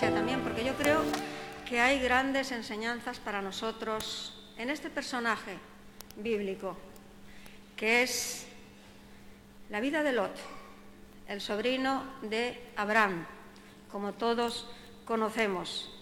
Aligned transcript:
también, 0.00 0.40
porque 0.40 0.64
yo 0.64 0.74
creo 0.74 1.02
que 1.68 1.78
hay 1.78 2.00
grandes 2.00 2.50
enseñanzas 2.50 3.18
para 3.18 3.42
nosotros 3.42 4.32
en 4.56 4.70
este 4.70 4.88
personaje 4.88 5.58
bíblico, 6.16 6.78
que 7.76 8.02
es 8.02 8.46
la 9.68 9.80
vida 9.80 10.02
de 10.02 10.12
Lot, 10.12 10.34
el 11.28 11.42
sobrino 11.42 12.04
de 12.22 12.58
Abraham, 12.74 13.26
como 13.90 14.14
todos 14.14 14.66
conocemos. 15.04 15.94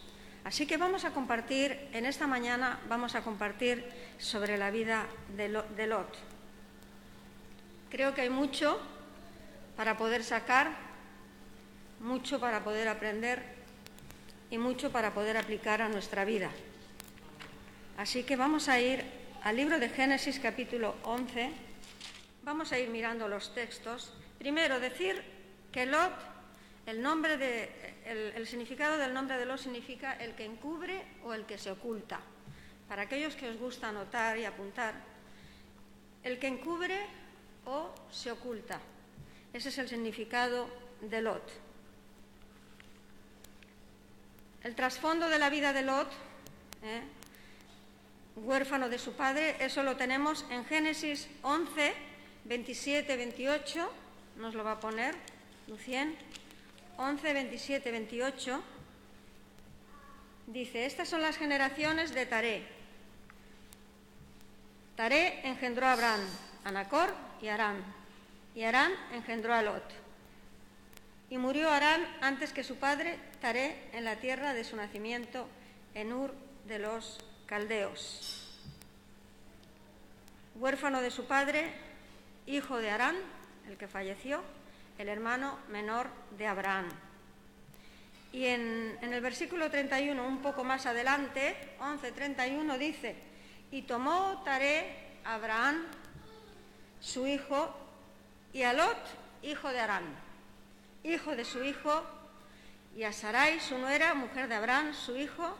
Así 0.45 0.67
que 0.67 0.77
vamos 0.77 1.05
a 1.05 1.11
compartir, 1.11 1.89
en 1.93 2.07
esta 2.07 2.29
mañana 2.29 2.79
vamos 2.89 3.17
a 3.17 3.23
compartir 3.23 3.85
sobre 4.19 4.57
la 4.57 4.71
vida 4.71 5.07
de 5.37 5.87
Lot. 5.89 6.17
Creo 7.91 8.15
que 8.15 8.21
hay 8.21 8.31
mucho 8.31 8.79
para 9.77 9.97
poder 9.97 10.23
sacar, 10.23 10.71
mucho 11.99 12.39
para 12.39 12.63
poder 12.63 12.87
aprender 12.87 13.60
y 14.51 14.59
mucho 14.59 14.91
para 14.91 15.15
poder 15.15 15.37
aplicar 15.37 15.81
a 15.83 15.89
nuestra 15.89 16.25
vida. 16.25 16.51
Así 17.97 18.25
que 18.25 18.37
vamos 18.37 18.69
a 18.69 18.81
ir 18.81 19.05
al 19.43 19.57
libro 19.57 19.79
de 19.79 19.89
Génesis 19.89 20.41
capítulo 20.41 20.97
11. 21.05 21.51
Vamos 22.43 22.73
a 22.73 22.79
ir 22.79 22.89
mirando 22.89 23.29
los 23.29 23.55
textos. 23.55 24.13
Primero, 24.39 24.81
decir 24.81 25.23
que 25.71 25.87
Lot, 25.87 26.13
el, 26.87 27.01
nombre 27.03 27.37
de, 27.37 27.71
el, 28.35 28.47
significado 28.47 28.99
del 28.99 29.15
nombre 29.15 29.39
de 29.39 29.47
Lot 29.47 29.59
significa 29.59 30.15
el 30.15 30.35
que 30.35 30.45
encubre 30.45 31.05
o 31.25 31.35
el 31.35 31.45
que 31.45 31.59
se 31.59 31.71
oculta. 31.71 32.21
Para 32.89 33.03
aquellos 33.03 33.37
que 33.37 33.49
os 33.49 33.57
gusta 33.57 33.91
anotar 33.91 34.37
y 34.39 34.45
apuntar, 34.45 34.95
el 36.25 36.39
que 36.39 36.49
encubre 36.49 36.99
o 37.67 37.95
se 38.11 38.33
oculta. 38.33 38.81
Ese 39.53 39.69
es 39.69 39.79
el 39.79 39.89
significado 39.89 40.69
de 41.03 41.23
Lot. 41.23 41.70
El 44.63 44.75
trasfondo 44.75 45.29
de 45.29 45.39
la 45.39 45.49
vida 45.49 45.73
de 45.73 45.83
Lot, 45.83 46.09
¿eh? 46.83 47.03
huérfano 48.37 48.91
de 48.91 48.99
su 48.99 49.15
padre, 49.15 49.57
eso 49.59 49.83
lo 49.83 49.97
tenemos 49.97 50.45
en 50.51 50.67
Génesis 50.67 51.29
11, 51.43 51.95
27, 52.45 53.17
28, 53.17 53.91
nos 54.37 54.55
lo 54.55 54.63
va 54.63 54.73
a 54.73 54.81
poner 54.81 55.15
Lucien, 55.67 56.15
11, 56.99 57.33
27, 57.33 57.91
28, 57.91 58.63
dice, 60.47 60.85
estas 60.85 61.09
son 61.09 61.23
las 61.23 61.39
generaciones 61.39 62.13
de 62.13 62.27
Taré. 62.27 62.63
Taré 64.95 65.41
engendró 65.49 65.87
a 65.87 65.93
Abraham, 65.93 66.21
a 66.65 66.71
Nacor 66.71 67.15
y 67.41 67.49
Arán, 67.49 67.83
y 68.55 68.65
Arán 68.65 68.93
engendró 69.13 69.55
a 69.55 69.63
Lot. 69.63 70.10
Y 71.31 71.39
murió 71.39 71.71
Arán 71.71 72.05
antes 72.21 72.53
que 72.53 72.65
su 72.65 72.77
padre, 72.77 73.17
Taré, 73.41 73.89
en 73.93 74.05
la 74.05 74.17
tierra 74.17 74.53
de 74.53 74.65
su 74.65 74.77
nacimiento, 74.77 75.47
en 75.95 76.13
Ur 76.13 76.35
de 76.67 76.81
los 76.81 77.21
caldeos. 77.47 78.49
Huérfano 80.57 81.01
de 81.01 81.13
su 81.13 81.27
padre, 81.27 81.73
hijo 82.47 82.79
de 82.79 82.91
Arán, 82.91 83.15
el 83.69 83.77
que 83.77 83.87
falleció, 83.87 84.43
el 84.99 85.09
hermano 85.09 85.57
menor 85.69 86.09
de 86.37 86.49
Abraham. 86.49 86.89
Y 88.33 88.47
en, 88.47 88.99
el 89.01 89.21
versículo 89.21 89.71
31, 89.71 90.27
un 90.27 90.43
poco 90.43 90.65
más 90.65 90.87
adelante, 90.87 91.77
11.31, 91.79 92.77
dice, 92.77 93.15
y 93.71 93.83
tomó 93.83 94.43
Taré 94.45 94.97
Abraham, 95.25 95.87
su 97.01 97.29
hijo, 97.29 97.73
y 98.53 98.63
a 98.63 98.73
Lot, 98.73 98.99
hijo 99.43 99.69
de 99.69 99.79
Arán, 99.79 100.30
hijo 101.05 101.37
de 101.37 101.45
su 101.45 101.65
hijo, 101.65 102.05
y 102.97 103.05
a 103.05 103.13
Sarai, 103.13 103.61
su 103.61 103.79
nuera, 103.79 104.15
mujer 104.15 104.49
de 104.49 104.55
Abraham, 104.57 104.95
su 104.95 105.17
hijo, 105.17 105.57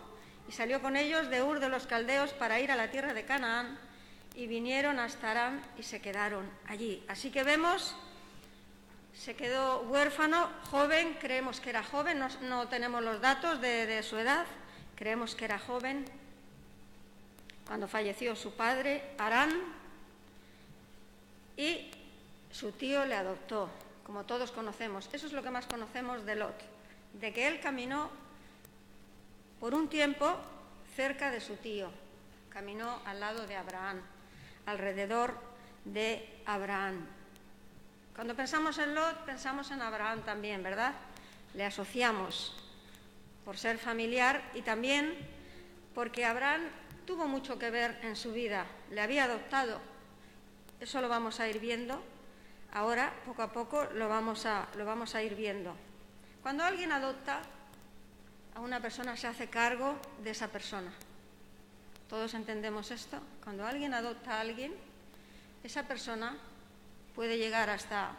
y 0.49 0.53
salió 0.53 0.83
con 0.83 0.97
ellos 0.97 1.29
de 1.31 1.43
Ur 1.43 1.61
de 1.61 1.69
los 1.69 1.87
Caldeos 1.87 2.33
para 2.33 2.61
ir 2.61 2.71
a 2.73 2.77
la 2.77 2.91
tierra 2.91 3.15
de 3.15 3.25
Canaán 3.25 3.79
y 4.35 4.47
vinieron 4.47 4.99
hasta 4.99 5.31
Arán 5.31 5.63
y 5.79 5.83
se 5.83 6.01
quedaron 6.01 6.51
allí. 6.67 7.05
Así 7.09 7.31
que 7.31 7.45
vemos, 7.45 7.95
se 9.15 9.35
quedó 9.37 9.83
huérfano, 9.83 10.51
joven, 10.71 11.17
creemos 11.21 11.61
que 11.61 11.71
era 11.71 11.83
joven, 11.83 12.21
no, 12.43 12.69
tenemos 12.69 13.03
los 13.03 13.21
datos 13.21 13.61
de, 13.61 13.87
de 13.87 14.03
su 14.03 14.17
edad, 14.19 14.47
creemos 14.97 15.35
que 15.35 15.45
era 15.45 15.59
joven 15.59 16.05
cuando 17.67 17.87
falleció 17.87 18.35
su 18.35 18.53
padre, 18.55 19.15
Arán, 19.19 19.51
y 21.57 21.91
su 22.51 22.73
tío 22.73 23.05
le 23.05 23.15
adoptó, 23.15 23.71
como 24.11 24.25
todos 24.25 24.51
conocemos. 24.51 25.09
Eso 25.13 25.29
es 25.29 25.33
lo 25.33 25.41
que 25.41 25.53
más 25.53 25.67
conocemos 25.67 26.27
de 26.27 26.35
Lot, 26.35 26.61
de 27.13 27.33
que 27.33 27.47
él 27.47 27.61
caminó 27.61 28.11
por 29.61 29.73
un 29.73 29.87
tiempo 29.89 30.37
cerca 30.97 31.31
de 31.31 31.41
su 31.41 31.55
tío, 31.55 31.93
caminó 32.49 32.99
al 33.07 33.21
lado 33.21 33.47
de 33.47 33.55
Abraham, 33.55 34.01
alrededor 34.67 35.39
de 35.85 36.29
Abraham. 36.45 37.07
Cuando 38.13 38.35
pensamos 38.35 38.79
en 38.79 38.97
Lot, 38.97 39.17
pensamos 39.27 39.71
en 39.71 39.81
Abraham 39.81 40.23
también, 40.23 40.61
¿verdad? 40.65 40.93
Le 41.55 41.65
asociamos 41.65 42.57
por 43.45 43.59
ser 43.59 43.79
familiar 43.79 44.43
y 44.55 44.63
también 44.63 45.17
porque 45.95 46.25
Abraham 46.25 46.63
tuvo 47.07 47.29
mucho 47.29 47.61
que 47.61 47.71
ver 47.71 48.01
en 48.03 48.17
su 48.17 48.33
vida, 48.33 48.67
le 48.91 49.03
había 49.03 49.27
adoptado. 49.27 49.81
Eso 50.81 51.01
lo 51.01 51.09
vamos 51.09 51.39
a 51.39 51.49
ir 51.49 51.61
viendo. 51.61 52.03
Ahora, 52.73 53.13
poco 53.27 53.43
a 53.43 53.53
poco, 53.53 53.85
lo 53.95 54.09
vamos 54.09 54.47
a, 54.47 55.23
ir 55.23 55.35
viendo. 55.35 55.75
Cuando 56.43 56.65
alguien 56.65 56.93
adopta, 56.93 57.43
a 58.55 58.61
una 58.61 58.81
persona 58.81 59.17
se 59.17 59.27
hace 59.27 59.49
cargo 59.49 59.99
de 60.23 60.31
esa 60.31 60.49
persona. 60.49 60.93
¿Todos 62.09 62.35
entendemos 62.35 62.91
esto? 62.91 63.19
Cuando 63.43 63.67
alguien 63.67 63.93
adopta 63.95 64.37
a 64.37 64.41
alguien, 64.41 64.75
esa 65.65 65.87
persona 65.87 66.37
puede 67.15 67.39
llegar 67.39 67.71
hasta 67.71 68.13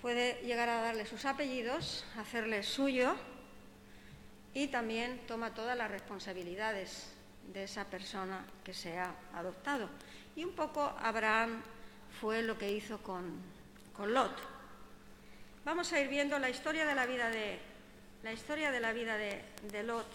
puede 0.00 0.40
llegar 0.42 0.68
a 0.68 0.80
darle 0.80 1.06
sus 1.06 1.24
apellidos, 1.24 2.04
hacerle 2.16 2.62
suyo 2.62 3.16
y 4.54 4.68
también 4.68 5.20
toma 5.26 5.54
todas 5.54 5.76
las 5.76 5.90
responsabilidades 5.90 7.10
de 7.52 7.64
esa 7.64 7.84
persona 7.84 8.44
que 8.62 8.72
se 8.72 8.96
ha 8.96 9.12
adoptado. 9.34 9.88
Y 10.36 10.44
un 10.44 10.52
poco 10.52 10.94
Abraham 11.02 11.62
fue 12.20 12.42
lo 12.42 12.58
que 12.58 12.70
hizo 12.70 12.98
con, 12.98 13.58
Lot. 13.98 14.36
Vamos 15.64 15.92
a 15.92 16.00
ir 16.00 16.08
viendo 16.08 16.38
la 16.38 16.48
historia 16.48 16.86
de 16.86 16.94
la 16.94 17.04
vida 17.04 17.30
de, 17.30 17.58
la 18.22 18.32
historia 18.32 18.70
de 18.70 18.80
la 18.80 18.92
vida 18.92 19.16
de, 19.16 19.82
Lot. 19.82 20.06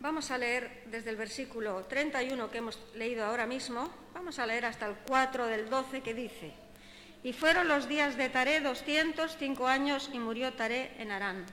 Vamos 0.00 0.30
a 0.30 0.38
leer 0.38 0.82
desde 0.86 1.10
el 1.10 1.16
versículo 1.16 1.84
31 1.84 2.50
que 2.50 2.58
hemos 2.58 2.78
leído 2.94 3.24
ahora 3.24 3.46
mismo, 3.46 3.88
vamos 4.14 4.38
a 4.38 4.46
leer 4.46 4.64
hasta 4.64 4.86
el 4.86 4.96
4 5.06 5.46
del 5.46 5.70
12 5.70 6.00
que 6.00 6.14
dice, 6.14 6.52
y 7.22 7.32
fueron 7.32 7.68
los 7.68 7.86
días 7.86 8.16
de 8.16 8.30
Taré 8.30 8.60
205 8.60 9.66
años 9.66 10.10
y 10.12 10.18
murió 10.18 10.54
Taré 10.54 10.92
en 10.98 11.12
Arán. 11.12 11.46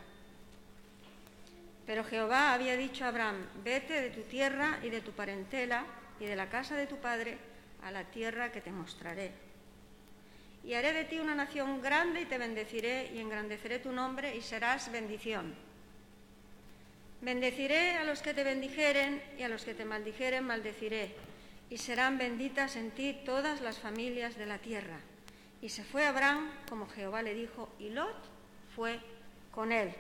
Pero 1.86 2.04
Jehová 2.04 2.54
había 2.54 2.76
dicho 2.76 3.06
a 3.06 3.10
Abraham, 3.10 3.46
vete 3.64 4.02
de 4.02 4.10
tu 4.10 4.22
tierra 4.22 4.80
y 4.82 4.90
de 4.90 5.02
tu 5.02 5.12
parentela 5.12 5.86
y 6.20 6.26
de 6.26 6.36
la 6.36 6.50
casa 6.50 6.76
de 6.76 6.88
tu 6.88 6.98
padre 6.98 7.38
a 7.84 7.92
la 7.92 8.04
tierra 8.06 8.52
que 8.52 8.62
te 8.62 8.72
mostraré 8.72 9.48
y 10.68 10.74
haré 10.74 10.92
de 10.92 11.06
ti 11.06 11.18
una 11.18 11.34
nación 11.34 11.82
grande 11.82 12.22
y 12.22 12.26
te 12.26 12.38
bendeciré 12.38 13.12
y 13.14 13.20
engrandeceré 13.20 13.80
tu 13.80 13.94
nombre 13.94 14.36
y 14.36 14.42
serás 14.42 14.92
bendición. 14.92 15.56
Bendeciré 17.22 17.96
a 17.96 18.04
los 18.04 18.22
que 18.22 18.34
te 18.34 18.44
bendijeren 18.44 19.24
y 19.40 19.44
a 19.44 19.50
los 19.50 19.64
que 19.64 19.74
te 19.74 19.86
maldijeren 19.86 20.44
maldeciré, 20.44 21.16
y 21.70 21.78
serán 21.78 22.18
benditas 22.18 22.76
en 22.76 22.92
ti 22.92 23.18
todas 23.26 23.62
las 23.62 23.80
familias 23.80 24.36
de 24.36 24.46
la 24.46 24.60
tierra. 24.60 25.00
Y 25.62 25.70
se 25.70 25.86
fue 25.86 26.06
Abraham 26.06 26.52
como 26.68 26.88
Jehová 26.88 27.22
le 27.22 27.34
dijo, 27.34 27.74
y 27.80 27.90
Lot 27.90 28.30
fue 28.76 29.00
con 29.52 29.72
él. 29.72 29.94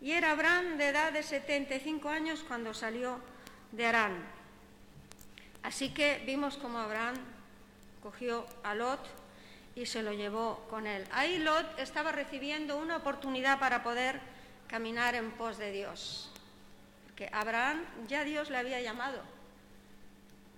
Y 0.00 0.12
era 0.12 0.32
Abraham 0.32 0.78
de 0.78 0.88
edad 0.88 1.12
de 1.12 1.22
75 1.22 2.08
años 2.08 2.44
cuando 2.46 2.74
salió 2.74 3.20
de 3.70 3.86
Arán. 3.86 4.35
Así 5.62 5.90
que 5.90 6.22
vimos 6.26 6.56
como 6.56 6.78
Abraham 6.78 7.16
cogió 8.02 8.46
a 8.62 8.74
Lot 8.74 9.00
y 9.74 9.86
se 9.86 10.02
lo 10.02 10.12
llevó 10.12 10.66
con 10.70 10.86
él. 10.86 11.04
Ahí 11.12 11.38
Lot 11.38 11.78
estaba 11.78 12.12
recibiendo 12.12 12.78
una 12.78 12.96
oportunidad 12.96 13.58
para 13.58 13.82
poder 13.82 14.20
caminar 14.68 15.14
en 15.14 15.32
pos 15.32 15.58
de 15.58 15.72
Dios. 15.72 16.30
Porque 17.04 17.28
Abraham 17.32 17.84
ya 18.08 18.24
Dios 18.24 18.50
le 18.50 18.58
había 18.58 18.80
llamado, 18.80 19.20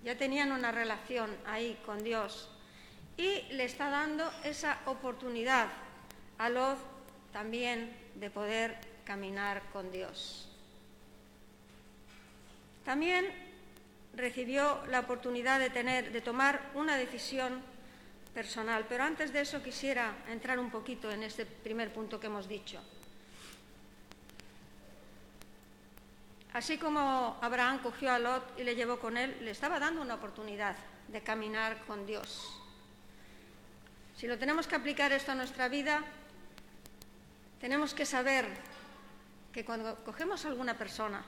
ya 0.04 0.16
tenían 0.16 0.52
una 0.52 0.72
relación 0.72 1.36
ahí 1.46 1.78
con 1.84 2.02
Dios 2.02 2.48
y 3.16 3.42
le 3.50 3.64
está 3.64 3.90
dando 3.90 4.30
esa 4.44 4.78
oportunidad 4.86 5.68
a 6.38 6.48
Lot 6.48 6.78
también 7.32 7.96
de 8.14 8.30
poder 8.30 8.78
caminar 9.04 9.62
con 9.72 9.90
Dios. 9.90 10.48
También 12.84 13.47
recibió 14.18 14.84
la 14.88 15.00
oportunidad 15.00 15.58
de 15.58 15.70
tener 15.70 16.12
de 16.12 16.20
tomar 16.20 16.70
una 16.74 16.96
decisión 16.96 17.62
personal. 18.34 18.84
Pero 18.88 19.04
antes 19.04 19.32
de 19.32 19.40
eso 19.40 19.62
quisiera 19.62 20.14
entrar 20.28 20.58
un 20.58 20.70
poquito 20.70 21.10
en 21.10 21.22
este 21.22 21.46
primer 21.46 21.92
punto 21.92 22.20
que 22.20 22.26
hemos 22.26 22.46
dicho. 22.48 22.82
Así 26.52 26.78
como 26.78 27.38
Abraham 27.40 27.80
cogió 27.82 28.10
a 28.10 28.18
Lot 28.18 28.58
y 28.58 28.64
le 28.64 28.74
llevó 28.74 28.98
con 28.98 29.16
él, 29.16 29.36
le 29.42 29.50
estaba 29.50 29.78
dando 29.78 30.02
una 30.02 30.14
oportunidad 30.14 30.76
de 31.08 31.20
caminar 31.22 31.84
con 31.86 32.06
Dios. 32.06 32.60
Si 34.16 34.26
lo 34.26 34.38
tenemos 34.38 34.66
que 34.66 34.74
aplicar 34.74 35.12
esto 35.12 35.32
a 35.32 35.34
nuestra 35.34 35.68
vida, 35.68 36.02
tenemos 37.60 37.94
que 37.94 38.04
saber 38.04 38.46
que 39.52 39.64
cuando 39.64 39.96
cogemos 40.04 40.44
a 40.44 40.48
alguna 40.48 40.76
persona, 40.76 41.22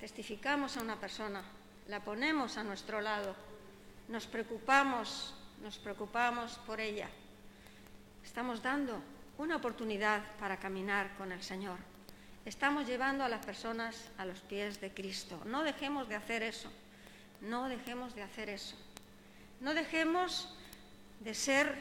testificamos 0.00 0.76
a 0.76 0.80
una 0.80 0.96
persona, 0.96 1.42
la 1.88 2.00
ponemos 2.00 2.56
a 2.58 2.64
nuestro 2.64 3.00
lado, 3.00 3.34
nos 4.08 4.26
preocupamos, 4.26 5.34
nos 5.62 5.78
preocupamos 5.78 6.58
por 6.66 6.80
ella, 6.80 7.08
estamos 8.22 8.62
dando 8.62 9.02
una 9.38 9.56
oportunidad 9.56 10.22
para 10.38 10.58
caminar 10.58 11.16
con 11.16 11.32
el 11.32 11.42
Señor. 11.42 11.78
Estamos 12.44 12.86
llevando 12.86 13.24
a 13.24 13.28
las 13.28 13.44
personas 13.44 14.10
a 14.16 14.24
los 14.24 14.40
pies 14.40 14.80
de 14.80 14.92
Cristo. 14.92 15.40
No 15.44 15.62
dejemos 15.62 16.08
de 16.08 16.16
hacer 16.16 16.42
eso. 16.42 16.70
No 17.40 17.68
dejemos 17.68 18.14
de 18.14 18.22
hacer 18.22 18.48
eso. 18.48 18.74
No 19.60 19.74
dejemos 19.74 20.54
de 21.20 21.34
ser 21.34 21.76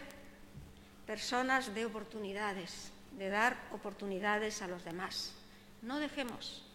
personas 1.06 1.74
de 1.74 1.86
oportunidades, 1.86 2.92
de 3.13 3.30
dar 3.30 3.57
oportunidades 3.71 4.62
a 4.62 4.68
los 4.68 4.83
demás. 4.83 5.33
No 5.81 6.00
dejemos. 6.00 6.65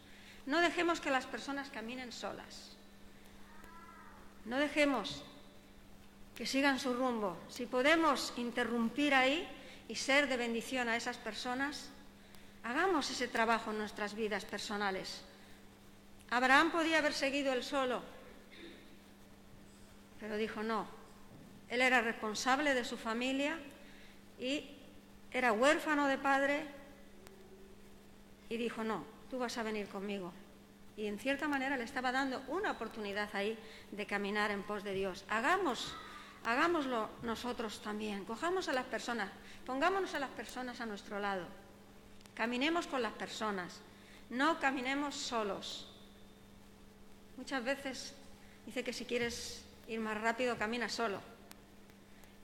No 0.46 0.60
dejemos 0.60 1.00
que 1.00 1.10
las 1.10 1.26
personas 1.26 1.68
caminen 1.70 2.12
solas. 2.12 2.71
No 4.44 4.58
dejemos 4.58 5.22
que 6.36 6.46
sigan 6.46 6.78
su 6.78 6.94
rumbo. 6.94 7.36
Si 7.48 7.66
podemos 7.66 8.32
interrumpir 8.36 9.14
ahí 9.14 9.46
y 9.88 9.94
ser 9.94 10.28
de 10.28 10.36
bendición 10.36 10.88
a 10.88 10.96
esas 10.96 11.16
personas, 11.16 11.90
hagamos 12.64 13.10
ese 13.10 13.28
trabajo 13.28 13.70
en 13.70 13.78
nuestras 13.78 14.14
vidas 14.14 14.44
personales. 14.44 15.22
Abraham 16.30 16.72
podía 16.72 16.98
haber 16.98 17.12
seguido 17.12 17.52
él 17.52 17.62
solo, 17.62 18.02
pero 20.18 20.36
dijo 20.36 20.62
no. 20.62 20.86
Él 21.68 21.82
era 21.82 22.00
responsable 22.00 22.74
de 22.74 22.84
su 22.84 22.96
familia 22.96 23.58
y 24.38 24.70
era 25.30 25.52
huérfano 25.52 26.08
de 26.08 26.18
padre 26.18 26.66
y 28.48 28.56
dijo 28.56 28.82
no, 28.84 29.04
tú 29.30 29.38
vas 29.38 29.56
a 29.58 29.62
venir 29.62 29.88
conmigo. 29.88 30.32
Y 30.96 31.06
en 31.06 31.18
cierta 31.18 31.48
manera 31.48 31.76
le 31.76 31.84
estaba 31.84 32.12
dando 32.12 32.42
una 32.48 32.72
oportunidad 32.72 33.28
ahí 33.34 33.58
de 33.90 34.06
caminar 34.06 34.50
en 34.50 34.62
pos 34.62 34.84
de 34.84 34.92
Dios. 34.92 35.24
Hagamos, 35.28 35.94
hagámoslo 36.44 37.08
nosotros 37.22 37.80
también. 37.82 38.24
Cojamos 38.24 38.68
a 38.68 38.72
las 38.72 38.84
personas, 38.84 39.30
pongámonos 39.64 40.14
a 40.14 40.18
las 40.20 40.30
personas 40.30 40.80
a 40.80 40.86
nuestro 40.86 41.18
lado. 41.18 41.46
Caminemos 42.34 42.86
con 42.86 43.02
las 43.02 43.12
personas, 43.12 43.80
no 44.30 44.58
caminemos 44.60 45.14
solos. 45.14 45.88
Muchas 47.36 47.64
veces 47.64 48.14
dice 48.66 48.84
que 48.84 48.92
si 48.92 49.04
quieres 49.04 49.64
ir 49.88 50.00
más 50.00 50.20
rápido, 50.20 50.56
camina 50.56 50.88
solo. 50.88 51.20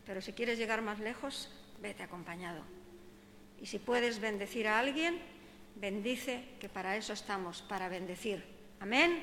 Pero 0.07 0.23
si 0.23 0.33
quieres 0.33 0.59
llegar 0.59 0.81
más 0.81 0.99
lejos, 1.01 1.51
vete 1.81 2.03
acompañado. 2.03 2.63
Y 3.61 3.67
si 3.67 3.79
puedes 3.79 4.21
bendecir 4.21 4.69
a 4.69 4.79
alguien, 4.79 5.21
bendice, 5.81 6.57
que 6.61 6.69
para 6.69 6.97
eso 6.97 7.13
estamos, 7.13 7.63
para 7.63 7.89
bendecir. 7.89 8.45
Amén. 8.81 9.23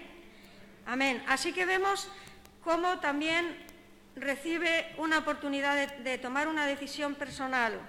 Amén. 0.85 1.23
Así 1.27 1.53
que 1.53 1.65
vemos 1.65 2.07
cómo 2.63 2.99
también 2.99 3.65
recibe 4.15 4.93
una 4.97 5.19
oportunidad 5.19 5.97
de, 5.97 6.17
tomar 6.17 6.47
una 6.47 6.65
decisión 6.65 7.15
personal. 7.15 7.79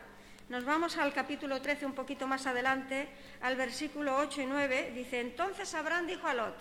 Nos 0.49 0.65
vamos 0.65 0.97
al 0.97 1.13
capítulo 1.13 1.61
13 1.61 1.87
un 1.87 1.95
poquito 1.95 2.27
más 2.27 2.47
adelante, 2.47 3.09
al 3.41 3.57
versículo 3.57 4.17
8 4.17 4.43
y 4.43 4.47
9. 4.47 4.93
Dice, 4.95 5.21
entonces 5.21 5.75
Abraham 5.75 6.07
dijo 6.07 6.27
a 6.27 6.35
Lot, 6.35 6.57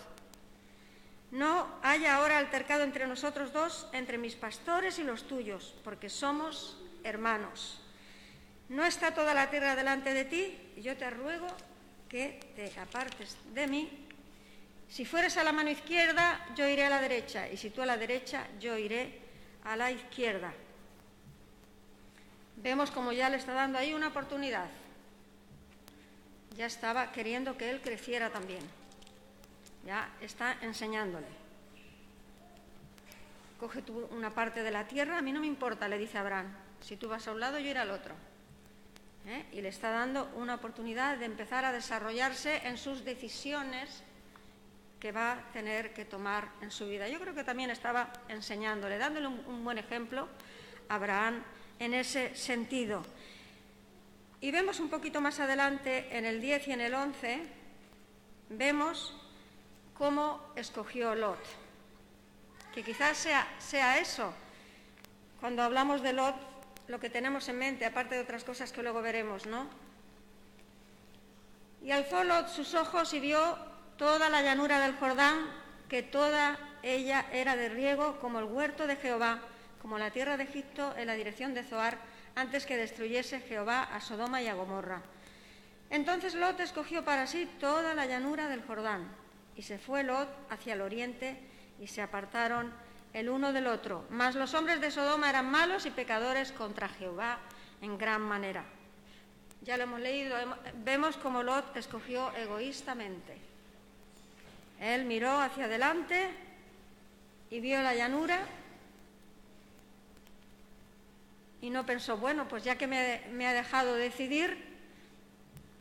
no 1.32 1.68
haya 1.82 2.16
ahora 2.16 2.38
altercado 2.38 2.84
entre 2.84 3.08
nosotros 3.08 3.52
dos, 3.52 3.88
entre 3.94 4.18
mis 4.18 4.36
pastores 4.36 5.00
y 5.00 5.04
los 5.04 5.28
tuyos, 5.28 5.76
porque 5.84 6.10
somos 6.10 6.82
hermanos. 7.04 7.82
No 8.70 8.86
está 8.86 9.14
toda 9.14 9.34
la 9.34 9.50
tierra 9.50 9.76
delante 9.76 10.14
de 10.14 10.26
ti, 10.26 10.58
yo 10.78 10.98
te 10.98 11.10
ruego 11.10 11.48
que 12.16 12.40
te 12.56 12.80
apartes 12.80 13.36
de 13.54 13.68
mí. 13.68 13.90
Si 14.88 15.04
fueres 15.04 15.36
a 15.36 15.44
la 15.44 15.52
mano 15.52 15.70
izquierda, 15.70 16.48
yo 16.56 16.66
iré 16.66 16.86
a 16.86 16.90
la 16.90 17.02
derecha, 17.02 17.50
y 17.50 17.58
si 17.58 17.72
tú 17.72 17.82
a 17.82 17.86
la 17.86 17.98
derecha, 17.98 18.48
yo 18.58 18.78
iré 18.78 19.20
a 19.66 19.76
la 19.76 19.92
izquierda. 19.92 20.54
Vemos 22.56 22.90
como 22.90 23.12
ya 23.12 23.30
le 23.30 23.36
está 23.36 23.52
dando 23.52 23.78
ahí 23.78 23.94
una 23.94 24.08
oportunidad. 24.08 24.70
Ya 26.56 26.68
estaba 26.68 27.12
queriendo 27.12 27.58
que 27.58 27.70
él 27.70 27.82
creciera 27.82 28.30
también. 28.30 28.64
Ya 29.86 30.10
está 30.22 30.56
enseñándole. 30.62 31.28
Coge 33.60 33.82
tú 33.82 34.08
una 34.12 34.30
parte 34.30 34.64
de 34.64 34.72
la 34.72 34.88
tierra, 34.88 35.18
a 35.18 35.22
mí 35.22 35.34
no 35.34 35.42
me 35.42 35.48
importa, 35.48 35.90
le 35.90 35.98
dice 35.98 36.18
Abraham. 36.18 36.48
Si 36.80 36.96
tú 36.96 37.10
vas 37.10 37.28
a 37.28 37.34
un 37.34 37.42
lado, 37.42 37.60
yo 37.60 37.72
iré 37.72 37.80
al 37.80 37.92
otro. 37.92 38.16
¿Eh? 39.28 39.46
y 39.52 39.62
le 39.62 39.70
está 39.70 39.90
dando 39.90 40.32
una 40.36 40.56
oportunidad 40.56 41.18
de 41.18 41.26
empezar 41.26 41.66
a 41.66 41.72
desarrollarse 41.72 42.62
en 42.68 42.78
sus 42.78 43.04
decisiones 43.04 44.04
que 45.00 45.12
va 45.12 45.34
a 45.34 45.52
tener 45.52 45.94
que 45.94 46.06
tomar 46.06 46.50
en 46.62 46.72
su 46.72 46.88
vida. 46.88 47.08
Yo 47.08 47.20
creo 47.20 47.36
que 47.36 47.44
también 47.44 47.70
estaba 47.70 48.12
enseñándole, 48.28 48.98
dándole 48.98 49.28
un, 49.28 49.64
buen 49.64 49.78
ejemplo 49.78 50.28
a 50.90 50.96
Abraham 50.96 51.44
en 51.80 51.94
ese 51.94 52.36
sentido. 52.36 53.04
Y 54.42 54.52
vemos 54.52 54.80
un 54.80 54.90
poquito 54.90 55.22
más 55.22 55.40
adelante, 55.40 56.08
en 56.18 56.26
el 56.26 56.42
10 56.42 56.68
y 56.68 56.72
en 56.72 56.82
el 56.82 56.94
11, 56.94 57.42
vemos 58.50 59.16
cómo 59.98 60.42
escogió 60.56 61.16
Lot. 61.16 61.40
Que 62.74 62.84
quizás 62.84 63.18
sea 63.60 64.00
eso, 64.00 64.34
cuando 65.40 65.64
hablamos 65.64 66.02
de 66.02 66.14
Lot, 66.14 66.55
lo 66.88 67.00
que 67.00 67.10
tenemos 67.10 67.48
en 67.50 67.58
mente, 67.58 67.86
aparte 67.86 68.16
de 68.16 68.22
otras 68.22 68.44
cosas 68.44 68.72
que 68.72 68.84
luego 68.84 69.02
veremos, 69.02 69.46
¿no? 69.46 69.68
Y 71.82 71.92
alzó 71.92 72.24
Lot 72.24 72.50
sus 72.50 72.74
ojos 72.74 73.14
y 73.14 73.20
vio 73.20 73.58
toda 73.98 74.30
la 74.30 74.42
llanura 74.42 74.80
del 74.80 74.96
Jordán, 74.96 75.50
que 75.90 76.04
toda 76.04 76.58
ella 76.84 77.26
era 77.32 77.56
de 77.56 77.70
riego 77.70 78.20
como 78.20 78.40
el 78.40 78.46
huerto 78.46 78.88
de 78.88 78.96
Jehová, 78.96 79.40
como 79.82 79.98
la 80.00 80.12
tierra 80.12 80.38
de 80.38 80.44
Egipto 80.44 80.96
en 80.98 81.08
la 81.08 81.14
dirección 81.14 81.54
de 81.54 81.64
Zoar, 81.64 81.98
antes 82.36 82.66
que 82.66 82.78
destruyese 82.78 83.40
Jehová 83.40 83.84
a 83.84 84.02
Sodoma 84.02 84.42
y 84.42 84.48
a 84.48 84.56
Gomorra. 84.56 85.02
Entonces 85.90 86.34
Lot 86.36 86.60
escogió 86.60 87.06
para 87.06 87.28
sí 87.28 87.48
toda 87.60 87.94
la 87.94 88.06
llanura 88.06 88.48
del 88.48 88.64
Jordán, 88.64 89.08
y 89.56 89.62
se 89.62 89.78
fue 89.78 90.04
Lot 90.04 90.30
hacia 90.50 90.74
el 90.74 90.82
oriente, 90.82 91.40
y 91.80 91.88
se 91.88 92.02
apartaron 92.02 92.74
el 93.16 93.30
uno 93.30 93.54
del 93.54 93.68
otro. 93.68 94.06
Mas 94.10 94.36
los 94.36 94.54
hombres 94.54 94.82
de 94.82 94.92
Sodoma 94.92 95.30
eran 95.30 95.50
malos 95.50 95.86
y 95.86 95.90
pecadores 95.90 96.52
contra 96.52 96.90
Jehová 96.90 97.40
en 97.82 97.98
gran 97.98 98.22
manera. 98.22 98.66
Ya 99.62 99.78
lo 99.78 99.84
hemos 99.84 100.02
leído, 100.02 100.36
vemos 100.84 101.16
cómo 101.16 101.42
Lot 101.42 101.78
escogió 101.78 102.36
egoístamente. 102.36 103.38
Él 104.82 105.06
miró 105.06 105.40
hacia 105.40 105.64
adelante 105.64 106.30
y 107.50 107.62
vio 107.62 107.82
la 107.82 107.96
llanura 107.96 108.42
y 111.62 111.70
no 111.70 111.86
pensó, 111.86 112.18
bueno, 112.18 112.50
pues 112.50 112.66
ya 112.66 112.78
que 112.78 112.86
me, 112.86 113.22
me 113.32 113.48
ha 113.48 113.54
dejado 113.54 113.96
decidir, 113.96 114.76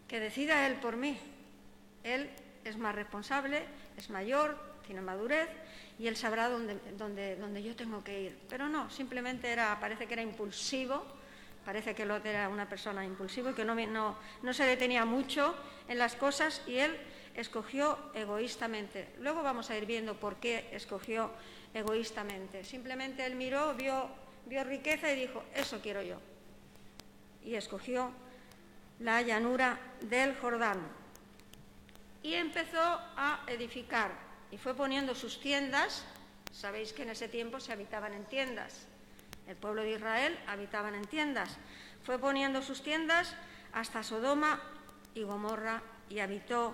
que 0.07 0.21
decida 0.21 0.69
él 0.69 0.77
por 0.77 0.97
mí. 0.97 1.19
Él 2.05 2.31
es 2.63 2.79
más 2.79 2.95
responsable, 2.95 3.65
es 3.97 4.09
mayor, 4.09 4.57
tiene 4.87 5.01
madurez 5.01 5.49
y 5.99 6.09
él 6.09 6.17
sabrá 6.17 6.49
dónde, 6.49 6.79
dónde, 6.97 7.37
dónde, 7.37 7.63
yo 7.63 7.77
tengo 7.77 8.03
que 8.03 8.23
ir. 8.23 8.39
Pero 8.49 8.69
no, 8.69 8.91
simplemente 8.91 9.49
era, 9.49 9.79
parece 9.79 10.07
que 10.07 10.15
era 10.15 10.23
impulsivo, 10.23 11.05
parece 11.65 11.95
que 11.95 12.05
Lot 12.05 12.25
era 12.27 12.49
una 12.49 12.69
persona 12.69 13.05
impulsiva 13.05 13.51
y 13.51 13.55
que 13.55 13.65
no, 13.65 13.75
no, 13.75 14.19
no 14.43 14.55
se 14.55 14.65
detenía 14.65 15.05
mucho 15.05 15.55
en 15.89 15.99
las 15.99 16.17
cosas 16.17 16.63
y 16.67 16.77
él 16.77 16.97
escogió 17.35 17.99
egoístamente. 18.15 19.09
Luego 19.21 19.43
vamos 19.43 19.71
a 19.71 19.77
ir 19.77 19.87
viendo 19.87 20.15
por 20.15 20.37
qué 20.37 20.69
escogió 20.73 21.31
egoístamente. 21.73 22.65
Simplemente 22.65 23.25
él 23.25 23.37
miró, 23.37 23.75
vio, 23.75 24.09
vio 24.47 24.65
riqueza 24.65 25.13
y 25.13 25.21
dijo, 25.21 25.45
eso 25.55 25.81
quiero 25.81 26.03
yo. 26.03 26.19
Y 27.45 27.55
escogió 27.55 28.11
la 29.01 29.23
llanura 29.23 29.79
del 30.01 30.37
Jordán. 30.37 30.81
Y 32.23 32.35
empezó 32.35 32.81
a 32.81 33.45
edificar 33.47 34.24
y 34.55 34.57
fue 34.57 34.73
poniendo 34.73 35.17
sus 35.17 35.41
tiendas. 35.41 36.05
Sabéis 36.53 36.93
que 36.93 37.03
en 37.03 37.11
ese 37.11 37.27
tiempo 37.27 37.59
se 37.59 37.73
habitaban 37.73 38.15
en 38.15 38.25
tiendas. 38.25 38.87
El 39.49 39.57
pueblo 39.57 39.83
de 39.83 39.91
Israel 39.91 40.39
habitaban 40.47 40.95
en 40.95 41.05
tiendas. 41.07 41.57
Fue 42.05 42.21
poniendo 42.21 42.63
sus 42.63 42.81
tiendas 42.81 43.35
hasta 43.73 44.05
Sodoma 44.05 44.61
y 45.13 45.25
Gomorra 45.25 45.83
y 46.09 46.21
habitó 46.21 46.73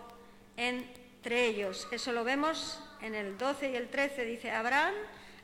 entre 0.59 1.47
ellos. 1.47 1.89
Eso 1.91 2.13
lo 2.13 2.23
vemos 2.23 2.83
en 3.01 3.15
el 3.15 3.39
12 3.39 3.71
y 3.71 3.77
el 3.77 3.89
13. 3.89 4.27
Dice, 4.27 4.51
Abraham 4.51 4.93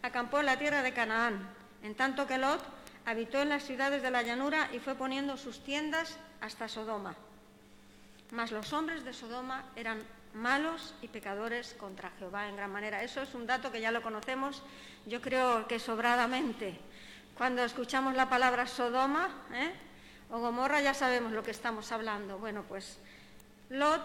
acampó 0.02 0.40
en 0.40 0.46
la 0.46 0.58
tierra 0.58 0.82
de 0.82 0.92
Canaán, 0.92 1.48
en 1.82 1.94
tanto 1.94 2.26
que 2.26 2.36
Lot 2.36 2.62
habitó 3.06 3.40
en 3.40 3.48
las 3.48 3.64
ciudades 3.64 4.02
de 4.02 4.10
la 4.10 4.22
llanura 4.22 4.68
y 4.74 4.78
fue 4.78 4.94
poniendo 4.94 5.38
sus 5.38 5.64
tiendas 5.64 6.18
hasta 6.42 6.68
Sodoma. 6.68 7.16
Mas 8.30 8.52
los 8.52 8.74
hombres 8.74 9.04
de 9.04 9.14
Sodoma 9.14 9.64
eran 9.74 10.02
malos 10.36 10.94
y 11.02 11.08
pecadores 11.08 11.74
contra 11.78 12.10
Jehová 12.18 12.48
en 12.48 12.56
gran 12.56 12.70
manera. 12.70 13.02
Eso 13.02 13.22
es 13.22 13.34
un 13.34 13.46
dato 13.46 13.72
que 13.72 13.80
ya 13.80 13.90
lo 13.90 14.02
conocemos, 14.02 14.62
yo 15.06 15.20
creo 15.20 15.66
que 15.66 15.78
sobradamente. 15.78 16.78
Cuando 17.36 17.64
escuchamos 17.64 18.14
la 18.14 18.28
palabra 18.28 18.66
Sodoma 18.66 19.28
¿eh? 19.52 19.72
o 20.30 20.38
Gomorra 20.38 20.80
ya 20.80 20.94
sabemos 20.94 21.32
lo 21.32 21.42
que 21.42 21.50
estamos 21.50 21.90
hablando. 21.92 22.38
Bueno, 22.38 22.64
pues 22.68 22.98
Lot 23.70 24.02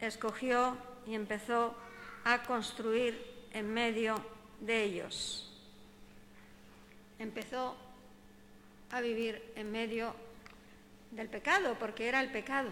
escogió 0.00 0.76
y 1.06 1.14
empezó 1.14 1.74
a 2.24 2.42
construir 2.42 3.46
en 3.52 3.72
medio 3.72 4.14
de 4.60 4.84
ellos. 4.84 5.46
Empezó 7.18 7.76
a 8.90 9.00
vivir 9.00 9.52
en 9.56 9.70
medio 9.70 10.14
del 11.10 11.28
pecado, 11.28 11.76
porque 11.78 12.08
era 12.08 12.20
el 12.20 12.30
pecado, 12.30 12.70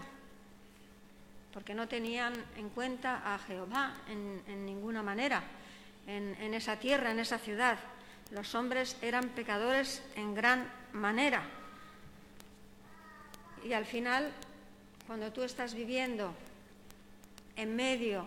porque 1.53 1.73
no 1.73 1.87
tenían 1.87 2.33
en 2.57 2.69
cuenta 2.69 3.33
a 3.33 3.39
Jehová 3.39 3.93
en, 4.07 4.65
ninguna 4.65 5.01
manera, 5.01 5.43
en, 6.07 6.35
en 6.39 6.53
esa 6.53 6.77
tierra, 6.77 7.11
en 7.11 7.19
esa 7.19 7.39
ciudad. 7.39 7.79
Los 8.31 8.53
hombres 8.55 8.97
eran 9.01 9.29
pecadores 9.29 10.03
en 10.15 10.35
gran 10.35 10.71
manera. 10.93 11.43
Y 13.63 13.73
al 13.73 13.85
final, 13.85 14.31
cuando 15.07 15.33
tú 15.33 15.43
estás 15.43 15.73
viviendo 15.73 16.33
en 17.55 17.75
medio, 17.75 18.25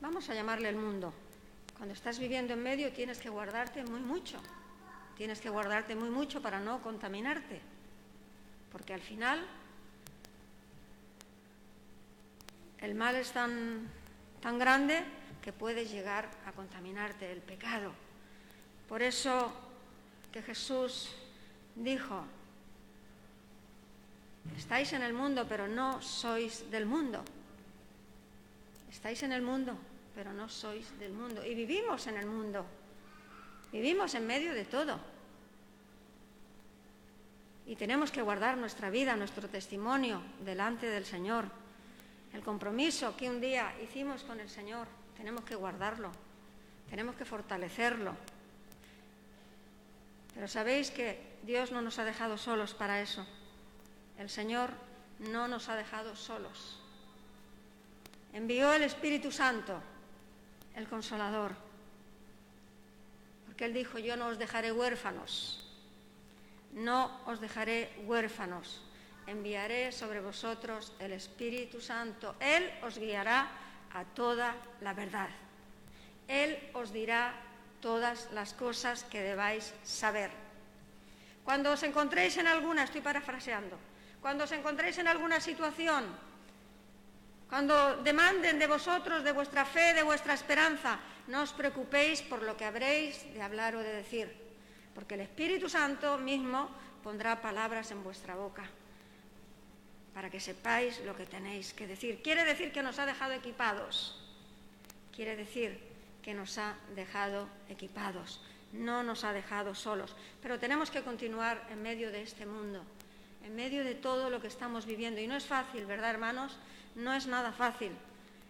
vamos 0.00 0.30
a 0.30 0.34
llamarle 0.34 0.68
el 0.68 0.76
mundo, 0.76 1.12
cuando 1.76 1.94
estás 1.94 2.18
viviendo 2.18 2.54
en 2.54 2.62
medio 2.62 2.92
tienes 2.92 3.18
que 3.18 3.28
guardarte 3.28 3.84
muy 3.84 4.00
mucho, 4.00 4.40
tienes 5.16 5.40
que 5.40 5.50
guardarte 5.50 5.94
muy 5.94 6.10
mucho 6.10 6.40
para 6.40 6.60
no 6.60 6.80
contaminarte, 6.80 7.60
porque 8.70 8.94
al 8.94 9.00
final 9.00 9.44
el 12.82 12.94
mal 12.94 13.14
es 13.14 13.30
tan, 13.30 13.88
tan 14.40 14.58
grande 14.58 15.02
que 15.40 15.52
puedes 15.52 15.90
llegar 15.90 16.28
a 16.46 16.52
contaminarte 16.52 17.30
el 17.30 17.40
pecado. 17.40 17.92
Por 18.88 19.02
eso 19.02 19.52
que 20.32 20.42
Jesús 20.42 21.10
dijo, 21.76 22.24
estáis 24.56 24.92
en 24.92 25.02
el 25.02 25.14
mundo, 25.14 25.46
pero 25.48 25.68
no 25.68 26.02
sois 26.02 26.70
del 26.70 26.86
mundo. 26.86 27.24
Estáis 28.90 29.22
en 29.22 29.32
el 29.32 29.42
mundo, 29.42 29.76
pero 30.14 30.32
no 30.32 30.48
sois 30.48 30.98
del 30.98 31.12
mundo. 31.12 31.44
Y 31.46 31.54
vivimos 31.54 32.06
en 32.08 32.18
el 32.18 32.26
mundo. 32.26 32.66
Vivimos 33.72 34.14
en 34.14 34.26
medio 34.26 34.54
de 34.54 34.64
todo. 34.64 34.98
Y 37.66 37.76
tenemos 37.76 38.10
que 38.10 38.22
guardar 38.22 38.58
nuestra 38.58 38.90
vida, 38.90 39.16
nuestro 39.16 39.48
testimonio 39.48 40.20
delante 40.44 40.88
del 40.88 41.06
Señor. 41.06 41.61
El 42.32 42.42
compromiso 42.42 43.16
que 43.16 43.28
un 43.28 43.40
día 43.40 43.74
hicimos 43.82 44.22
con 44.24 44.40
el 44.40 44.48
Señor, 44.48 44.86
tenemos 45.16 45.44
que 45.44 45.54
guardarlo, 45.54 46.10
tenemos 46.88 47.14
que 47.16 47.24
fortalecerlo. 47.24 48.14
Pero 50.34 50.48
sabéis 50.48 50.90
que 50.90 51.36
Dios 51.42 51.72
no 51.72 51.82
nos 51.82 51.98
ha 51.98 52.04
dejado 52.04 52.38
solos 52.38 52.72
para 52.74 53.02
eso. 53.02 53.26
El 54.18 54.30
Señor 54.30 54.70
no 55.18 55.46
nos 55.46 55.68
ha 55.68 55.76
dejado 55.76 56.16
solos. 56.16 56.80
Envió 58.32 58.72
el 58.72 58.82
Espíritu 58.82 59.30
Santo 59.30 59.80
el 60.74 60.88
consolador. 60.88 61.52
Porque 63.46 63.66
Él 63.66 63.74
dijo, 63.74 63.98
yo 63.98 64.16
no 64.16 64.28
os 64.28 64.38
dejaré 64.38 64.72
huérfanos, 64.72 65.68
no 66.72 67.20
os 67.26 67.40
dejaré 67.40 67.92
huérfanos, 68.06 68.80
enviaré 69.26 69.92
sobre 69.92 70.20
vosotros 70.20 70.92
el 70.98 71.12
Espíritu 71.12 71.80
Santo. 71.80 72.34
Él 72.40 72.70
os 72.82 72.98
guiará 72.98 73.48
a 73.92 74.04
toda 74.04 74.54
la 74.80 74.94
verdad. 74.94 75.28
Él 76.28 76.58
os 76.74 76.92
dirá 76.92 77.34
todas 77.80 78.30
las 78.32 78.54
cosas 78.54 79.04
que 79.04 79.20
debáis 79.20 79.74
saber. 79.82 80.30
Cuando 81.44 81.72
os 81.72 81.82
encontréis 81.82 82.36
en 82.38 82.46
alguna, 82.46 82.84
estoy 82.84 83.00
parafraseando, 83.00 83.76
cuando 84.20 84.44
os 84.44 84.52
encontréis 84.52 84.98
en 84.98 85.08
alguna 85.08 85.40
situación 85.40 86.06
cuando 87.52 88.00
demanden 88.00 88.58
de 88.58 88.66
vosotros, 88.66 89.22
de 89.22 89.30
vuestra 89.36 89.66
fe, 89.66 89.92
de 89.92 90.02
vuestra 90.02 90.32
esperanza, 90.32 90.96
no 91.28 91.44
os 91.44 91.52
preocupéis 91.52 92.24
por 92.24 92.40
lo 92.40 92.56
que 92.56 92.64
habréis 92.64 93.28
de 93.28 93.44
hablar 93.44 93.76
o 93.76 93.84
de 93.84 93.92
decir, 93.92 94.32
porque 94.96 95.20
el 95.20 95.28
Espíritu 95.28 95.68
Santo 95.68 96.16
mismo 96.16 96.72
pondrá 97.04 97.44
palabras 97.44 97.92
en 97.92 98.00
vuestra 98.00 98.40
boca 98.40 98.64
para 100.14 100.30
que 100.30 100.40
sepáis 100.40 101.00
lo 101.04 101.16
que 101.16 101.26
tenéis 101.26 101.72
que 101.72 101.86
decir. 101.86 102.22
Quiere 102.22 102.44
decir 102.44 102.72
que 102.72 102.82
nos 102.82 102.98
ha 102.98 103.06
dejado 103.06 103.32
equipados. 103.32 104.18
Quiere 105.14 105.36
decir 105.36 105.78
que 106.22 106.34
nos 106.34 106.58
ha 106.58 106.76
dejado 106.94 107.48
equipados. 107.68 108.40
No 108.72 109.02
nos 109.02 109.24
ha 109.24 109.32
dejado 109.32 109.74
solos. 109.74 110.14
Pero 110.40 110.58
tenemos 110.58 110.90
que 110.90 111.02
continuar 111.02 111.66
en 111.70 111.82
medio 111.82 112.10
de 112.10 112.22
este 112.22 112.46
mundo, 112.46 112.82
en 113.44 113.54
medio 113.54 113.84
de 113.84 113.94
todo 113.94 114.30
lo 114.30 114.40
que 114.40 114.48
estamos 114.48 114.86
viviendo. 114.86 115.20
Y 115.20 115.26
no 115.26 115.36
es 115.36 115.44
fácil, 115.44 115.86
¿verdad, 115.86 116.10
hermanos? 116.10 116.58
no 116.94 117.14
es 117.14 117.26
nada 117.26 117.52
fácil. 117.52 117.92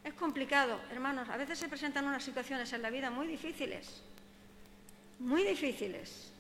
Es 0.05 0.15
complicado, 0.15 0.81
hermanos. 0.91 1.29
A 1.29 1.37
veces 1.37 1.59
se 1.59 1.69
presentan 1.69 2.07
unas 2.07 2.25
situaciones 2.25 2.73
en 2.73 2.83
la 2.83 2.91
vida 2.91 3.11
muy 3.11 3.27
difíciles, 3.27 4.03
muy 5.19 5.45
difíciles. 5.45 6.33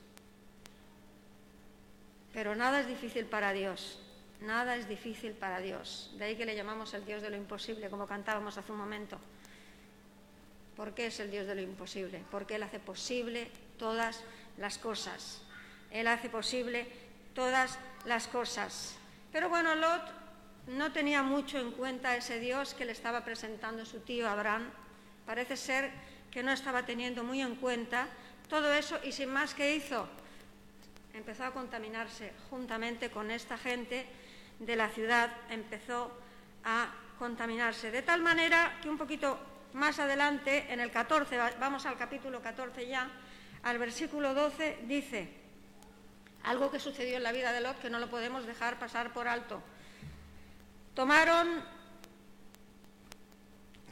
Pero 2.33 2.57
nada 2.57 2.81
es 2.81 2.87
difícil 2.87 3.26
para 3.26 3.52
Dios. 3.52 4.00
Nada 4.45 4.77
es 4.77 4.89
difícil 4.89 5.33
para 5.33 5.61
Dios. 5.61 6.11
De 6.19 6.25
ahí 6.25 6.37
que 6.37 6.47
le 6.47 6.57
llamamos 6.57 6.93
el 6.95 7.05
Dios 7.05 7.23
de 7.23 7.31
lo 7.31 7.37
imposible, 7.37 7.89
como 7.89 8.07
cantábamos 8.07 8.59
hace 8.59 8.73
un 8.73 8.79
momento. 8.79 9.19
¿Por 10.77 10.95
qué 10.95 11.07
es 11.07 11.21
el 11.21 11.31
Dios 11.31 11.47
de 11.47 11.55
lo 11.55 11.61
imposible? 11.61 12.23
Porque 12.31 12.57
Él 12.57 12.63
hace 12.65 12.81
posible 12.81 13.49
todas 13.79 14.21
las 14.59 14.79
cosas. 14.79 15.43
Él 15.93 16.09
hace 16.09 16.29
posible 16.29 16.89
todas 17.35 17.79
las 18.05 18.27
cosas. 18.27 18.97
Pero 19.31 19.49
bueno, 19.49 19.77
Lot 19.77 20.03
no 20.67 20.93
tenía 20.93 21.23
mucho 21.23 21.59
en 21.59 21.71
cuenta 21.71 22.17
ese 22.17 22.41
Dios 22.41 22.75
que 22.75 22.85
le 22.85 22.93
estaba 22.93 23.25
presentando 23.25 23.87
su 23.87 24.01
tío 24.01 24.29
Abraham. 24.29 24.71
Parece 25.25 25.57
ser 25.57 25.91
que 26.33 26.43
no 26.43 26.51
estaba 26.51 26.85
teniendo 26.85 27.23
muy 27.23 27.41
en 27.43 27.55
cuenta 27.57 28.09
todo 28.49 28.73
eso 28.73 28.99
y 29.05 29.13
sin 29.13 29.29
más 29.29 29.55
que 29.55 29.77
hizo, 29.77 30.09
empezó 31.15 31.45
a 31.45 31.53
contaminarse 31.53 32.33
juntamente 32.51 33.11
con 33.11 33.31
esta 33.31 33.57
gente 33.57 34.07
de 34.64 34.76
la 34.76 34.88
ciudad, 34.88 35.31
empezó 35.50 36.11
a 36.64 36.88
contaminarse. 37.19 37.90
De 37.90 38.02
tal 38.02 38.23
manera 38.23 38.78
que 38.83 38.88
un 38.88 38.99
poquito 38.99 39.38
más 39.75 39.99
adelante, 39.99 40.66
en 40.73 40.81
el 40.81 40.90
14, 40.90 41.38
vamos 41.59 41.87
al 41.87 41.97
capítulo 41.97 42.40
14 42.40 42.87
ya, 42.87 43.09
al 43.62 43.78
versículo 43.78 44.35
12, 44.35 44.81
dice 44.87 45.42
algo 46.45 46.71
que 46.71 46.81
sucedió 46.81 47.16
en 47.16 47.23
la 47.23 47.33
vida 47.33 47.52
de 47.52 47.61
Lot 47.61 47.78
que 47.78 47.90
no 47.90 47.99
lo 47.99 48.11
podemos 48.11 48.47
dejar 48.47 48.78
pasar 48.78 49.12
por 49.12 49.28
alto. 49.28 49.62
Tomaron, 50.95 51.62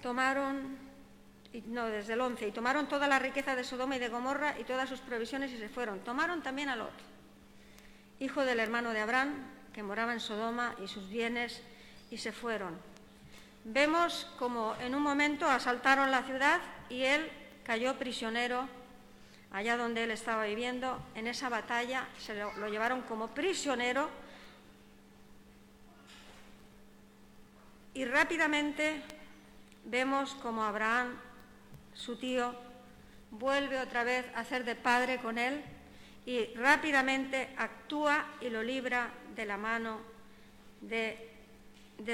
tomaron, 0.02 0.76
no, 1.66 1.86
desde 1.86 2.14
el 2.14 2.20
11, 2.20 2.48
y 2.48 2.52
tomaron 2.52 2.88
toda 2.88 3.08
la 3.08 3.18
riqueza 3.18 3.56
de 3.56 3.64
Sodoma 3.64 3.96
y 3.96 4.00
de 4.00 4.08
Gomorra 4.08 4.58
y 4.58 4.64
todas 4.64 4.88
sus 4.88 5.00
provisiones 5.00 5.52
y 5.52 5.58
se 5.58 5.68
fueron. 5.68 6.00
Tomaron 6.00 6.42
también 6.42 6.68
a 6.68 6.76
Lot, 6.76 6.92
hijo 8.18 8.44
del 8.44 8.60
hermano 8.60 8.92
de 8.92 9.00
Abraham, 9.00 9.59
que 9.72 9.82
moraba 9.82 10.12
en 10.12 10.20
Sodoma, 10.20 10.74
y 10.82 10.88
sus 10.88 11.08
bienes, 11.08 11.62
y 12.10 12.18
se 12.18 12.32
fueron. 12.32 12.78
Vemos 13.64 14.26
como 14.38 14.74
en 14.80 14.94
un 14.94 15.02
momento 15.02 15.46
asaltaron 15.46 16.10
la 16.10 16.22
ciudad 16.22 16.60
y 16.88 17.02
él 17.02 17.30
cayó 17.64 17.98
prisionero 17.98 18.66
allá 19.52 19.76
donde 19.76 20.04
él 20.04 20.10
estaba 20.10 20.44
viviendo. 20.44 21.00
En 21.14 21.26
esa 21.26 21.48
batalla 21.48 22.08
se 22.18 22.34
lo, 22.34 22.68
llevaron 22.68 23.02
como 23.02 23.28
prisionero 23.28 24.08
Y 27.92 28.04
rápidamente 28.04 29.02
vemos 29.84 30.34
como 30.36 30.62
Abraham, 30.62 31.18
su 31.92 32.16
tío, 32.16 32.54
vuelve 33.32 33.80
otra 33.80 34.04
vez 34.04 34.24
a 34.36 34.40
hacer 34.40 34.64
de 34.64 34.76
padre 34.76 35.18
con 35.18 35.38
él 35.38 35.64
y 36.26 36.54
rápidamente 36.54 37.54
actúa 37.56 38.26
y 38.40 38.50
lo 38.50 38.62
libra 38.62 39.10
de 39.34 39.46
la 39.46 39.56
mano 39.56 40.00
de, 40.80 41.26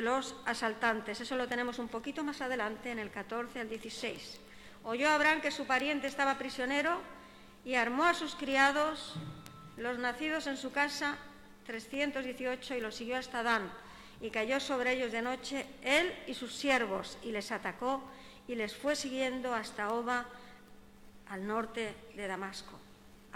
los 0.03 0.37
asaltantes. 0.45 1.21
Eso 1.21 1.37
lo 1.37 1.49
tenemos 1.49 1.79
un 1.79 1.89
poquito 1.89 2.25
más 2.25 2.41
adelante, 2.41 2.91
en 2.91 2.99
el 2.99 3.11
14 3.11 3.61
al 3.61 3.69
16. 3.69 4.41
Oyó 4.85 5.09
Abraham 5.09 5.41
que 5.41 5.51
su 5.51 5.67
pariente 5.67 6.07
estaba 6.07 6.39
prisionero 6.39 7.01
y 7.65 7.75
armó 7.75 8.05
a 8.05 8.15
sus 8.15 8.35
criados, 8.35 9.15
los 9.77 9.99
nacidos 9.99 10.47
en 10.47 10.57
su 10.57 10.73
casa, 10.73 11.17
318, 11.67 12.75
y 12.75 12.81
los 12.81 12.95
siguió 12.95 13.17
hasta 13.17 13.43
Dan 13.43 13.71
y 14.21 14.31
cayó 14.31 14.61
sobre 14.61 14.93
ellos 14.93 15.13
de 15.13 15.23
noche 15.23 15.67
él 15.83 16.13
y 16.27 16.35
sus 16.35 16.55
siervos, 16.55 17.19
y 17.23 17.33
les 17.33 17.53
atacó 17.53 18.03
y 18.49 18.55
les 18.55 18.75
fue 18.77 18.97
siguiendo 18.97 19.55
hasta 19.55 19.93
Oba, 19.93 20.27
al 21.29 21.47
norte 21.47 21.95
de 22.15 22.27
Damasco. 22.27 22.79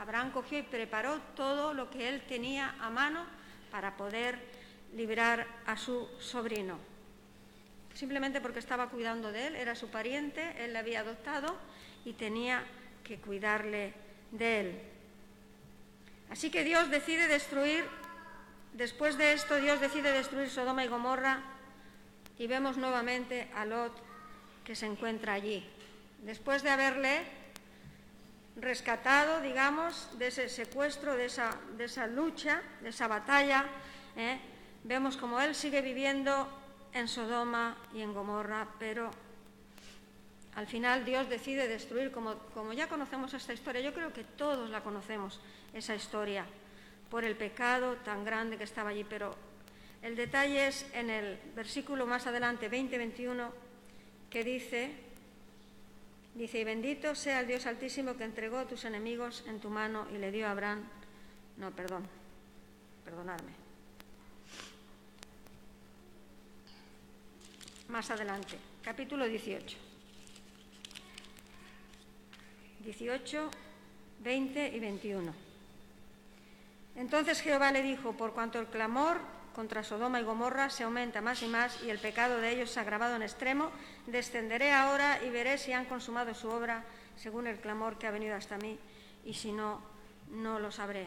Abraham 0.00 0.30
cogió 0.30 0.58
y 0.58 0.62
preparó 0.62 1.18
todo 1.36 1.74
lo 1.74 1.90
que 1.90 2.08
él 2.08 2.22
tenía 2.26 2.74
a 2.80 2.88
mano 2.88 3.26
para 3.70 3.98
poder 3.98 4.38
librar 4.94 5.46
a 5.66 5.76
su 5.76 6.08
sobrino. 6.18 6.78
Simplemente 7.92 8.40
porque 8.40 8.60
estaba 8.60 8.88
cuidando 8.88 9.30
de 9.30 9.48
él, 9.48 9.56
era 9.56 9.74
su 9.74 9.90
pariente, 9.90 10.54
él 10.64 10.72
le 10.72 10.78
había 10.78 11.00
adoptado 11.00 11.54
y 12.06 12.14
tenía 12.14 12.64
que 13.04 13.18
cuidarle 13.18 13.92
de 14.30 14.60
él. 14.60 14.80
Así 16.30 16.50
que 16.50 16.64
Dios 16.64 16.90
decide 16.90 17.28
destruir, 17.28 17.84
después 18.72 19.18
de 19.18 19.34
esto 19.34 19.56
Dios 19.56 19.80
decide 19.80 20.12
destruir 20.12 20.48
Sodoma 20.48 20.82
y 20.82 20.88
Gomorra 20.88 21.42
y 22.38 22.46
vemos 22.46 22.78
nuevamente 22.78 23.50
a 23.54 23.66
Lot 23.66 23.92
que 24.64 24.74
se 24.74 24.86
encuentra 24.86 25.34
allí. 25.34 25.62
Después 26.22 26.62
de 26.62 26.70
haberle 26.70 27.39
rescatado, 28.60 29.40
digamos, 29.40 30.18
de 30.18 30.28
ese 30.28 30.48
secuestro, 30.48 31.16
de 31.16 31.26
esa, 31.26 32.06
lucha, 32.06 32.62
de 32.82 32.90
esa 32.90 33.08
batalla, 33.08 33.64
¿eh? 34.16 34.38
vemos 34.84 35.16
como 35.16 35.40
él 35.40 35.54
sigue 35.54 35.82
viviendo 35.82 36.48
en 36.92 37.08
Sodoma 37.08 37.76
y 37.94 38.00
en 38.00 38.12
Gomorra, 38.12 38.66
pero 38.78 39.10
al 40.54 40.66
final 40.66 41.04
Dios 41.04 41.28
decide 41.28 41.68
destruir, 41.68 42.10
como, 42.10 42.36
como 42.54 42.72
ya 42.72 42.88
conocemos 42.88 43.32
esta 43.34 43.52
historia, 43.52 43.80
yo 43.80 43.94
creo 43.94 44.12
que 44.12 44.24
todos 44.24 44.68
la 44.70 44.82
conocemos, 44.82 45.40
esa 45.72 45.94
historia, 45.94 46.44
por 47.08 47.24
el 47.24 47.36
pecado 47.36 47.96
tan 47.96 48.24
grande 48.24 48.56
que 48.56 48.64
estaba 48.64 48.90
allí, 48.90 49.04
pero 49.04 49.34
el 50.02 50.16
detalle 50.16 50.66
es 50.66 50.86
en 50.94 51.10
el 51.10 51.38
versículo 51.54 52.06
más 52.06 52.26
adelante, 52.26 52.70
20-21, 52.70 53.50
que 54.30 54.44
dice, 54.44 55.09
dice, 56.34 56.60
y 56.60 56.64
bendito 56.64 57.14
sea 57.14 57.40
el 57.40 57.46
Dios 57.46 57.66
altísimo 57.66 58.16
que 58.16 58.24
entregó 58.24 58.58
a 58.58 58.66
tus 58.66 58.84
enemigos 58.84 59.44
en 59.46 59.60
tu 59.60 59.70
mano 59.70 60.06
y 60.14 60.18
le 60.18 60.30
dio 60.30 60.46
a 60.46 60.52
Abraham, 60.52 60.84
no, 61.56 61.70
perdón, 61.70 62.06
perdonadme. 63.04 63.52
Más 67.88 68.10
adelante, 68.10 68.56
capítulo 68.82 69.26
18. 69.26 69.76
18, 72.84 73.50
20 74.20 74.68
y 74.68 74.80
21. 74.80 75.34
Entonces 76.96 77.40
Jehová 77.40 77.72
le 77.72 77.82
dijo, 77.82 78.12
por 78.12 78.32
cuanto 78.32 78.58
el 78.58 78.66
clamor 78.66 79.18
contra 79.54 79.82
Sodoma 79.82 80.20
y 80.20 80.24
Gomorra 80.24 80.70
se 80.70 80.84
aumenta 80.84 81.20
más 81.20 81.42
y 81.42 81.46
más 81.46 81.82
y 81.82 81.90
el 81.90 81.98
pecado 81.98 82.38
de 82.38 82.50
ellos 82.50 82.70
se 82.70 82.78
ha 82.78 82.82
agravado 82.82 83.16
en 83.16 83.22
extremo, 83.22 83.70
descenderé 84.06 84.72
ahora 84.72 85.20
y 85.24 85.30
veré 85.30 85.58
si 85.58 85.72
han 85.72 85.86
consumado 85.86 86.34
su 86.34 86.48
obra 86.48 86.84
según 87.16 87.46
el 87.46 87.58
clamor 87.58 87.98
que 87.98 88.06
ha 88.06 88.10
venido 88.10 88.34
hasta 88.34 88.56
mí 88.58 88.78
y 89.24 89.34
si 89.34 89.52
no, 89.52 89.80
no 90.30 90.58
lo 90.58 90.70
sabré. 90.70 91.06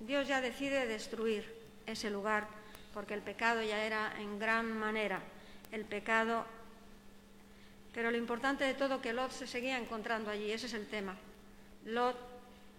Dios 0.00 0.28
ya 0.28 0.40
decide 0.40 0.86
destruir 0.86 1.44
ese 1.86 2.10
lugar 2.10 2.46
porque 2.92 3.14
el 3.14 3.22
pecado 3.22 3.62
ya 3.62 3.84
era 3.84 4.12
en 4.18 4.38
gran 4.38 4.72
manera. 4.78 5.20
El 5.72 5.84
pecado 5.84 6.44
pero 7.94 8.10
lo 8.10 8.18
importante 8.18 8.64
de 8.64 8.74
todo 8.74 9.00
que 9.00 9.12
Lot 9.12 9.30
se 9.30 9.46
seguía 9.46 9.78
encontrando 9.78 10.28
allí, 10.28 10.50
ese 10.50 10.66
es 10.66 10.74
el 10.74 10.88
tema. 10.88 11.14
Lot 11.84 12.16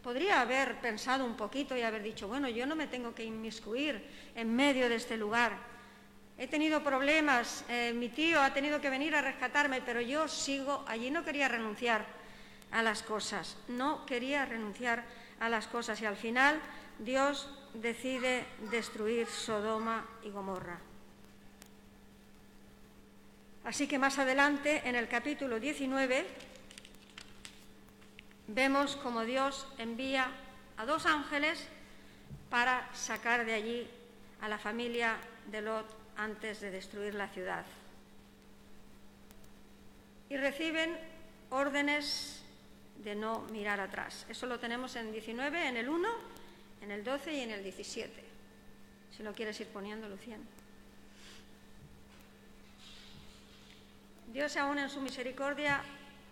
podría 0.05 0.39
haber 0.39 0.79
pensado 0.81 1.25
un 1.25 1.35
poquito 1.35 1.75
y 1.75 1.81
haber 1.81 2.03
dicho, 2.03 2.27
bueno, 2.27 2.47
yo 2.47 2.67
no 2.67 2.75
me 2.75 2.85
tengo 2.85 3.15
que 3.15 3.24
inmiscuir 3.24 4.05
en 4.35 4.55
medio 4.55 4.88
de 4.88 4.97
este 4.97 5.17
lugar. 5.17 5.57
He 6.38 6.45
tenido 6.45 6.83
problemas, 6.83 7.65
eh, 7.69 7.91
mi 7.91 8.09
tío 8.09 8.39
ha 8.39 8.53
tenido 8.53 8.79
que 8.79 8.91
venir 8.91 9.15
a 9.15 9.24
rescatarme, 9.24 9.81
pero 9.81 10.01
yo 10.01 10.27
sigo 10.27 10.85
allí, 10.88 11.09
no 11.09 11.25
quería 11.25 11.47
renunciar 11.47 12.05
a 12.69 12.83
las 12.83 13.01
cosas, 13.01 13.57
no 13.67 14.05
quería 14.05 14.45
renunciar 14.45 15.05
a 15.39 15.50
las 15.50 15.65
cosas 15.65 16.00
y 16.00 16.05
al 16.05 16.17
final 16.17 16.62
Dios 17.00 17.50
decide 17.74 18.45
destruir 18.70 19.25
Sodoma 19.25 20.05
y 20.22 20.29
Gomorra. 20.29 20.77
Así 23.63 23.87
que 23.87 23.98
más 23.98 24.20
adelante, 24.20 24.83
en 24.85 24.94
el 24.94 25.07
capítulo 25.07 25.59
19, 25.59 26.27
vemos 28.48 28.96
como 28.96 29.25
Dios 29.25 29.68
envía 29.77 30.31
a 30.77 30.86
dos 30.86 31.05
ángeles 31.05 31.68
para 32.50 32.88
sacar 32.94 33.46
de 33.46 33.53
allí 33.53 33.88
a 34.42 34.50
la 34.50 34.58
familia 34.58 35.18
de 35.51 35.62
Lot 35.62 35.86
antes 36.18 36.62
de 36.62 36.72
destruir 36.72 37.16
la 37.16 37.27
ciudad. 37.29 37.66
Y 40.29 40.38
reciben 40.38 40.98
órdenes 41.50 42.42
de 43.03 43.16
no 43.16 43.42
mirar 43.51 43.79
atrás. 43.79 44.25
Eso 44.29 44.46
lo 44.46 44.60
tenemos 44.60 44.96
en 44.96 45.12
19, 45.12 45.68
en 45.68 45.77
el 45.77 45.90
1, 45.90 46.10
en 46.81 46.92
el 46.92 47.03
12 47.03 47.34
y 47.34 47.40
en 47.42 47.51
el 47.51 47.64
17. 47.64 48.24
Si 49.16 49.24
lo 49.24 49.34
quieres 49.34 49.60
ir 49.60 49.68
poniendo, 49.68 50.10
Luciano. 50.10 50.44
Dios 54.34 54.58
aún 54.58 54.79
en 54.79 54.90
su 54.90 55.00
misericordia 55.00 55.81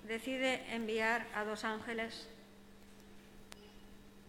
decide 0.07 0.73
enviar 0.73 1.27
a 1.33 1.43
dos 1.43 1.63
ángeles 1.63 2.27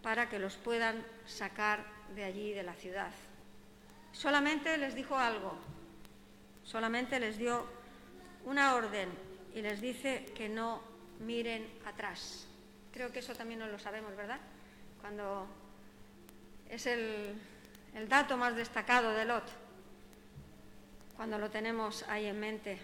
para 0.03 0.29
que 0.29 0.39
los 0.39 0.57
puedan 0.57 1.05
sacar 1.27 1.85
de 2.15 2.25
allí, 2.25 2.53
de 2.53 2.63
la 2.63 2.75
ciudad. 2.75 3.11
Solamente 4.13 4.77
les 4.79 4.95
dijo 4.95 5.17
algo, 5.17 5.57
solamente 6.63 7.19
les 7.19 7.39
dio 7.39 7.67
una 8.45 8.75
orden 8.75 9.09
y 9.55 9.63
les 9.63 9.81
dice 9.81 10.27
que 10.37 10.49
no 10.49 10.83
miren 11.21 11.67
atrás. 11.87 12.47
Creo 12.93 13.11
que 13.11 13.21
eso 13.21 13.35
también 13.35 13.61
no 13.61 13.67
lo 13.67 13.79
sabemos, 13.79 14.15
¿verdad? 14.15 14.39
Cuando 15.01 15.47
es 16.69 16.87
el, 16.87 17.35
el 17.95 18.09
dato 18.09 18.37
más 18.37 18.55
destacado 18.55 19.11
de 19.13 19.25
Lot, 19.25 19.45
cuando 21.17 21.39
lo 21.39 21.51
tenemos 21.51 22.05
ahí 22.09 22.27
en 22.27 22.39
mente 22.39 22.79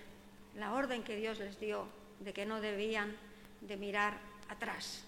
la 0.57 0.73
orden 0.73 1.03
que 1.03 1.17
Dios 1.17 1.39
les 1.39 1.59
dio 1.61 2.00
de 2.21 2.33
que 2.33 2.47
no 2.47 2.61
debían 2.61 3.17
de 3.61 3.77
mirar 3.77 4.19
atrás. 4.49 5.05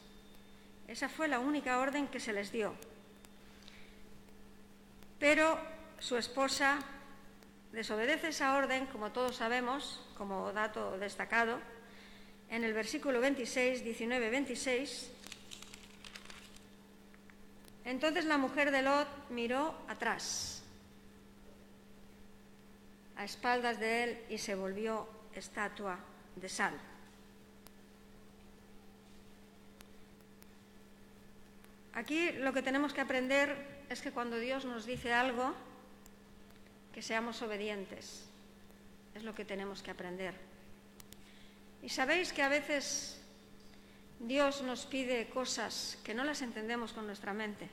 Esa 0.89 1.09
fue 1.09 1.29
la 1.29 1.39
única 1.39 1.79
orden 1.79 2.09
que 2.09 2.21
se 2.21 2.33
les 2.33 2.51
dio. 2.51 2.75
Pero 5.19 5.59
su 5.99 6.17
esposa 6.17 6.79
desobedece 7.71 8.29
esa 8.29 8.57
orden, 8.57 8.87
como 8.87 9.13
todos 9.13 9.37
sabemos, 9.37 10.05
como 10.19 10.53
dato 10.53 10.99
destacado, 10.99 11.61
en 12.51 12.65
el 12.65 12.75
versículo 12.75 13.21
26, 13.21 13.85
19, 13.85 14.31
26. 14.31 15.11
Entonces 17.85 18.25
la 18.25 18.37
mujer 18.37 18.71
de 18.71 18.83
Lot 18.83 19.09
miró 19.31 19.75
atrás, 19.89 20.63
a 23.17 23.25
espaldas 23.25 23.81
de 23.81 24.05
él, 24.05 24.25
y 24.29 24.39
se 24.39 24.55
volvió 24.55 25.09
estatua 25.35 25.99
de 26.37 26.49
sal. 26.49 26.92
Aquí 32.03 32.33
lo 32.33 32.53
que 32.53 32.67
tenemos 32.67 32.93
que 32.93 33.01
aprender 33.01 33.55
es 33.89 34.03
que 34.03 34.11
cuando 34.11 34.37
Dios 34.37 34.65
nos 34.65 34.87
dice 34.87 35.13
algo, 35.13 35.55
que 36.93 37.01
seamos 37.01 37.41
obedientes. 37.43 38.27
Es 39.15 39.23
lo 39.23 39.37
que 39.37 39.45
tenemos 39.45 39.85
que 39.85 39.93
aprender. 39.93 40.35
Y 41.81 41.89
sabéis 41.91 42.33
que 42.33 42.43
a 42.43 42.49
veces 42.49 43.23
Dios 44.19 44.63
nos 44.63 44.85
pide 44.85 45.29
cosas 45.29 45.97
que 46.03 46.13
no 46.13 46.25
las 46.25 46.43
entendemos 46.43 46.93
con 46.93 47.07
nuestra 47.07 47.33
mente. 47.33 47.71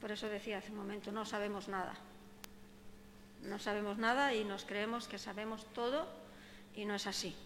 Por 0.00 0.10
eso 0.10 0.28
decía 0.28 0.58
hace 0.58 0.72
un 0.72 0.78
momento, 0.78 1.12
no 1.12 1.24
sabemos 1.24 1.68
nada 1.68 1.94
no 3.42 3.60
sabemos 3.60 3.98
nada 3.98 4.34
y 4.34 4.42
nos 4.42 4.64
creemos 4.64 5.06
que 5.06 5.18
sabemos 5.18 5.64
todo 5.72 6.08
y 6.74 6.84
no 6.84 6.96
es 6.96 7.06
así. 7.06 7.36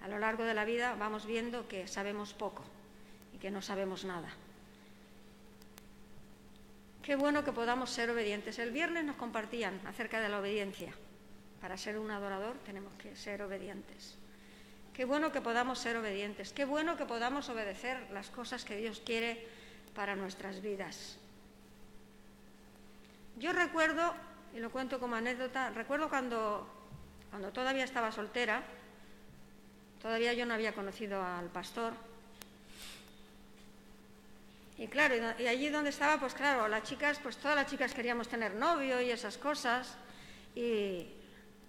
A 0.00 0.06
lo 0.06 0.20
largo 0.20 0.44
de 0.44 0.54
la 0.54 0.64
vida 0.64 0.94
vamos 0.94 1.26
viendo 1.26 1.66
que 1.66 1.88
sabemos 1.88 2.32
poco 2.32 2.62
que 3.42 3.50
no 3.50 3.60
sabemos 3.60 4.04
nada. 4.04 4.28
Qué 7.02 7.16
bueno 7.16 7.42
que 7.42 7.50
podamos 7.50 7.90
ser 7.90 8.08
obedientes. 8.08 8.60
El 8.60 8.70
viernes 8.70 9.04
nos 9.04 9.16
compartían 9.16 9.80
acerca 9.84 10.20
de 10.20 10.28
la 10.28 10.38
obediencia. 10.38 10.94
Para 11.60 11.76
ser 11.76 11.98
un 11.98 12.12
adorador 12.12 12.54
tenemos 12.64 12.92
que 12.94 13.16
ser 13.16 13.42
obedientes. 13.42 14.16
Qué 14.94 15.04
bueno 15.04 15.32
que 15.32 15.40
podamos 15.40 15.80
ser 15.80 15.96
obedientes. 15.96 16.52
Qué 16.52 16.64
bueno 16.64 16.96
que 16.96 17.04
podamos 17.04 17.48
obedecer 17.48 18.08
las 18.12 18.30
cosas 18.30 18.64
que 18.64 18.76
Dios 18.76 19.02
quiere 19.04 19.44
para 19.92 20.14
nuestras 20.14 20.62
vidas. 20.62 21.18
Yo 23.38 23.52
recuerdo 23.52 24.14
y 24.54 24.60
lo 24.60 24.70
cuento 24.70 25.00
como 25.00 25.16
anécdota. 25.16 25.70
Recuerdo 25.70 26.08
cuando, 26.08 26.68
cuando 27.30 27.50
todavía 27.50 27.82
estaba 27.82 28.12
soltera, 28.12 28.62
todavía 30.00 30.32
yo 30.32 30.46
no 30.46 30.54
había 30.54 30.76
conocido 30.76 31.20
al 31.20 31.48
pastor. 31.48 32.11
Y 34.82 34.88
claro, 34.88 35.14
y 35.38 35.46
allí 35.46 35.68
donde 35.68 35.90
estaba, 35.90 36.18
pues 36.18 36.34
claro, 36.34 36.66
las 36.66 36.82
chicas, 36.82 37.20
pues 37.22 37.36
todas 37.36 37.54
las 37.54 37.70
chicas 37.70 37.94
queríamos 37.94 38.26
tener 38.26 38.52
novio 38.56 39.00
y 39.00 39.12
esas 39.12 39.38
cosas. 39.38 39.94
Y, 40.56 41.06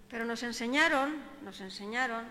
pero 0.10 0.26
nos 0.26 0.41
enseñaron, 0.41 1.21
nos 1.43 1.62
enseñaron 1.62 2.26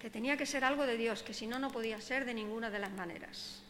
que 0.00 0.10
tenía 0.10 0.36
que 0.36 0.46
ser 0.46 0.64
algo 0.64 0.84
de 0.84 0.96
Dios, 0.96 1.22
que 1.22 1.32
si 1.32 1.46
no, 1.46 1.60
no 1.60 1.70
podía 1.70 2.00
ser 2.00 2.24
de 2.24 2.34
ninguna 2.34 2.70
de 2.70 2.80
las 2.80 2.90
maneras. 2.90 3.62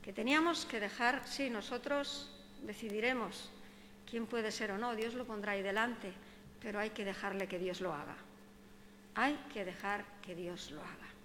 Que 0.00 0.12
teníamos 0.12 0.64
que 0.64 0.78
dejar, 0.78 1.26
sí, 1.26 1.50
nosotros 1.50 2.30
decidiremos 2.62 3.50
quién 4.08 4.26
puede 4.26 4.52
ser 4.52 4.70
o 4.70 4.78
no, 4.78 4.94
Dios 4.94 5.14
lo 5.14 5.26
pondrá 5.26 5.52
ahí 5.52 5.62
delante, 5.62 6.12
pero 6.62 6.78
hay 6.78 6.90
que 6.90 7.04
dejarle 7.04 7.48
que 7.48 7.58
Dios 7.58 7.80
lo 7.80 7.92
haga. 7.92 8.14
Hay 9.16 9.34
que 9.52 9.64
dejar 9.64 10.04
que 10.22 10.36
Dios 10.36 10.70
lo 10.70 10.82
haga. 10.82 11.15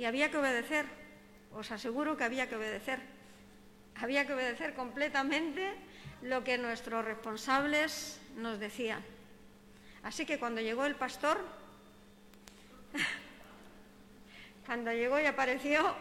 Y 0.00 0.06
había 0.06 0.30
que 0.30 0.38
obedecer, 0.38 0.86
os 1.52 1.70
aseguro 1.70 2.16
que 2.16 2.24
había 2.24 2.48
que 2.48 2.56
obedecer. 2.56 3.00
Había 3.96 4.26
que 4.26 4.32
obedecer 4.32 4.72
completamente 4.72 5.74
lo 6.22 6.42
que 6.42 6.56
nuestros 6.56 7.04
responsables 7.04 8.18
nos 8.34 8.58
decían. 8.58 9.04
Así 10.02 10.24
que 10.24 10.38
cuando 10.38 10.62
llegó 10.62 10.86
el 10.86 10.94
pastor, 10.94 11.44
cuando 14.64 14.90
llegó 14.90 15.20
y 15.20 15.26
apareció, 15.26 15.94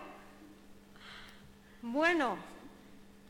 bueno, 1.81 2.38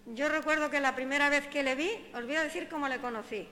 yo 0.05 0.29
recuerdo 0.29 0.69
que 0.69 0.79
la 0.79 0.93
primera 0.93 1.29
vez 1.29 1.47
que 1.47 1.63
le 1.63 1.73
vi, 1.73 1.89
os 2.13 2.23
voy 2.25 2.35
a 2.35 2.43
decir 2.43 2.69
cómo 2.69 2.87
le 2.87 2.99
conocí. 2.99 3.47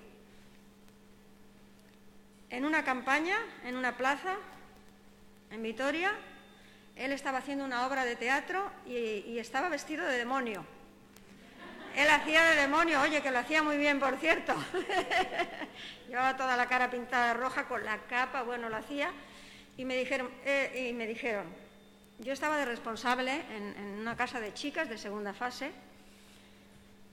En 2.51 2.63
una 2.63 2.83
campaña, 2.83 3.37
en 3.63 3.75
una 3.75 3.97
plaza, 3.97 4.35
en 5.49 5.63
Vitoria, 5.63 6.13
él 6.97 7.11
estaba 7.11 7.39
haciendo 7.39 7.63
una 7.63 7.85
obra 7.87 8.05
de 8.05 8.15
teatro 8.15 8.69
y, 8.85 9.37
estaba 9.37 9.69
vestido 9.69 10.05
de 10.05 10.17
demonio. 10.17 10.65
Él 11.95 12.09
hacía 12.09 12.43
de 12.43 12.61
demonio, 12.61 13.01
oye, 13.01 13.21
que 13.21 13.31
lo 13.31 13.39
hacía 13.39 13.63
muy 13.63 13.77
bien, 13.77 13.99
por 13.99 14.17
cierto. 14.17 14.53
Llevaba 16.07 16.37
toda 16.37 16.55
la 16.55 16.67
cara 16.67 16.91
pintada 16.91 17.33
roja 17.33 17.67
con 17.67 17.83
la 17.83 17.97
capa, 18.09 18.43
bueno, 18.43 18.69
lo 18.69 18.77
hacía. 18.77 19.11
Y 19.77 19.85
me 19.85 19.95
dijeron, 19.95 20.29
eh, 20.45 20.89
y 20.89 20.93
me 20.93 21.07
dijeron 21.07 21.67
yo 22.19 22.33
estaba 22.33 22.57
de 22.57 22.65
responsable 22.65 23.43
en, 23.55 23.75
en 23.77 23.99
una 23.99 24.15
casa 24.15 24.39
de 24.39 24.53
chicas 24.53 24.89
de 24.89 24.97
segunda 24.97 25.33
fase. 25.33 25.71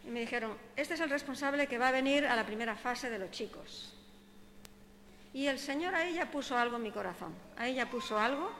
Y 0.06 0.10
me 0.10 0.20
dijeron, 0.20 0.56
este 0.76 0.94
es 0.94 1.00
el 1.00 1.10
responsable 1.10 1.66
que 1.66 1.78
va 1.78 1.88
a 1.88 1.92
venir 1.92 2.26
a 2.26 2.36
la 2.36 2.46
primera 2.46 2.74
fase 2.74 3.10
de 3.10 3.18
los 3.18 3.30
chicos. 3.30 3.94
Y 5.32 5.46
el 5.46 5.58
Señor 5.58 5.94
a 5.94 6.06
ella 6.06 6.30
puso 6.30 6.56
algo 6.56 6.76
en 6.76 6.82
mi 6.82 6.90
corazón. 6.90 7.34
A 7.56 7.66
ella 7.66 7.90
puso 7.90 8.18
algo, 8.18 8.50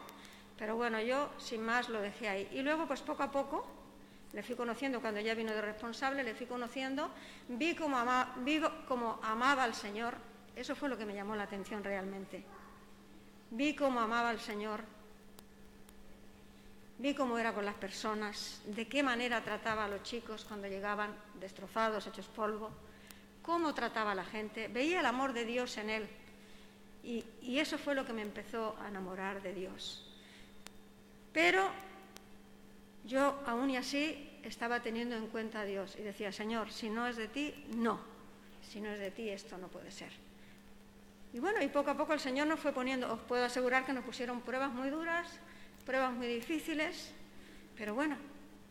pero 0.59 0.77
bueno, 0.77 1.01
yo 1.01 1.31
sin 1.39 1.63
más 1.63 1.89
lo 1.89 2.01
dejé 2.01 2.29
ahí. 2.29 2.49
Y 2.53 2.63
luego, 2.63 2.87
pues 2.87 3.01
poco 3.01 3.23
a 3.23 3.31
poco, 3.31 3.67
le 4.33 4.43
fui 4.43 4.57
conociendo 4.57 5.01
cuando 5.01 5.21
ya 5.21 5.35
vino 5.35 5.53
de 5.53 5.61
responsable, 5.61 6.23
le 6.23 6.35
fui 6.35 6.47
conociendo, 6.47 7.11
vi 7.49 7.75
cómo 7.75 7.97
amaba 9.23 9.63
al 9.63 9.75
Señor, 9.75 10.15
eso 10.57 10.75
fue 10.75 10.89
lo 10.89 10.99
que 10.99 11.07
me 11.07 11.15
llamó 11.15 11.37
la 11.37 11.45
atención 11.45 11.83
realmente. 11.83 12.45
Vi 13.51 13.75
cómo 13.75 14.01
amaba 14.01 14.31
al 14.31 14.41
Señor, 14.41 14.83
vi 16.99 17.15
cómo 17.15 17.39
era 17.39 17.53
con 17.53 17.65
las 17.65 17.75
personas, 17.75 18.63
de 18.67 18.89
qué 18.89 19.03
manera 19.03 19.43
trataba 19.43 19.85
a 19.85 19.89
los 19.89 20.03
chicos 20.03 20.45
cuando 20.45 20.67
llegaban 20.69 21.15
destrozados, 21.41 22.07
hechos 22.07 22.27
polvo, 22.27 22.71
cómo 23.43 23.75
trataba 23.75 24.13
a 24.13 24.17
la 24.17 24.25
gente, 24.25 24.69
veía 24.69 25.01
el 25.01 25.07
amor 25.07 25.33
de 25.33 25.45
Dios 25.45 25.77
en 25.79 25.91
él. 25.91 26.09
Y 27.03 27.59
eso 27.59 27.77
fue 27.77 27.95
lo 27.95 28.07
que 28.07 28.15
me 28.15 28.23
empezó 28.23 28.77
a 28.81 28.89
enamorar 28.89 29.43
de 29.43 29.53
Dios. 29.53 30.14
Pero 31.35 31.69
yo 33.05 33.43
aún 33.45 33.69
y 33.69 33.77
así 33.77 34.31
estaba 34.45 34.81
teniendo 34.81 35.17
en 35.17 35.27
cuenta 35.27 35.61
a 35.61 35.65
Dios 35.65 35.97
y 35.99 36.03
decía, 36.03 36.33
Señor, 36.33 36.71
si 36.71 36.89
no 36.89 37.07
es 37.07 37.17
de 37.17 37.29
ti, 37.29 37.67
no. 37.77 38.01
Si 38.63 38.81
no 38.81 38.89
es 38.91 39.01
de 39.01 39.11
ti, 39.11 39.29
esto 39.29 39.59
no 39.59 39.69
puede 39.69 39.91
ser. 39.91 40.11
Y 41.33 41.41
bueno, 41.41 41.61
y 41.61 41.69
poco 41.69 41.91
a 41.91 41.97
poco 41.97 42.13
el 42.13 42.21
Señor 42.21 42.47
nos 42.47 42.61
fue 42.61 42.73
poniendo, 42.73 43.13
os 43.13 43.21
puedo 43.21 43.45
asegurar 43.45 43.85
que 43.85 43.93
nos 43.93 44.05
pusieron 44.05 44.41
pruebas 44.43 44.73
muy 44.73 44.89
duras, 44.89 45.27
pruebas 45.85 46.13
muy 46.13 46.29
difíciles, 46.29 47.11
pero 47.77 47.95
bueno, 47.95 48.17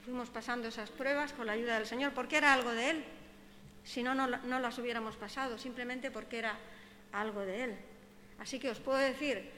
fuimos 0.06 0.30
pasando 0.30 0.70
esas 0.70 0.90
pruebas 0.90 1.34
con 1.34 1.46
la 1.46 1.52
ayuda 1.52 1.76
del 1.76 1.86
Señor, 1.86 2.14
porque 2.14 2.38
era 2.38 2.54
algo 2.54 2.72
de 2.72 2.92
Él. 2.92 3.04
Si 3.84 4.02
no, 4.02 4.16
no, 4.16 4.28
no 4.28 4.60
las 4.60 4.78
hubiéramos 4.80 5.18
pasado, 5.18 5.58
simplemente 5.58 6.10
porque 6.10 6.40
era 6.40 6.58
algo 7.12 7.42
de 7.42 7.66
Él. 7.66 7.78
Así 8.40 8.58
que 8.58 8.70
os 8.70 8.80
puedo 8.80 8.98
decir 8.98 9.52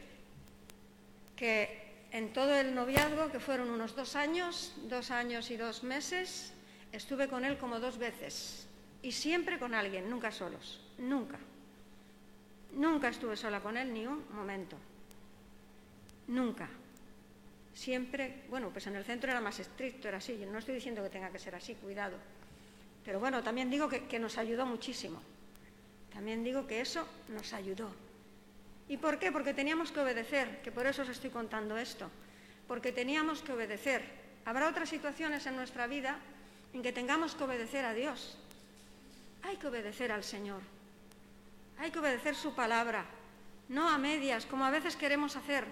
que 1.35 1.84
en 2.15 2.31
todo 2.31 2.55
el 2.55 2.73
noviazgo, 2.73 3.29
que 3.29 3.41
fueron 3.41 3.69
unos 3.69 3.93
dos 3.93 4.15
años, 4.15 4.73
dos 4.83 5.11
años 5.11 5.51
y 5.51 5.57
dos 5.57 5.83
meses, 5.83 6.53
estuve 6.93 7.27
con 7.27 7.43
él 7.43 7.57
como 7.57 7.81
dos 7.81 7.97
veces. 7.97 8.69
Y 9.01 9.11
siempre 9.11 9.59
con 9.59 9.73
alguien, 9.73 10.09
nunca 10.09 10.31
solos, 10.31 10.79
nunca. 10.97 11.37
Nunca 12.71 13.09
estuve 13.09 13.35
sola 13.35 13.59
con 13.59 13.75
él 13.75 13.93
ni 13.93 14.07
un 14.07 14.23
momento. 14.33 14.77
Nunca. 16.27 16.69
Siempre, 17.73 18.43
bueno, 18.49 18.69
pues 18.69 18.87
en 18.87 18.95
el 18.95 19.03
centro 19.03 19.29
era 19.29 19.41
más 19.41 19.59
estricto, 19.59 20.07
era 20.07 20.19
así. 20.19 20.39
Yo 20.39 20.49
no 20.49 20.59
estoy 20.59 20.75
diciendo 20.75 21.03
que 21.03 21.09
tenga 21.09 21.31
que 21.31 21.39
ser 21.39 21.53
así, 21.53 21.75
cuidado. 21.75 22.15
Pero 23.03 23.19
bueno, 23.19 23.43
también 23.43 23.69
digo 23.69 23.89
que, 23.89 24.05
que 24.07 24.19
nos 24.19 24.37
ayudó 24.37 24.65
muchísimo. 24.65 25.21
También 26.13 26.45
digo 26.45 26.65
que 26.65 26.79
eso 26.79 27.05
nos 27.27 27.51
ayudó. 27.51 28.04
¿Y 28.87 28.97
por 28.97 29.17
qué? 29.17 29.31
Porque 29.31 29.53
teníamos 29.53 29.91
que 29.91 29.99
obedecer, 29.99 30.61
que 30.61 30.71
por 30.71 30.85
eso 30.85 31.01
os 31.01 31.09
estoy 31.09 31.29
contando 31.29 31.77
esto, 31.77 32.09
porque 32.67 32.91
teníamos 32.91 33.41
que 33.41 33.53
obedecer. 33.53 34.03
Habrá 34.45 34.69
otras 34.69 34.89
situaciones 34.89 35.45
en 35.47 35.55
nuestra 35.55 35.87
vida 35.87 36.19
en 36.73 36.83
que 36.83 36.93
tengamos 36.93 37.33
que 37.33 37.43
obedecer 37.43 37.85
a 37.85 37.93
Dios. 37.93 38.37
Hay 39.41 39.57
que 39.57 39.67
obedecer 39.67 40.11
al 40.11 40.23
Señor. 40.23 40.61
Hay 41.79 41.91
que 41.91 41.99
obedecer 41.99 42.35
su 42.35 42.53
palabra, 42.53 43.05
no 43.69 43.89
a 43.89 43.97
medias, 43.97 44.45
como 44.45 44.65
a 44.65 44.71
veces 44.71 44.95
queremos 44.95 45.35
hacer. 45.35 45.65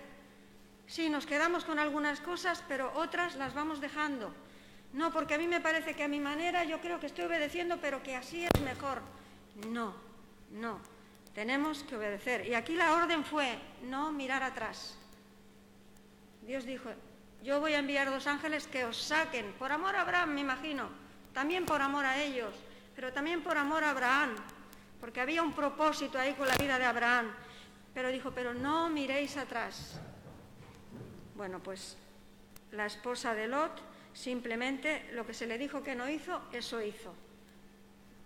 Sí, 0.88 1.10
nos 1.10 1.26
quedamos 1.26 1.64
con 1.66 1.80
algunas 1.80 2.20
cosas, 2.20 2.64
pero 2.68 2.92
otras 2.96 3.36
las 3.36 3.54
vamos 3.54 3.80
dejando. 3.80 4.34
No, 4.92 5.12
porque 5.12 5.36
a 5.36 5.38
mí 5.38 5.48
me 5.48 5.62
parece 5.62 5.96
que 5.96 6.04
a 6.04 6.08
mi 6.08 6.20
manera 6.20 6.66
yo 6.66 6.82
creo 6.82 7.00
que 7.00 7.08
estoy 7.08 7.26
obedeciendo, 7.26 7.78
pero 7.78 8.04
que 8.04 8.16
así 8.16 8.46
es 8.46 8.62
mejor. 8.62 9.02
No, 9.70 9.96
no. 10.52 10.93
Tenemos 11.34 11.84
que 11.84 11.96
obedecer. 11.96 12.48
Y 12.48 12.54
aquí 12.54 12.76
la 12.76 12.94
orden 12.94 13.24
fue 13.24 13.58
no 13.84 14.12
mirar 14.12 14.44
atrás. 14.44 14.98
Dios 16.42 16.66
dijo, 16.66 16.90
yo 17.42 17.60
voy 17.60 17.74
a 17.74 17.80
enviar 17.80 18.10
dos 18.10 18.28
ángeles 18.28 18.68
que 18.68 18.86
os 18.86 18.98
saquen, 18.98 19.54
por 19.54 19.72
amor 19.72 19.96
a 19.96 20.02
Abraham, 20.02 20.34
me 20.34 20.42
imagino, 20.42 20.90
también 21.34 21.66
por 21.66 21.82
amor 21.82 22.06
a 22.06 22.22
ellos, 22.22 22.54
pero 22.96 23.12
también 23.12 23.42
por 23.42 23.58
amor 23.58 23.84
a 23.84 23.90
Abraham, 23.90 24.36
porque 25.00 25.22
había 25.22 25.42
un 25.42 25.54
propósito 25.54 26.20
ahí 26.20 26.34
con 26.34 26.48
la 26.48 26.56
vida 26.56 26.78
de 26.78 26.86
Abraham. 26.86 27.32
Pero 27.94 28.10
dijo, 28.10 28.32
pero 28.32 28.54
no 28.54 28.90
miréis 28.90 29.38
atrás. 29.38 30.00
Bueno, 31.36 31.60
pues 31.60 31.98
la 32.72 32.86
esposa 32.86 33.34
de 33.34 33.48
Lot 33.48 33.82
simplemente 34.14 35.10
lo 35.14 35.26
que 35.26 35.34
se 35.34 35.48
le 35.48 35.58
dijo 35.58 35.84
que 35.84 35.96
no 35.96 36.10
hizo, 36.10 36.42
eso 36.52 36.82
hizo. 36.82 37.14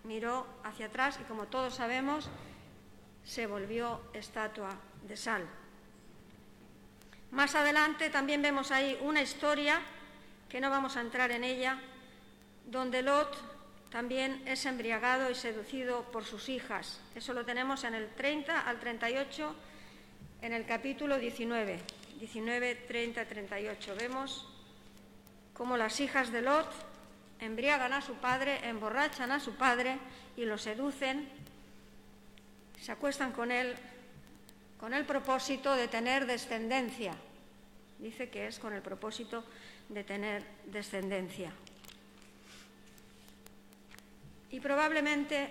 Miró 0.04 0.46
hacia 0.64 0.86
atrás 0.86 1.18
y 1.20 1.24
como 1.24 1.46
todos 1.46 1.74
sabemos, 1.74 2.30
se 3.28 3.46
volvió 3.46 4.00
estatua 4.14 4.74
de 5.06 5.14
sal. 5.14 5.46
Más 7.30 7.54
adelante 7.54 8.08
también 8.08 8.40
vemos 8.40 8.70
ahí 8.70 8.98
una 9.02 9.20
historia, 9.20 9.82
que 10.48 10.62
no 10.62 10.70
vamos 10.70 10.96
a 10.96 11.02
entrar 11.02 11.30
en 11.30 11.44
ella, 11.44 11.78
donde 12.64 13.02
Lot 13.02 13.36
también 13.90 14.42
es 14.46 14.64
embriagado 14.64 15.30
y 15.30 15.34
seducido 15.34 16.04
por 16.10 16.24
sus 16.24 16.48
hijas. 16.48 17.02
Eso 17.14 17.34
lo 17.34 17.44
tenemos 17.44 17.84
en 17.84 17.94
el 17.94 18.08
30 18.08 18.62
al 18.62 18.80
38, 18.80 19.54
en 20.40 20.54
el 20.54 20.64
capítulo 20.64 21.18
19. 21.18 21.80
19, 22.18 22.74
30, 22.74 23.26
38. 23.26 23.94
Vemos 23.98 24.48
cómo 25.52 25.76
las 25.76 26.00
hijas 26.00 26.32
de 26.32 26.40
Lot 26.40 26.70
embriagan 27.40 27.92
a 27.92 28.00
su 28.00 28.14
padre, 28.14 28.66
emborrachan 28.66 29.32
a 29.32 29.40
su 29.40 29.54
padre 29.54 29.98
y 30.34 30.46
lo 30.46 30.56
seducen 30.56 31.28
se 32.80 32.92
acuestan 32.92 33.32
con 33.32 33.50
él 33.50 33.76
con 34.78 34.94
el 34.94 35.04
propósito 35.04 35.74
de 35.74 35.88
tener 35.88 36.26
descendencia. 36.26 37.14
Dice 37.98 38.30
que 38.30 38.46
es 38.46 38.58
con 38.58 38.72
el 38.72 38.80
propósito 38.80 39.44
de 39.88 40.04
tener 40.04 40.44
descendencia. 40.66 41.52
Y 44.50 44.60
probablemente 44.60 45.48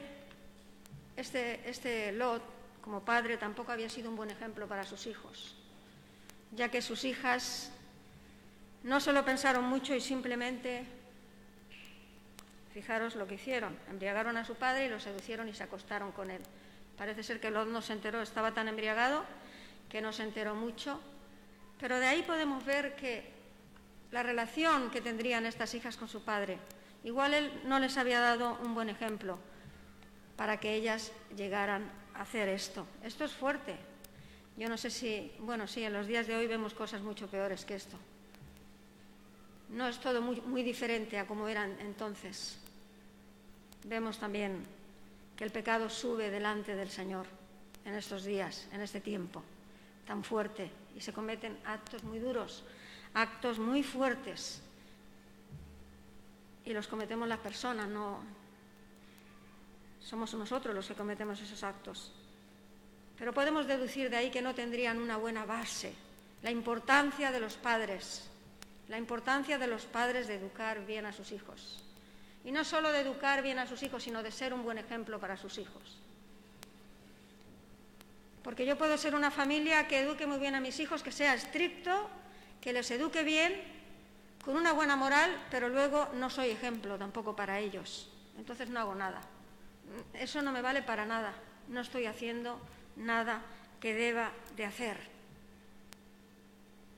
este, 1.17 1.69
este 1.69 2.11
Lot, 2.13 2.41
como 2.81 3.01
padre, 3.01 3.37
tampoco 3.37 3.71
había 3.71 3.89
sido 3.89 4.09
un 4.09 4.15
buen 4.15 4.29
ejemplo 4.29 4.67
para 4.67 4.85
sus 4.85 5.05
hijos, 5.07 5.55
ya 6.53 6.69
que 6.69 6.81
sus 6.81 7.03
hijas 7.03 7.71
no 8.83 8.99
solo 9.01 9.25
pensaron 9.25 9.65
mucho 9.65 9.93
y 9.93 9.99
simplemente, 9.99 10.85
fijaros 12.73 13.15
lo 13.15 13.27
que 13.27 13.35
hicieron, 13.35 13.77
embriagaron 13.89 14.37
a 14.37 14.45
su 14.45 14.55
padre 14.55 14.85
y 14.85 14.89
lo 14.89 14.99
seducieron 14.99 15.49
y 15.49 15.53
se 15.53 15.63
acostaron 15.63 16.11
con 16.11 16.31
él. 16.31 16.41
Parece 16.97 17.23
ser 17.23 17.39
que 17.39 17.51
Lot 17.51 17.67
no 17.67 17.81
se 17.81 17.93
enteró, 17.93 18.21
estaba 18.21 18.53
tan 18.53 18.67
embriagado 18.67 19.23
que 19.89 20.01
no 20.01 20.12
se 20.12 20.23
enteró 20.23 20.55
mucho. 20.55 20.99
Pero 21.79 21.99
de 21.99 22.07
ahí 22.07 22.23
podemos 22.23 22.65
ver 22.65 22.95
que 22.95 23.31
la 24.12 24.23
relación 24.23 24.89
que 24.89 25.01
tendrían 25.01 25.45
estas 25.45 25.73
hijas 25.75 25.97
con 25.97 26.07
su 26.07 26.23
padre, 26.23 26.57
igual 27.03 27.33
él 27.33 27.62
no 27.65 27.79
les 27.79 27.97
había 27.97 28.19
dado 28.19 28.57
un 28.63 28.73
buen 28.73 28.89
ejemplo 28.89 29.38
para 30.36 30.60
que 30.60 30.73
ellas 30.73 31.12
llegaran 31.36 31.91
a 32.15 32.21
hacer 32.21 32.49
esto. 32.49 32.88
Esto 33.03 33.25
es 33.25 33.31
fuerte. 33.33 33.75
Yo 34.57 34.67
no 34.69 34.77
sé 34.77 34.89
si, 34.89 35.31
bueno, 35.39 35.67
sí, 35.67 35.83
en 35.83 35.93
los 35.93 36.07
días 36.07 36.25
de 36.25 36.36
hoy 36.36 36.47
vemos 36.47 36.73
cosas 36.73 37.01
mucho 37.01 37.27
peores 37.27 37.63
que 37.63 37.75
esto. 37.75 37.97
No 39.69 39.88
es 39.88 39.99
todo 39.99 40.21
muy, 40.21 40.41
muy 40.41 40.63
diferente 40.63 41.19
a 41.19 41.27
como 41.27 41.47
eran 41.47 41.77
entonces. 41.79 42.57
Vemos 43.86 44.17
también 44.17 44.65
que 45.38 45.43
el 45.43 45.52
pecado 45.52 45.89
sube 45.89 46.32
delante 46.32 46.76
del 46.76 46.89
Señor 46.89 47.28
en 47.86 47.93
estos 47.93 48.26
días, 48.26 48.67
en 48.73 48.82
este 48.82 49.00
tiempo 49.00 49.43
tan 50.08 50.23
fuerte, 50.23 50.71
y 50.95 51.02
se 51.02 51.13
cometen 51.13 51.60
actos 51.65 52.04
muy 52.04 52.19
duros, 52.19 52.63
actos 53.13 53.60
muy 53.60 53.84
fuertes. 53.84 54.62
Y 56.63 56.73
los 56.73 56.88
cometemos 56.88 57.28
las 57.28 57.39
personas, 57.39 57.88
no 57.89 58.23
somos 60.00 60.34
nosotros 60.34 60.73
los 60.73 60.88
que 60.88 60.93
cometemos 60.93 61.41
esos 61.41 61.62
actos. 61.63 62.13
Pero 63.17 63.34
podemos 63.34 63.67
deducir 63.67 64.10
de 64.10 64.15
ahí 64.15 64.32
que 64.32 64.41
no 64.41 64.56
tendrían 64.56 65.00
una 65.00 65.17
buena 65.17 65.45
base. 65.45 65.93
La 66.41 66.52
importancia 66.52 67.32
de 67.32 67.41
los 67.41 67.56
padres, 67.56 68.30
la 68.88 68.97
importancia 68.97 69.58
de 69.58 69.67
los 69.67 69.86
padres 69.86 70.28
de 70.28 70.36
educar 70.36 70.86
bien 70.86 71.06
a 71.06 71.12
sus 71.12 71.32
hijos. 71.34 71.84
Y 72.47 72.51
no 72.53 72.63
solo 72.63 72.93
de 72.93 73.01
educar 73.01 73.43
bien 73.43 73.60
a 73.60 73.67
sus 73.67 73.83
hijos, 73.83 74.03
sino 74.03 74.23
de 74.23 74.31
ser 74.31 74.53
un 74.53 74.63
buen 74.63 74.77
ejemplo 74.77 75.19
para 75.19 75.36
sus 75.36 75.57
hijos. 75.57 75.97
Porque 78.41 78.65
yo 78.65 78.77
puedo 78.77 78.97
ser 78.97 79.15
una 79.15 79.31
familia 79.31 79.86
que 79.89 79.99
eduque 79.99 80.25
muy 80.25 80.39
bien 80.39 80.55
a 80.55 80.62
mis 80.62 80.79
hijos, 80.79 81.03
que 81.03 81.12
sea 81.12 81.33
estricto, 81.33 82.10
que 82.62 82.71
les 82.71 82.89
eduque 82.89 83.23
bien, 83.23 83.53
con 84.45 84.55
una 84.55 84.71
buena 84.71 84.95
moral, 84.95 85.29
pero 85.51 85.67
luego 85.67 86.07
no 86.13 86.29
soy 86.29 86.51
ejemplo 86.51 86.97
tampoco 86.97 87.36
para 87.36 87.60
ellos. 87.60 88.10
Entonces 88.38 88.69
no 88.69 88.79
hago 88.79 88.95
nada. 88.95 89.19
Eso 90.13 90.41
no 90.41 90.53
me 90.53 90.62
vale 90.62 90.81
para 90.81 91.05
nada. 91.05 91.33
No 91.67 91.81
estoy 91.81 92.05
haciendo 92.05 92.62
nada 92.95 93.41
que 93.81 93.93
deba 93.93 94.31
de 94.55 94.63
hacer. 94.63 94.97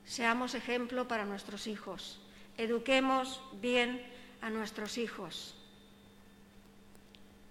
Seamos 0.04 0.54
ejemplo 0.54 1.08
para 1.08 1.24
nuestros 1.24 1.66
hijos. 1.66 2.20
Eduquemos 2.56 3.42
bien 3.54 4.19
a 4.40 4.50
nuestros 4.50 4.98
hijos. 4.98 5.54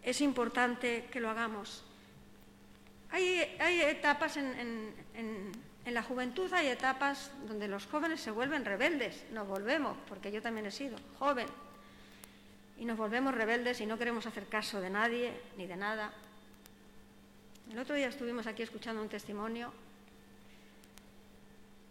Es 0.03 0.21
importante 0.21 1.05
que 1.11 1.19
lo 1.19 1.29
hagamos. 1.29 1.83
Hay, 3.11 3.41
etapas 3.81 4.37
en, 4.37 4.93
en, 5.15 5.93
la 5.93 6.03
juventud, 6.03 6.53
hay 6.53 6.67
etapas 6.67 7.31
donde 7.47 7.67
los 7.67 7.87
jóvenes 7.87 8.21
se 8.21 8.31
vuelven 8.31 8.65
rebeldes. 8.65 9.25
Nos 9.31 9.47
volvemos, 9.47 9.97
porque 10.07 10.31
yo 10.31 10.41
también 10.41 10.67
he 10.67 10.71
sido 10.71 10.97
joven. 11.17 11.47
Y 12.77 12.85
nos 12.85 12.97
volvemos 12.97 13.33
rebeldes 13.33 13.81
y 13.81 13.85
no 13.85 13.97
queremos 13.97 14.25
hacer 14.25 14.45
caso 14.47 14.79
de 14.79 14.89
nadie 14.89 15.33
ni 15.57 15.65
de 15.65 15.75
nada. 15.75 16.13
El 17.71 17.79
otro 17.79 17.95
día 17.95 18.07
estuvimos 18.07 18.47
aquí 18.47 18.63
escuchando 18.63 19.01
un 19.01 19.09
testimonio 19.09 19.71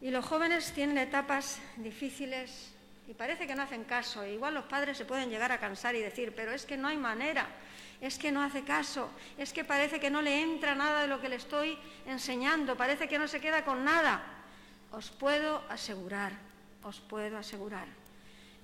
y 0.00 0.10
los 0.10 0.24
jóvenes 0.24 0.72
tienen 0.72 0.98
etapas 0.98 1.60
difíciles 1.76 2.72
y 3.08 3.14
parece 3.14 3.46
que 3.46 3.54
no 3.54 3.62
hacen 3.62 3.84
caso. 3.84 4.24
igual 4.26 4.54
los 4.54 4.66
padres 4.66 4.98
se 4.98 5.06
pueden 5.06 5.30
llegar 5.30 5.50
a 5.50 5.58
cansar 5.58 5.96
y 5.96 6.00
decir, 6.00 6.34
pero 6.36 6.52
es 6.52 6.66
que 6.66 6.76
no 6.76 6.88
hay 6.88 6.98
manera, 6.98 7.46
es 8.02 8.18
que 8.18 8.30
no 8.30 8.42
hace 8.42 8.62
caso, 8.64 9.10
es 9.38 9.52
que 9.54 9.64
parece 9.64 9.98
que 9.98 10.10
no 10.10 10.20
le 10.20 10.42
entra 10.42 10.74
nada 10.74 11.02
de 11.02 11.08
lo 11.08 11.18
que 11.18 11.30
le 11.30 11.36
estoy 11.36 11.78
enseñando, 12.06 12.76
parece 12.76 13.08
que 13.08 13.18
no 13.18 13.26
se 13.26 13.40
queda 13.40 13.64
con 13.64 13.82
nada. 13.82 14.22
Os 14.92 15.10
puedo 15.10 15.64
asegurar, 15.70 16.32
os 16.84 17.00
puedo 17.00 17.38
asegurar, 17.38 17.88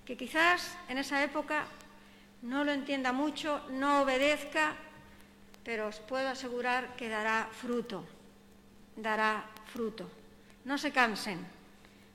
que 0.05 0.17
quizás 0.17 0.77
en 0.89 0.99
esa 0.99 1.25
época 1.25 1.65
no 2.43 2.65
lo 2.65 2.73
entienda 2.73 3.13
mucho, 3.13 3.65
no 3.71 4.03
obedezca, 4.03 4.75
pero 5.65 5.89
os 5.89 6.01
puedo 6.01 6.29
asegurar 6.29 6.97
que 6.97 7.09
dará 7.09 7.49
fruto, 7.51 8.05
dará 8.95 9.49
fruto. 9.73 10.11
No 10.67 10.77
se 10.77 10.93
cansen, 10.93 11.41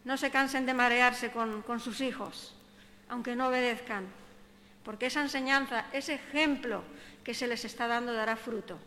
no 0.09 0.17
se 0.17 0.31
cansen 0.31 0.65
de 0.65 0.73
marearse 0.73 1.29
con, 1.29 1.79
sus 1.79 2.01
hijos, 2.01 2.55
aunque 3.09 3.35
no 3.35 3.49
obedezcan, 3.49 4.07
porque 4.83 5.05
esa 5.05 5.21
enseñanza, 5.21 5.85
ese 5.93 6.15
ejemplo 6.15 6.81
que 7.23 7.35
se 7.35 7.45
les 7.45 7.63
está 7.63 7.85
dando 7.85 8.11
dará 8.11 8.35
fruto, 8.35 8.79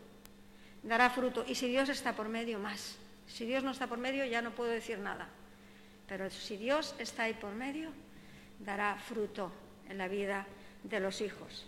dará 0.83 1.09
fruto. 1.09 1.45
Y 1.47 1.55
si 1.55 1.69
Dios 1.69 1.87
está 1.87 2.13
por 2.13 2.27
medio, 2.27 2.59
más. 2.59 2.97
Si 3.25 3.45
Dios 3.45 3.63
no 3.63 3.71
está 3.71 3.87
por 3.87 3.99
medio, 3.99 4.25
ya 4.25 4.41
no 4.41 4.51
puedo 4.51 4.69
decir 4.69 4.99
nada. 4.99 5.29
Pero 6.09 6.29
si 6.29 6.57
Dios 6.57 6.93
está 6.99 7.23
ahí 7.23 7.33
por 7.35 7.53
medio, 7.53 7.91
dará 8.59 8.97
fruto 8.97 9.49
en 9.87 9.99
la 9.99 10.09
vida 10.09 10.45
de 10.83 10.99
los 10.99 11.21
hijos. 11.21 11.65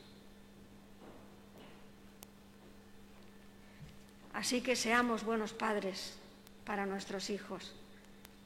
Así 4.33 4.59
que 4.59 4.75
seamos 4.75 5.23
buenos 5.23 5.53
padres 5.53 6.19
para 6.65 6.85
nuestros 6.85 7.29
hijos. 7.29 7.73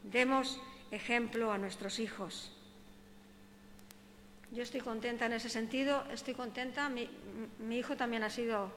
Demos 0.03 0.61
ejemplo 0.91 1.52
a 1.52 1.58
nuestros 1.58 1.99
hijos. 1.99 2.52
Yo 4.52 4.63
estoy 4.63 4.82
contenta 4.82 5.28
en 5.28 5.34
ese 5.34 5.49
sentido, 5.49 6.04
estoy 6.12 6.34
contenta. 6.34 6.89
Mi, 6.89 7.78
hijo 7.78 7.95
también 7.95 8.23
ha 8.23 8.30
sido 8.30 8.71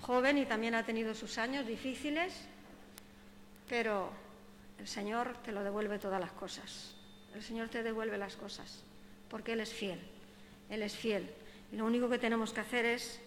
joven 0.00 0.38
y 0.38 0.46
también 0.46 0.74
ha 0.74 0.86
tenido 0.86 1.14
sus 1.14 1.36
años 1.36 1.66
difíciles, 1.66 2.32
pero 3.68 4.10
el 4.78 4.88
Señor 4.88 5.36
te 5.42 5.52
lo 5.52 5.62
devuelve 5.62 5.98
todas 5.98 6.20
las 6.20 6.32
cosas. 6.32 6.96
El 7.34 7.42
Señor 7.42 7.68
te 7.68 7.82
devuelve 7.82 8.16
las 8.16 8.36
cosas, 8.36 8.82
porque 9.28 9.52
Él 9.52 9.60
es 9.60 9.72
fiel. 9.72 10.00
Él 10.70 10.82
es 10.82 10.96
fiel. 10.96 11.30
Y 11.70 11.76
lo 11.76 11.84
único 11.84 12.08
que 12.08 12.18
tenemos 12.18 12.52
que 12.52 12.60
hacer 12.60 12.86
es 12.86 13.20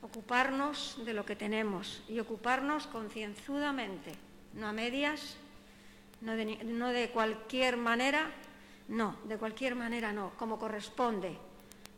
ocuparnos 0.00 1.04
de 1.04 1.12
lo 1.12 1.26
que 1.26 1.36
tenemos 1.36 2.02
y 2.08 2.18
ocuparnos 2.20 2.86
concienzudamente, 2.86 4.12
no 4.54 4.68
a 4.68 4.72
medias, 4.72 5.36
no 6.20 6.36
de, 6.36 7.10
cualquier 7.10 7.76
manera, 7.76 8.30
no, 8.88 9.16
de 9.24 9.36
cualquier 9.36 9.74
manera 9.74 10.12
no, 10.12 10.32
como 10.36 10.58
corresponde, 10.58 11.36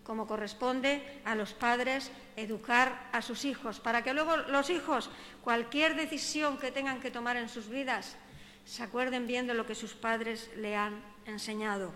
como 0.04 0.26
corresponde 0.26 1.20
a 1.24 1.34
los 1.34 1.52
padres 1.52 2.10
educar 2.36 3.08
a 3.12 3.22
sus 3.22 3.44
hijos, 3.44 3.80
para 3.80 4.02
que 4.02 4.12
luego 4.12 4.36
los 4.36 4.70
hijos, 4.70 5.10
cualquier 5.42 5.94
decisión 5.94 6.58
que 6.58 6.72
tengan 6.72 7.00
que 7.00 7.10
tomar 7.10 7.36
en 7.36 7.48
sus 7.48 7.68
vidas, 7.68 8.16
se 8.64 8.82
acuerden 8.82 9.26
bien 9.26 9.46
de 9.46 9.54
lo 9.54 9.66
que 9.66 9.74
sus 9.74 9.94
padres 9.94 10.50
le 10.56 10.76
han 10.76 11.02
enseñado. 11.26 11.92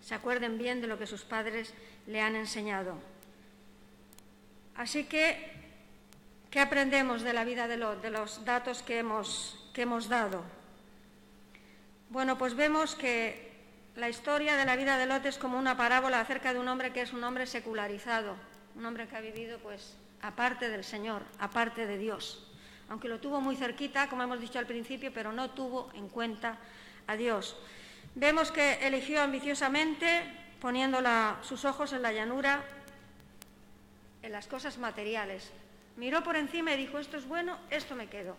Se 0.00 0.14
acuerden 0.14 0.58
bien 0.58 0.80
de 0.80 0.86
lo 0.86 0.98
que 0.98 1.06
sus 1.06 1.22
padres 1.22 1.74
le 2.06 2.20
han 2.20 2.34
enseñado. 2.34 2.96
Así 4.74 5.04
que, 5.04 5.67
¿qué 6.50 6.60
aprendemos 6.60 7.22
de 7.22 7.32
la 7.32 7.44
vida 7.44 7.68
de 7.68 7.76
Lot, 7.76 8.00
de 8.02 8.10
los 8.10 8.44
datos 8.44 8.82
que 8.82 8.98
hemos, 8.98 9.70
que 9.72 9.82
hemos 9.82 10.08
dado? 10.08 10.42
Bueno, 12.10 12.38
pues 12.38 12.54
vemos 12.54 12.94
que 12.94 13.48
la 13.96 14.08
historia 14.08 14.56
de 14.56 14.64
la 14.64 14.76
vida 14.76 14.96
de 14.96 15.06
Lot 15.06 15.26
es 15.26 15.38
como 15.38 15.58
una 15.58 15.76
parábola 15.76 16.20
acerca 16.20 16.52
de 16.52 16.60
un 16.60 16.68
hombre 16.68 16.92
que 16.92 17.02
es 17.02 17.12
un 17.12 17.22
hombre 17.24 17.46
secularizado, 17.46 18.36
un 18.76 18.86
hombre 18.86 19.08
que 19.08 19.16
ha 19.16 19.20
vivido 19.20 19.58
pues 19.58 19.96
aparte 20.22 20.68
del 20.68 20.84
Señor, 20.84 21.22
aparte 21.38 21.86
de 21.86 21.98
Dios. 21.98 22.46
Aunque 22.88 23.08
lo 23.08 23.20
tuvo 23.20 23.40
muy 23.40 23.56
cerquita, 23.56 24.08
como 24.08 24.22
hemos 24.22 24.40
dicho 24.40 24.58
al 24.58 24.66
principio, 24.66 25.12
pero 25.12 25.32
no 25.32 25.50
tuvo 25.50 25.90
en 25.94 26.08
cuenta 26.08 26.56
a 27.06 27.16
Dios. 27.16 27.56
Vemos 28.14 28.50
que 28.50 28.86
eligió 28.86 29.20
ambiciosamente, 29.20 30.22
poniendo 30.60 31.00
sus 31.42 31.64
ojos 31.64 31.92
en 31.92 32.02
la 32.02 32.12
llanura 32.12 32.64
en 34.22 34.32
las 34.32 34.46
cosas 34.46 34.78
materiales. 34.78 35.52
Miró 35.98 36.22
por 36.22 36.36
encima 36.36 36.72
y 36.72 36.76
dijo, 36.76 37.00
esto 37.00 37.16
es 37.16 37.26
bueno, 37.26 37.58
esto 37.70 37.96
me 37.96 38.06
quedo. 38.06 38.36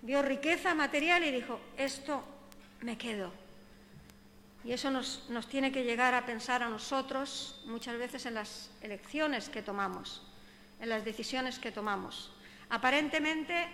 Vio 0.00 0.22
riqueza 0.22 0.74
material 0.74 1.22
y 1.22 1.30
dijo, 1.30 1.60
esto 1.76 2.24
me 2.80 2.96
quedo. 2.96 3.30
Y 4.64 4.72
eso 4.72 4.90
nos, 4.90 5.28
nos 5.28 5.46
tiene 5.46 5.70
que 5.70 5.84
llegar 5.84 6.14
a 6.14 6.24
pensar 6.24 6.62
a 6.62 6.70
nosotros 6.70 7.62
muchas 7.66 7.98
veces 7.98 8.24
en 8.24 8.32
las 8.32 8.70
elecciones 8.80 9.50
que 9.50 9.60
tomamos, 9.60 10.22
en 10.80 10.88
las 10.88 11.04
decisiones 11.04 11.58
que 11.58 11.70
tomamos. 11.70 12.32
Aparentemente 12.70 13.68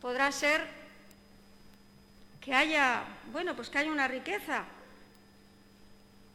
podrá 0.00 0.32
ser 0.32 0.66
que 2.40 2.52
haya, 2.52 3.04
bueno, 3.30 3.54
pues 3.54 3.70
que 3.70 3.78
haya 3.78 3.92
una 3.92 4.08
riqueza, 4.08 4.64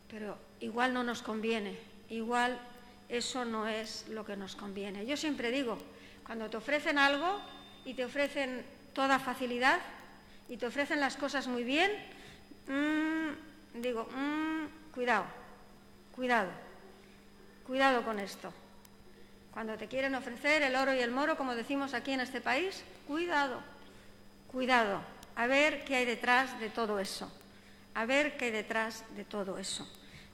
pero 0.09 0.37
igual 0.61 0.93
no 0.93 1.03
nos 1.03 1.21
conviene, 1.21 1.77
igual 2.09 2.57
eso 3.09 3.43
no 3.43 3.67
es 3.67 4.07
lo 4.09 4.23
que 4.23 4.37
nos 4.37 4.55
conviene. 4.55 5.05
Yo 5.05 5.17
siempre 5.17 5.51
digo, 5.51 5.77
cuando 6.25 6.49
te 6.49 6.57
ofrecen 6.57 6.99
algo 6.99 7.41
y 7.83 7.95
te 7.95 8.05
ofrecen 8.05 8.63
toda 8.93 9.17
facilidad 9.17 9.79
y 10.47 10.57
te 10.57 10.67
ofrecen 10.67 10.99
las 10.99 11.17
cosas 11.17 11.47
muy 11.47 11.63
bien, 11.63 11.91
mm, 12.67 13.81
digo, 13.81 14.07
mm, 14.15 14.91
cuidado, 14.93 15.25
cuidado, 16.15 16.51
cuidado 17.65 18.03
con 18.03 18.19
esto. 18.19 18.53
Cuando 19.51 19.75
te 19.75 19.87
quieren 19.87 20.13
ofrecer 20.13 20.61
el 20.61 20.75
oro 20.75 20.93
y 20.93 20.99
el 20.99 21.11
moro, 21.11 21.35
como 21.35 21.55
decimos 21.55 21.95
aquí 21.95 22.11
en 22.11 22.21
este 22.21 22.41
país, 22.41 22.83
cuidado, 23.07 23.61
cuidado, 24.51 25.01
a 25.35 25.47
ver 25.47 25.83
qué 25.83 25.95
hay 25.95 26.05
detrás 26.05 26.59
de 26.59 26.69
todo 26.69 26.99
eso, 26.99 27.31
a 27.95 28.05
ver 28.05 28.37
qué 28.37 28.45
hay 28.45 28.51
detrás 28.51 29.03
de 29.15 29.25
todo 29.25 29.57
eso. 29.57 29.87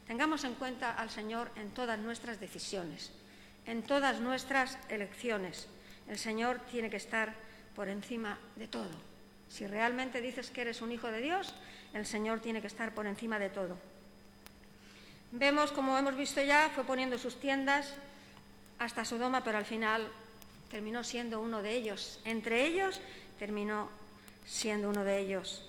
Tengamos 0.08 0.44
en 0.44 0.54
cuenta 0.54 0.92
al 0.92 1.10
Señor 1.10 1.50
en 1.56 1.72
todas 1.72 1.98
nuestras 1.98 2.40
decisiones, 2.40 3.12
en 3.66 3.82
todas 3.82 4.20
nuestras 4.20 4.78
elecciones. 4.90 5.68
El 6.08 6.20
Señor 6.20 6.60
tiene 6.72 6.90
que 6.90 6.98
estar 6.98 7.34
por 7.76 7.90
encima 7.90 8.38
de 8.56 8.68
todo. 8.68 8.92
Si 9.50 9.66
realmente 9.66 10.22
dices 10.22 10.52
que 10.52 10.62
eres 10.62 10.82
un 10.82 10.92
hijo 10.92 11.08
de 11.10 11.22
Dios, 11.22 11.54
el 11.94 12.06
Señor 12.06 12.40
tiene 12.40 12.62
que 12.62 12.68
estar 12.68 12.94
por 12.94 13.08
encima 13.08 13.40
de 13.40 13.50
todo. 13.50 13.78
Vemos, 15.32 15.72
como 15.72 15.98
hemos 15.98 16.16
visto 16.16 16.42
ya, 16.42 16.70
fue 16.74 16.84
poniendo 16.84 17.18
sus 17.18 17.40
tiendas 17.40 17.94
hasta 18.80 19.06
Sodoma, 19.06 19.44
pero 19.44 19.58
al 19.58 19.66
final 19.66 20.08
terminó 20.70 21.04
siendo 21.04 21.42
uno 21.42 21.62
de 21.62 21.72
ellos. 21.72 22.20
Entre 22.26 22.66
ellos 22.66 23.02
terminó 23.40 23.90
siendo 24.46 24.90
uno 24.90 25.04
de 25.04 25.20
ellos. 25.20 25.68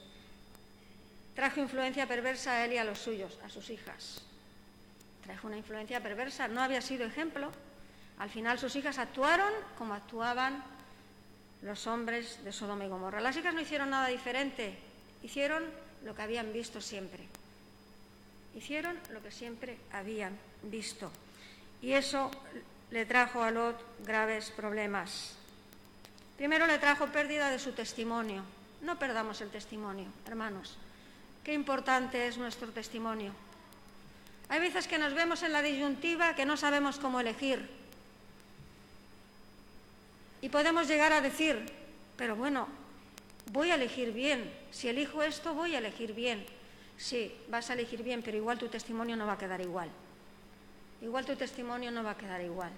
Trajo 1.34 1.60
influencia 1.60 2.06
perversa 2.06 2.52
a 2.52 2.64
él 2.64 2.74
y 2.74 2.78
a 2.78 2.84
los 2.84 2.98
suyos, 2.98 3.38
a 3.44 3.48
sus 3.48 3.70
hijas. 3.70 4.25
Trajo 5.26 5.48
una 5.48 5.56
influencia 5.56 6.00
perversa, 6.00 6.46
no 6.46 6.62
había 6.62 6.80
sido 6.80 7.04
ejemplo. 7.04 7.50
Al 8.18 8.30
final 8.30 8.60
sus 8.60 8.76
hijas 8.76 8.98
actuaron 8.98 9.52
como 9.76 9.92
actuaban 9.92 10.62
los 11.62 11.86
hombres 11.88 12.44
de 12.44 12.52
Sodoma 12.52 12.84
y 12.84 12.88
Gomorra. 12.88 13.20
Las 13.20 13.36
hijas 13.36 13.52
no 13.52 13.60
hicieron 13.60 13.90
nada 13.90 14.06
diferente, 14.06 14.78
hicieron 15.24 15.64
lo 16.04 16.14
que 16.14 16.22
habían 16.22 16.52
visto 16.52 16.80
siempre. 16.80 17.24
Hicieron 18.54 18.96
lo 19.12 19.20
que 19.20 19.32
siempre 19.32 19.78
habían 19.92 20.38
visto. 20.62 21.10
Y 21.82 21.92
eso 21.92 22.30
le 22.92 23.04
trajo 23.04 23.42
a 23.42 23.50
Lot 23.50 23.76
graves 24.06 24.50
problemas. 24.50 25.34
Primero 26.36 26.68
le 26.68 26.78
trajo 26.78 27.06
pérdida 27.08 27.50
de 27.50 27.58
su 27.58 27.72
testimonio. 27.72 28.44
No 28.82 28.96
perdamos 28.98 29.40
el 29.40 29.50
testimonio, 29.50 30.06
hermanos. 30.26 30.76
Qué 31.42 31.52
importante 31.52 32.28
es 32.28 32.38
nuestro 32.38 32.68
testimonio. 32.68 33.32
Hay 34.48 34.60
veces 34.60 34.86
que 34.86 34.98
nos 34.98 35.14
vemos 35.14 35.42
en 35.42 35.52
la 35.52 35.62
disyuntiva 35.62 36.34
que 36.34 36.46
no 36.46 36.56
sabemos 36.56 36.98
cómo 36.98 37.20
elegir. 37.20 37.68
Y 40.40 40.48
podemos 40.48 40.86
llegar 40.86 41.12
a 41.12 41.20
decir, 41.20 41.66
pero 42.16 42.36
bueno, 42.36 42.68
voy 43.52 43.70
a 43.70 43.74
elegir 43.74 44.12
bien. 44.12 44.52
Si 44.70 44.88
elijo 44.88 45.22
esto, 45.22 45.54
voy 45.54 45.74
a 45.74 45.78
elegir 45.78 46.14
bien. 46.14 46.46
Sí, 46.96 47.34
vas 47.48 47.70
a 47.70 47.74
elegir 47.74 48.02
bien, 48.02 48.22
pero 48.22 48.36
igual 48.36 48.58
tu 48.58 48.68
testimonio 48.68 49.16
no 49.16 49.26
va 49.26 49.32
a 49.32 49.38
quedar 49.38 49.60
igual. 49.60 49.90
Igual 51.02 51.26
tu 51.26 51.36
testimonio 51.36 51.90
no 51.90 52.02
va 52.02 52.12
a 52.12 52.16
quedar 52.16 52.40
igual. 52.40 52.70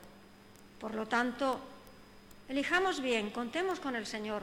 Por 0.81 0.94
lo 0.94 1.07
tanto, 1.07 1.61
elijamos 2.48 3.00
bien, 3.00 3.31
contemos 3.31 3.81
con 3.81 3.94
el 3.94 4.07
Señor. 4.07 4.42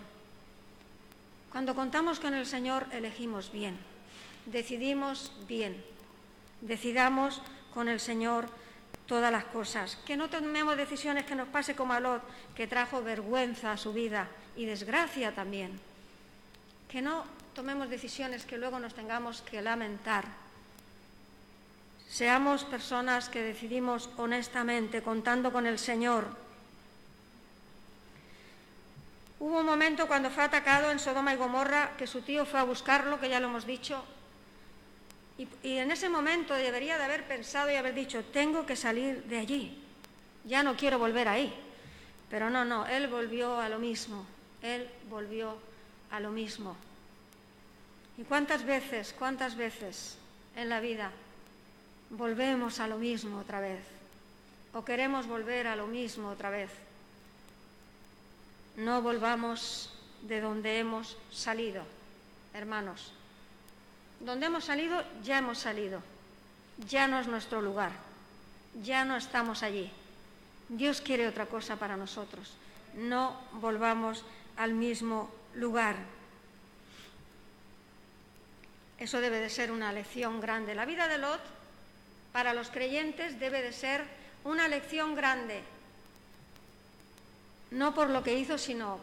Cuando 1.52 1.74
contamos 1.74 2.20
con 2.20 2.34
el 2.34 2.46
Señor, 2.46 2.86
elegimos 2.92 3.52
bien, 3.52 3.78
decidimos 4.46 5.32
bien, 5.48 5.82
decidamos 6.62 7.42
con 7.74 7.90
el 7.90 8.00
Señor 8.00 8.48
todas 9.06 9.32
las 9.32 9.46
cosas. 9.46 9.98
Que 10.06 10.18
no 10.18 10.30
tomemos 10.30 10.78
decisiones 10.78 11.26
que 11.26 11.36
nos 11.36 11.48
pase 11.50 11.76
como 11.76 11.94
a 11.94 12.00
Lot, 12.00 12.24
que 12.56 12.68
trajo 12.68 13.04
vergüenza 13.04 13.72
a 13.72 13.78
su 13.78 13.94
vida 13.94 14.28
y 14.56 14.66
desgracia 14.66 15.34
también. 15.34 15.80
Que 16.90 17.02
no 17.02 17.26
tomemos 17.54 17.90
decisiones 17.90 18.46
que 18.46 18.58
luego 18.58 18.80
nos 18.80 18.94
tengamos 18.94 19.42
que 19.42 19.62
lamentar. 19.62 20.26
Seamos 22.10 22.64
personas 22.64 23.30
que 23.30 23.42
decidimos 23.42 24.10
honestamente, 24.18 25.02
contando 25.02 25.52
con 25.52 25.66
el 25.66 25.80
Señor. 25.80 26.28
Hubo 29.40 29.60
un 29.60 29.66
momento 29.66 30.08
cuando 30.08 30.30
fue 30.30 30.44
atacado 30.44 30.92
en 30.92 31.00
Sodoma 31.00 31.34
y 31.34 31.38
Gomorra 31.38 31.92
que 31.98 32.08
su 32.08 32.22
tío 32.22 32.46
fue 32.46 32.60
a 32.60 32.64
buscarlo, 32.64 33.20
que 33.20 33.30
ya 33.30 33.40
lo 33.40 33.48
hemos 33.48 33.66
dicho, 33.66 34.04
y, 35.38 35.48
en 35.64 35.92
ese 35.92 36.10
momento 36.10 36.54
debería 36.54 36.98
de 36.98 37.04
haber 37.04 37.28
pensado 37.28 37.70
y 37.70 37.76
haber 37.76 37.94
dicho, 37.94 38.24
tengo 38.26 38.66
que 38.66 38.76
salir 38.76 39.24
de 39.26 39.40
allí, 39.40 39.84
ya 40.46 40.64
no 40.64 40.76
quiero 40.76 41.00
volver 41.00 41.28
ahí. 41.28 41.54
Pero 42.30 42.50
no, 42.50 42.66
no, 42.66 42.88
él 42.88 43.08
volvió 43.08 43.60
a 43.60 43.70
lo 43.70 43.80
mismo, 43.80 44.26
él 44.62 44.90
volvió 45.10 45.58
a 46.12 46.20
lo 46.20 46.32
mismo. 46.32 46.76
¿Y 48.18 48.24
cuántas 48.24 48.66
veces, 48.66 49.14
cuántas 49.18 49.56
veces 49.56 50.18
en 50.56 50.70
la 50.70 50.80
vida 50.80 51.12
volvemos 52.10 52.80
a 52.80 52.88
lo 52.88 52.98
mismo 52.98 53.40
otra 53.40 53.60
vez? 53.60 53.82
¿O 54.74 54.84
queremos 54.84 55.28
volver 55.28 55.68
a 55.68 55.76
lo 55.76 55.88
mismo 55.88 56.30
otra 56.30 56.50
vez? 56.50 56.70
No 58.78 59.02
volvamos 59.02 59.94
de 60.24 60.42
donde 60.42 60.80
hemos 60.80 61.18
salido, 61.32 61.84
hermanos. 62.54 63.14
Donde 64.20 64.48
hemos 64.48 64.66
salido, 64.66 65.04
ya 65.24 65.38
hemos 65.38 65.60
salido. 65.60 66.02
Ya 66.90 67.08
no 67.08 67.20
es 67.20 67.28
nuestro 67.28 67.62
lugar. 67.62 67.92
Ya 68.84 69.06
no 69.06 69.16
estamos 69.16 69.64
allí. 69.64 69.92
Dios 70.70 71.02
quiere 71.02 71.28
otra 71.28 71.46
cosa 71.46 71.76
para 71.76 71.96
nosotros. 71.96 72.54
No 72.96 73.40
volvamos 73.54 74.24
al 74.58 74.74
mismo 74.74 75.30
lugar. 75.54 75.96
Eso 78.98 79.20
debe 79.20 79.40
de 79.40 79.50
ser 79.50 79.72
una 79.72 79.92
lección 79.92 80.40
grande. 80.40 80.76
La 80.76 80.86
vida 80.86 81.08
de 81.08 81.18
Lot, 81.18 81.42
para 82.32 82.54
los 82.54 82.70
creyentes, 82.70 83.40
debe 83.40 83.62
de 83.62 83.74
ser 83.74 84.04
una 84.44 84.68
lección 84.68 85.16
grande. 85.16 85.64
No 87.72 87.94
por 87.94 88.10
lo 88.10 88.24
que 88.24 88.38
hizo, 88.38 88.58
sino 88.58 89.00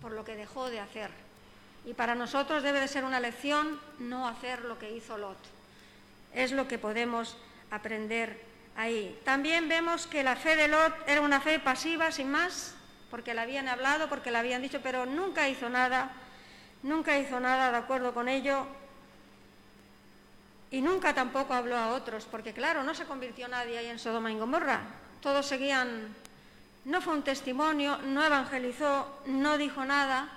por 0.00 0.12
lo 0.12 0.24
que 0.24 0.36
dejó 0.36 0.68
de 0.68 0.80
hacer. 0.80 1.25
Y 1.86 1.94
para 1.94 2.16
nosotros 2.16 2.64
debe 2.64 2.80
de 2.80 2.88
ser 2.88 3.04
una 3.04 3.20
lección 3.20 3.80
no 4.00 4.26
hacer 4.26 4.64
lo 4.64 4.76
que 4.78 4.90
hizo 4.90 5.16
Lot. 5.16 5.38
Es 6.34 6.50
lo 6.50 6.66
que 6.66 6.78
podemos 6.78 7.36
aprender 7.70 8.42
ahí. 8.76 9.18
También 9.24 9.68
vemos 9.68 10.08
que 10.08 10.24
la 10.24 10.34
fe 10.34 10.56
de 10.56 10.66
Lot 10.66 10.92
era 11.06 11.20
una 11.20 11.40
fe 11.40 11.60
pasiva, 11.60 12.10
sin 12.10 12.30
más, 12.30 12.74
porque 13.08 13.34
la 13.34 13.42
habían 13.42 13.68
hablado, 13.68 14.08
porque 14.08 14.32
la 14.32 14.40
habían 14.40 14.62
dicho, 14.62 14.80
pero 14.82 15.06
nunca 15.06 15.48
hizo 15.48 15.68
nada, 15.70 16.10
nunca 16.82 17.16
hizo 17.18 17.38
nada 17.38 17.70
de 17.70 17.78
acuerdo 17.78 18.12
con 18.12 18.28
ello. 18.28 18.66
Y 20.72 20.82
nunca 20.82 21.14
tampoco 21.14 21.54
habló 21.54 21.76
a 21.76 21.92
otros, 21.92 22.26
porque 22.28 22.52
claro, 22.52 22.82
no 22.82 22.94
se 22.94 23.04
convirtió 23.04 23.46
nadie 23.46 23.78
ahí 23.78 23.86
en 23.86 24.00
Sodoma 24.00 24.32
y 24.32 24.36
Gomorra. 24.36 24.80
Todos 25.20 25.46
seguían, 25.46 26.14
no 26.84 27.00
fue 27.00 27.14
un 27.14 27.22
testimonio, 27.22 27.98
no 27.98 28.24
evangelizó, 28.24 29.20
no 29.26 29.56
dijo 29.56 29.84
nada. 29.84 30.35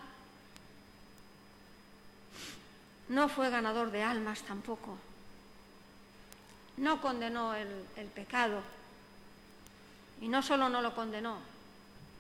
No 3.10 3.28
fue 3.28 3.50
ganador 3.50 3.91
de 3.91 4.04
almas 4.04 4.43
tampoco. 4.43 4.95
No 6.78 7.02
condenó 7.02 7.56
el, 7.56 8.08
pecado. 8.13 8.62
Y 10.22 10.28
no 10.28 10.41
solo 10.41 10.69
no 10.69 10.82
lo 10.82 10.93
condenó, 10.93 11.38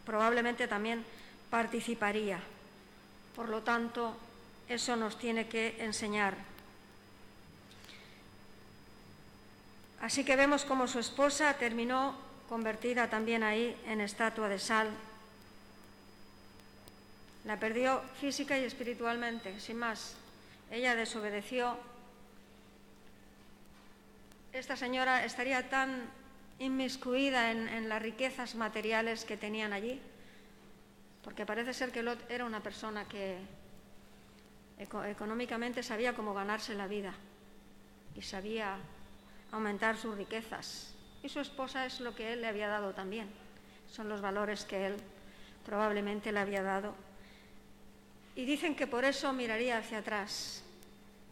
probablemente 0.05 0.67
también 0.67 1.05
participaría. 1.49 2.39
Por 3.35 3.49
lo 3.49 3.61
tanto, 3.61 4.17
eso 4.67 4.95
nos 4.95 5.17
tiene 5.17 5.47
que 5.47 5.83
enseñar. 5.83 6.35
Así 10.01 10.23
que 10.23 10.35
vemos 10.35 10.65
cómo 10.65 10.87
su 10.87 10.99
esposa 10.99 11.53
terminó 11.55 12.15
convertida 12.47 13.09
también 13.09 13.43
ahí 13.43 13.79
en 13.85 14.01
estatua 14.01 14.47
de 14.47 14.59
sal. 14.59 14.89
La 17.45 17.59
perdió 17.59 18.01
física 18.19 18.57
y 18.57 18.63
espiritualmente, 18.63 19.59
sin 19.59 19.77
más. 19.77 20.15
Ella 20.71 20.95
desobedeció. 20.95 21.77
Esta 24.53 24.75
señora 24.75 25.25
estaría 25.25 25.69
tan 25.69 26.09
inmiscuida 26.59 27.51
en, 27.51 27.89
las 27.89 28.01
riquezas 28.01 28.55
materiales 28.55 29.25
que 29.25 29.37
tenían 29.37 29.73
allí, 29.73 29.99
porque 31.23 31.45
parece 31.45 31.73
ser 31.73 31.91
que 31.91 32.03
Lot 32.03 32.19
era 32.29 32.45
una 32.45 32.61
persona 32.61 33.07
que 33.07 33.37
económicamente 34.77 35.83
sabía 35.83 36.13
cómo 36.13 36.33
ganarse 36.33 36.73
la 36.73 36.87
vida 36.87 37.13
y 38.15 38.21
sabía 38.21 38.77
aumentar 39.51 39.97
sus 39.97 40.15
riquezas. 40.15 40.93
Y 41.23 41.29
su 41.29 41.39
esposa 41.39 41.85
es 41.85 41.99
lo 41.99 42.15
que 42.15 42.33
él 42.33 42.41
le 42.41 42.47
había 42.47 42.67
dado 42.67 42.93
también. 42.93 43.29
Son 43.89 44.07
los 44.07 44.21
valores 44.21 44.65
que 44.65 44.87
él 44.87 44.97
probablemente 45.65 46.31
le 46.31 46.39
había 46.39 46.63
dado 46.63 46.95
y 48.39 48.45
dicen 48.45 48.73
que 48.73 48.87
por 48.87 49.03
eso 49.03 49.33
miraría 49.33 49.77
hacia 49.77 49.97
atrás, 49.97 50.63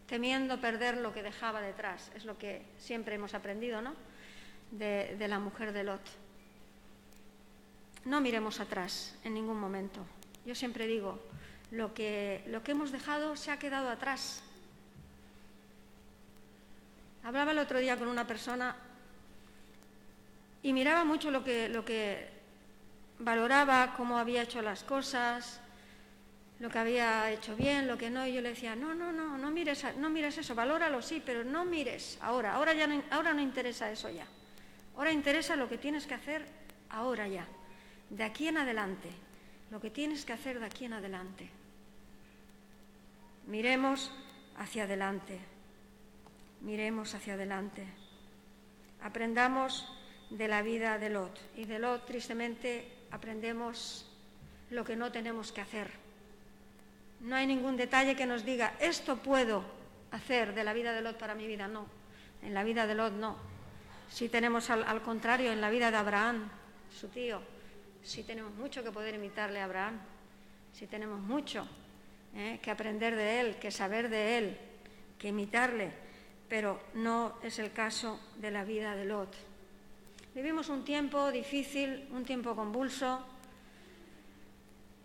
temiendo 0.07 0.59
perder 0.59 0.97
lo 0.97 1.13
que 1.13 1.21
dejaba 1.21 1.61
detrás. 1.61 2.11
Es 2.15 2.25
lo 2.25 2.37
que 2.37 2.63
siempre 2.77 3.15
hemos 3.15 3.33
aprendido, 3.33 3.81
¿no? 3.81 3.93
De, 4.71 5.15
la 5.27 5.39
mujer 5.39 5.73
de 5.73 5.83
Lot. 5.83 6.01
No 8.05 8.21
miremos 8.21 8.59
atrás 8.59 9.15
en 9.23 9.33
ningún 9.33 9.59
momento. 9.59 9.99
Yo 10.45 10.55
siempre 10.55 10.87
digo, 10.87 11.19
lo 11.71 11.93
que, 11.93 12.43
lo 12.47 12.63
que 12.63 12.71
hemos 12.71 12.91
dejado 12.91 13.35
se 13.35 13.51
ha 13.51 13.59
quedado 13.59 13.89
atrás. 13.89 14.41
Hablaba 17.23 17.51
el 17.51 17.59
otro 17.59 17.79
día 17.79 17.97
con 17.97 18.07
una 18.07 18.25
persona 18.25 18.77
y 20.63 20.71
miraba 20.71 21.03
mucho 21.03 21.31
lo 21.31 21.43
que, 21.43 21.67
lo 21.67 21.83
que 21.83 22.29
valoraba, 23.19 23.93
cómo 23.97 24.17
había 24.17 24.43
hecho 24.43 24.61
las 24.61 24.83
cosas, 24.83 25.59
lo 26.59 26.69
que 26.69 26.79
había 26.79 27.31
hecho 27.31 27.55
bien, 27.55 27.87
lo 27.87 27.97
que 27.97 28.09
no, 28.09 28.25
y 28.25 28.33
yo 28.33 28.41
le 28.41 28.49
decía, 28.49 28.75
no, 28.75 28.95
no, 28.95 29.11
no, 29.11 29.37
no 29.37 29.51
mires, 29.51 29.85
no 29.97 30.09
mires 30.09 30.37
eso, 30.37 30.55
valóralo 30.55 31.01
sí, 31.01 31.21
pero 31.23 31.43
no 31.43 31.65
mires 31.65 32.17
ahora, 32.21 32.53
ahora, 32.53 32.73
ya 32.73 32.87
no, 32.87 33.01
ahora 33.11 33.33
no 33.33 33.41
interesa 33.41 33.91
eso 33.91 34.09
ya, 34.09 34.25
ahora 34.95 35.11
interesa 35.11 35.55
lo 35.55 35.69
que 35.69 35.77
tienes 35.77 36.07
que 36.07 36.15
hacer 36.15 36.45
ahora 36.89 37.27
ya, 37.27 37.45
de 38.09 38.23
aquí 38.23 38.47
en 38.47 38.57
adelante, 38.57 39.09
lo 39.69 39.79
que 39.79 39.91
tienes 39.91 40.25
que 40.25 40.33
hacer 40.33 40.59
de 40.59 40.65
aquí 40.65 40.85
en 40.85 40.93
adelante. 40.93 41.49
Miremos 43.45 44.11
hacia 44.57 44.83
adelante, 44.83 45.39
miremos 46.61 47.13
hacia 47.13 47.35
adelante. 47.35 47.85
Aprendamos 49.01 49.87
de 50.29 50.47
la 50.47 50.61
vida 50.61 50.97
de 50.97 51.09
Lot 51.09 51.39
y 51.55 51.65
de 51.65 51.79
Lot 51.79 52.05
tristemente 52.05 52.91
aprendemos 53.11 54.09
lo 54.71 54.83
que 54.83 54.95
no 54.95 55.11
tenemos 55.11 55.51
que 55.51 55.61
hacer. 55.61 56.06
No 57.21 57.35
hay 57.35 57.47
ningún 57.47 57.77
detalle 57.77 58.15
que 58.15 58.25
nos 58.25 58.45
diga, 58.45 58.75
esto 58.79 59.17
puedo 59.17 59.63
hacer 60.11 60.53
de 60.53 60.63
la 60.63 60.73
vida 60.73 60.93
de 60.93 61.01
Lot 61.01 61.17
para 61.17 61.35
mi 61.35 61.47
vida, 61.47 61.67
no. 61.67 61.85
En 62.41 62.53
la 62.53 62.63
vida 62.63 62.85
de 62.85 62.95
Lot 62.95 63.13
no. 63.13 63.37
Si 64.09 64.29
tenemos 64.29 64.69
al, 64.69 65.01
contrario, 65.01 65.51
en 65.51 65.61
la 65.61 65.69
vida 65.69 65.91
de 65.91 65.97
Abraham, 65.97 66.49
su 66.97 67.09
tío, 67.09 67.41
sí 68.03 68.23
tenemos 68.23 68.53
mucho 68.53 68.83
que 68.83 68.91
poder 68.91 69.15
imitarle 69.15 69.59
a 69.59 69.65
Abraham, 69.65 69.99
sí 70.73 70.87
tenemos 70.87 71.19
mucho 71.19 71.67
¿eh? 72.35 72.59
que 72.61 72.71
aprender 72.71 73.15
de 73.15 73.39
él, 73.41 73.55
que 73.57 73.71
saber 73.71 74.09
de 74.09 74.37
él, 74.37 74.57
que 75.19 75.29
imitarle, 75.29 75.91
pero 76.47 76.79
no 76.93 77.37
es 77.43 77.59
el 77.59 77.73
caso 77.73 78.19
de 78.37 78.51
la 78.51 78.63
vida 78.63 78.95
de 78.95 79.05
Lot. 79.05 79.35
Vivimos 80.33 80.69
un 80.69 80.85
tiempo 80.85 81.31
difícil, 81.31 82.07
un 82.11 82.23
tiempo 82.23 82.55
convulso, 82.55 83.25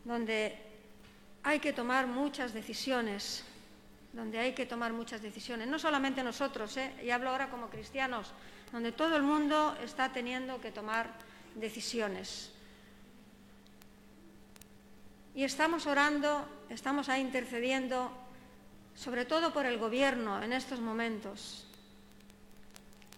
donde 0.04 0.71
hay 1.44 1.60
que 1.60 1.72
tomar 1.72 2.06
muchas 2.06 2.52
decisiones, 2.52 3.44
donde 4.12 4.38
hay 4.38 4.52
que 4.52 4.66
tomar 4.66 4.92
muchas 4.92 5.22
decisiones, 5.22 5.68
no 5.68 5.78
solamente 5.78 6.22
nosotros, 6.22 6.76
¿eh? 6.76 6.92
y 7.02 7.10
hablo 7.10 7.30
ahora 7.30 7.50
como 7.50 7.68
cristianos, 7.68 8.32
donde 8.70 8.92
todo 8.92 9.16
el 9.16 9.22
mundo 9.22 9.76
está 9.82 10.12
teniendo 10.12 10.60
que 10.60 10.70
tomar 10.70 11.10
decisiones. 11.54 12.52
Y 15.34 15.44
estamos 15.44 15.86
orando, 15.86 16.46
estamos 16.68 17.08
ahí 17.08 17.22
intercediendo, 17.22 18.12
sobre 18.94 19.24
todo 19.24 19.52
por 19.52 19.66
el 19.66 19.78
gobierno 19.78 20.42
en 20.42 20.52
estos 20.52 20.80
momentos. 20.80 21.66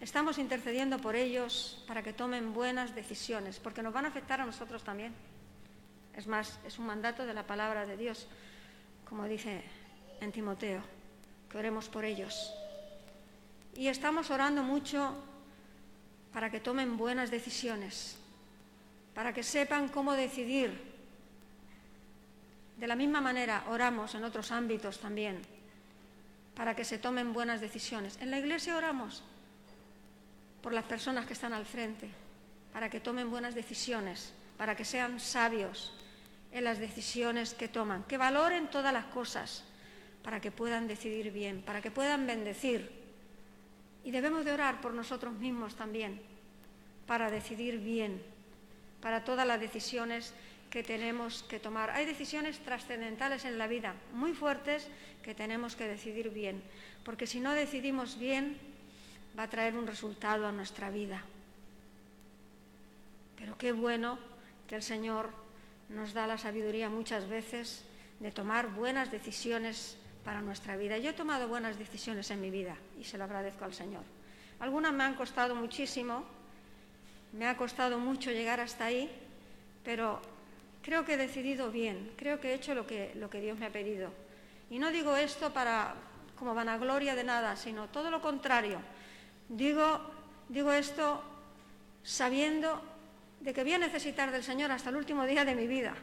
Estamos 0.01 0.39
intercediendo 0.39 0.99
por 0.99 1.17
ellos 1.17 1.83
para 1.89 2.03
que 2.03 2.13
tomen 2.13 2.53
buenas 2.55 2.95
decisiones, 2.95 3.59
porque 3.59 3.83
nos 3.83 3.93
van 3.93 4.05
a 4.05 4.09
afectar 4.09 4.41
a 4.41 4.47
nosotros 4.47 4.85
también. 4.85 5.13
Es 6.17 6.27
más, 6.27 6.59
es 6.65 6.79
un 6.79 6.87
mandato 6.87 7.27
de 7.27 7.35
la 7.35 7.47
palabra 7.47 7.87
de 7.87 7.97
Dios, 7.97 8.27
como 9.09 9.25
dice 9.25 9.63
en 10.21 10.33
Timoteo, 10.33 10.81
que 11.51 11.59
oremos 11.59 11.89
por 11.89 12.05
ellos. 12.05 12.53
Y 13.75 13.89
estamos 13.89 14.31
orando 14.31 14.63
mucho 14.63 15.15
para 16.33 16.51
que 16.51 16.61
tomen 16.61 16.97
buenas 16.97 17.31
decisiones, 17.31 18.17
para 19.15 19.33
que 19.33 19.43
sepan 19.43 19.89
cómo 19.89 20.13
decidir 20.13 20.95
de 22.77 22.87
la 22.87 22.97
misma 22.97 23.21
manera 23.21 23.65
oramos 23.69 24.15
en 24.15 24.25
otros 24.25 24.51
ámbitos 24.51 24.99
también 24.99 25.41
para 26.55 26.75
que 26.75 26.85
se 26.85 26.99
tomen 26.99 27.33
buenas 27.33 27.61
decisiones. 27.61 28.17
En 28.21 28.31
la 28.31 28.39
iglesia 28.39 28.77
oramos 28.77 29.23
por 30.63 30.73
las 30.73 30.85
personas 30.85 31.27
que 31.27 31.33
están 31.33 31.53
al 31.53 31.67
frente, 31.67 32.09
para 32.73 32.89
que 32.89 33.01
tomen 33.01 33.31
buenas 33.31 33.55
decisiones, 33.55 34.33
para 34.57 34.77
que 34.77 34.85
sean 34.85 35.21
sabios 35.21 35.93
en 36.55 36.63
las 36.63 36.79
decisiones 36.79 37.53
que 37.53 37.67
toman, 37.67 38.05
que 38.05 38.17
valoren 38.17 38.71
todas 38.71 38.93
las 38.93 39.07
cosas, 39.07 39.65
para 40.23 40.41
que 40.41 40.53
puedan 40.53 40.87
decidir 40.87 41.33
bien, 41.33 41.61
para 41.63 41.83
que 41.83 41.91
puedan 41.91 42.27
bendecir. 42.27 42.91
Y 44.05 44.13
debemos 44.13 44.45
de 44.45 44.53
orar 44.53 44.81
por 44.81 44.95
nosotros 44.95 45.35
mismos 45.35 45.75
también, 45.75 46.23
para 47.09 47.29
decidir 47.29 47.79
bien, 47.81 48.23
para 49.03 49.25
todas 49.25 49.47
las 49.47 49.61
decisiones 49.61 50.33
que 50.71 50.85
tenemos 50.85 51.43
que 51.43 51.59
tomar. 51.59 51.91
Hay 51.91 52.07
decisiones 52.07 52.61
trascendentales 52.61 53.45
en 53.45 53.59
la 53.59 53.67
vida, 53.67 53.95
muy 54.13 54.33
fuertes, 54.33 54.87
que 55.25 55.35
tenemos 55.35 55.75
que 55.75 55.89
decidir 55.89 56.31
bien, 56.31 56.63
porque 57.05 57.27
si 57.27 57.41
no 57.41 57.53
decidimos 57.53 58.17
bien, 58.17 58.57
va 59.37 59.43
a 59.43 59.51
traer 59.51 59.75
un 59.75 59.89
resultado 59.89 60.47
a 60.47 60.53
nuestra 60.53 60.89
vida. 60.91 61.25
Pero 63.37 63.59
qué 63.59 63.73
bueno 63.73 64.21
que 64.69 64.77
el 64.77 64.83
Señor 64.83 65.44
nos 65.89 66.13
da 66.13 66.27
la 66.27 66.39
sabiduría 66.39 66.89
muchas 66.89 67.29
veces 67.29 67.85
de 68.21 68.31
tomar 68.31 68.69
buenas 68.69 69.11
decisiones 69.11 69.97
para 70.25 70.41
nuestra 70.41 70.77
vida. 70.77 70.99
Yo 70.99 71.11
he 71.11 71.15
tomado 71.15 71.49
buenas 71.49 71.79
decisiones 71.79 72.31
en 72.31 72.41
mi 72.41 72.51
vida 72.51 72.77
y 72.99 73.05
se 73.05 73.19
lo 73.19 73.25
agradezco 73.25 73.65
al 73.65 73.75
Señor. 73.75 74.03
Algunas 74.61 74.93
me 74.93 75.05
han 75.05 75.15
costado 75.15 75.55
muchísimo, 75.55 76.25
me 77.33 77.47
ha 77.47 77.57
costado 77.57 77.99
mucho 77.99 78.31
llegar 78.31 78.61
hasta 78.61 78.87
ahí, 78.87 79.11
pero 79.85 80.21
creo 80.83 81.05
que 81.05 81.15
he 81.15 81.17
decidido 81.17 81.71
bien, 81.71 82.13
creo 82.17 82.41
que 82.41 82.51
he 82.51 82.55
hecho 82.55 82.75
lo 82.75 82.87
que, 82.87 83.13
lo 83.17 83.29
que 83.29 83.41
Dios 83.41 83.59
me 83.59 83.67
ha 83.67 83.73
pedido. 83.73 84.11
Y 84.71 84.79
no 84.79 84.91
digo 84.91 85.17
esto 85.17 85.53
para 85.53 85.95
como 86.39 86.55
vanagloria 86.55 87.15
de 87.15 87.25
nada, 87.25 87.57
sino 87.57 87.89
todo 87.89 88.11
lo 88.11 88.21
contrario. 88.21 88.79
Digo, 89.49 90.01
digo 90.49 90.73
esto 90.73 91.23
sabiendo 92.03 92.83
de 93.45 93.53
que 93.53 93.63
voy 93.63 93.75
a 93.75 93.79
necesitar 93.79 94.33
del 94.33 94.43
Señor 94.43 94.73
hasta 94.73 94.91
el 94.91 94.97
último 94.97 95.25
día 95.27 95.45
de 95.45 95.55
mi 95.55 95.69
vida. 95.69 95.95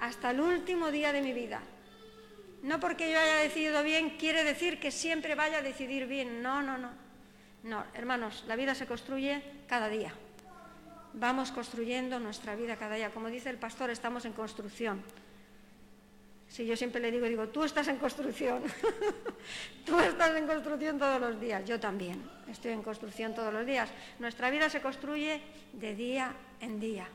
Hasta 0.00 0.30
el 0.30 0.40
último 0.40 0.90
día 0.90 1.12
de 1.12 1.22
mi 1.22 1.32
vida. 1.32 1.60
No 2.62 2.80
porque 2.80 3.12
yo 3.12 3.20
haya 3.20 3.36
decidido 3.36 3.82
bien 3.84 4.16
quiere 4.18 4.42
decir 4.42 4.80
que 4.80 4.90
siempre 4.90 5.34
vaya 5.34 5.58
a 5.58 5.62
decidir 5.62 6.06
bien. 6.06 6.42
No, 6.42 6.62
no, 6.62 6.78
no. 6.78 6.90
No, 7.62 7.84
hermanos, 7.94 8.44
la 8.48 8.56
vida 8.56 8.74
se 8.74 8.86
construye 8.86 9.42
cada 9.68 9.88
día 9.88 10.12
vamos 11.16 11.50
construyendo 11.50 12.20
nuestra 12.20 12.54
vida 12.54 12.76
cada 12.76 12.94
día. 12.94 13.10
Como 13.10 13.28
dice 13.28 13.50
el 13.50 13.58
pastor, 13.58 13.90
estamos 13.90 14.24
en 14.24 14.32
construcción. 14.32 15.02
Si 16.56 16.64
yo 16.64 16.74
siempre 16.74 17.02
le 17.02 17.10
digo, 17.10 17.26
digo, 17.26 17.48
tú 17.48 17.64
estás 17.64 17.86
en 17.88 17.98
construcción, 17.98 18.62
tú 19.84 20.00
estás 20.00 20.34
en 20.34 20.46
construcción 20.46 20.98
todos 20.98 21.20
los 21.20 21.38
días, 21.38 21.62
yo 21.66 21.78
también 21.78 22.26
estoy 22.48 22.72
en 22.72 22.82
construcción 22.82 23.34
todos 23.34 23.52
los 23.52 23.66
días. 23.66 23.90
Nuestra 24.18 24.48
vida 24.48 24.70
se 24.70 24.80
construye 24.80 25.42
de 25.74 25.94
día 25.94 26.32
en 26.60 26.80
día. 26.80 27.08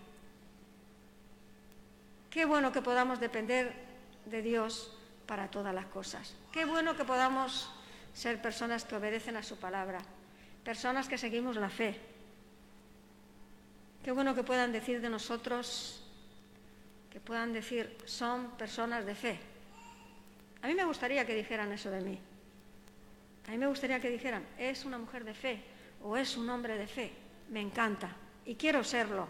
Qué 2.29 2.45
bueno 2.45 2.71
que 2.71 2.83
podamos 2.83 3.19
depender 3.19 3.73
de 4.27 4.43
Dios 4.43 4.95
para 5.25 5.49
todas 5.49 5.73
las 5.73 5.87
cosas. 5.87 6.35
Qué 6.51 6.65
bueno 6.65 6.95
que 6.95 7.03
podamos 7.03 7.67
ser 8.13 8.39
personas 8.43 8.85
que 8.85 8.95
obedecen 8.95 9.37
a 9.37 9.41
su 9.41 9.57
palabra, 9.57 10.03
personas 10.63 11.07
que 11.07 11.17
seguimos 11.17 11.55
la 11.55 11.71
fe, 11.71 11.99
Qué 14.03 14.11
bueno 14.11 14.33
que 14.33 14.41
puedan 14.41 14.71
decir 14.71 14.99
de 14.99 15.09
nosotros, 15.09 16.00
que 17.11 17.19
puedan 17.19 17.51
decir, 17.51 17.97
son 18.05 18.51
personas 18.51 19.05
de 19.05 19.15
fe. 19.15 19.39
A 20.61 20.67
mí 20.67 20.73
me 20.73 20.85
gustaría 20.85 21.25
que 21.25 21.35
dijeran 21.35 21.71
eso 21.71 21.91
de 21.91 22.01
mí. 22.01 22.17
A 23.47 23.51
mí 23.51 23.57
me 23.57 23.67
gustaría 23.67 23.99
que 23.99 24.09
dijeran, 24.09 24.45
es 24.57 24.85
una 24.85 24.97
mujer 24.97 25.25
de 25.25 25.33
fe 25.33 25.61
o 26.03 26.15
es 26.15 26.37
un 26.37 26.49
hombre 26.49 26.77
de 26.77 26.87
fe. 26.87 27.11
Me 27.49 27.59
encanta 27.59 28.15
y 28.45 28.55
quiero 28.55 28.83
serlo. 28.83 29.27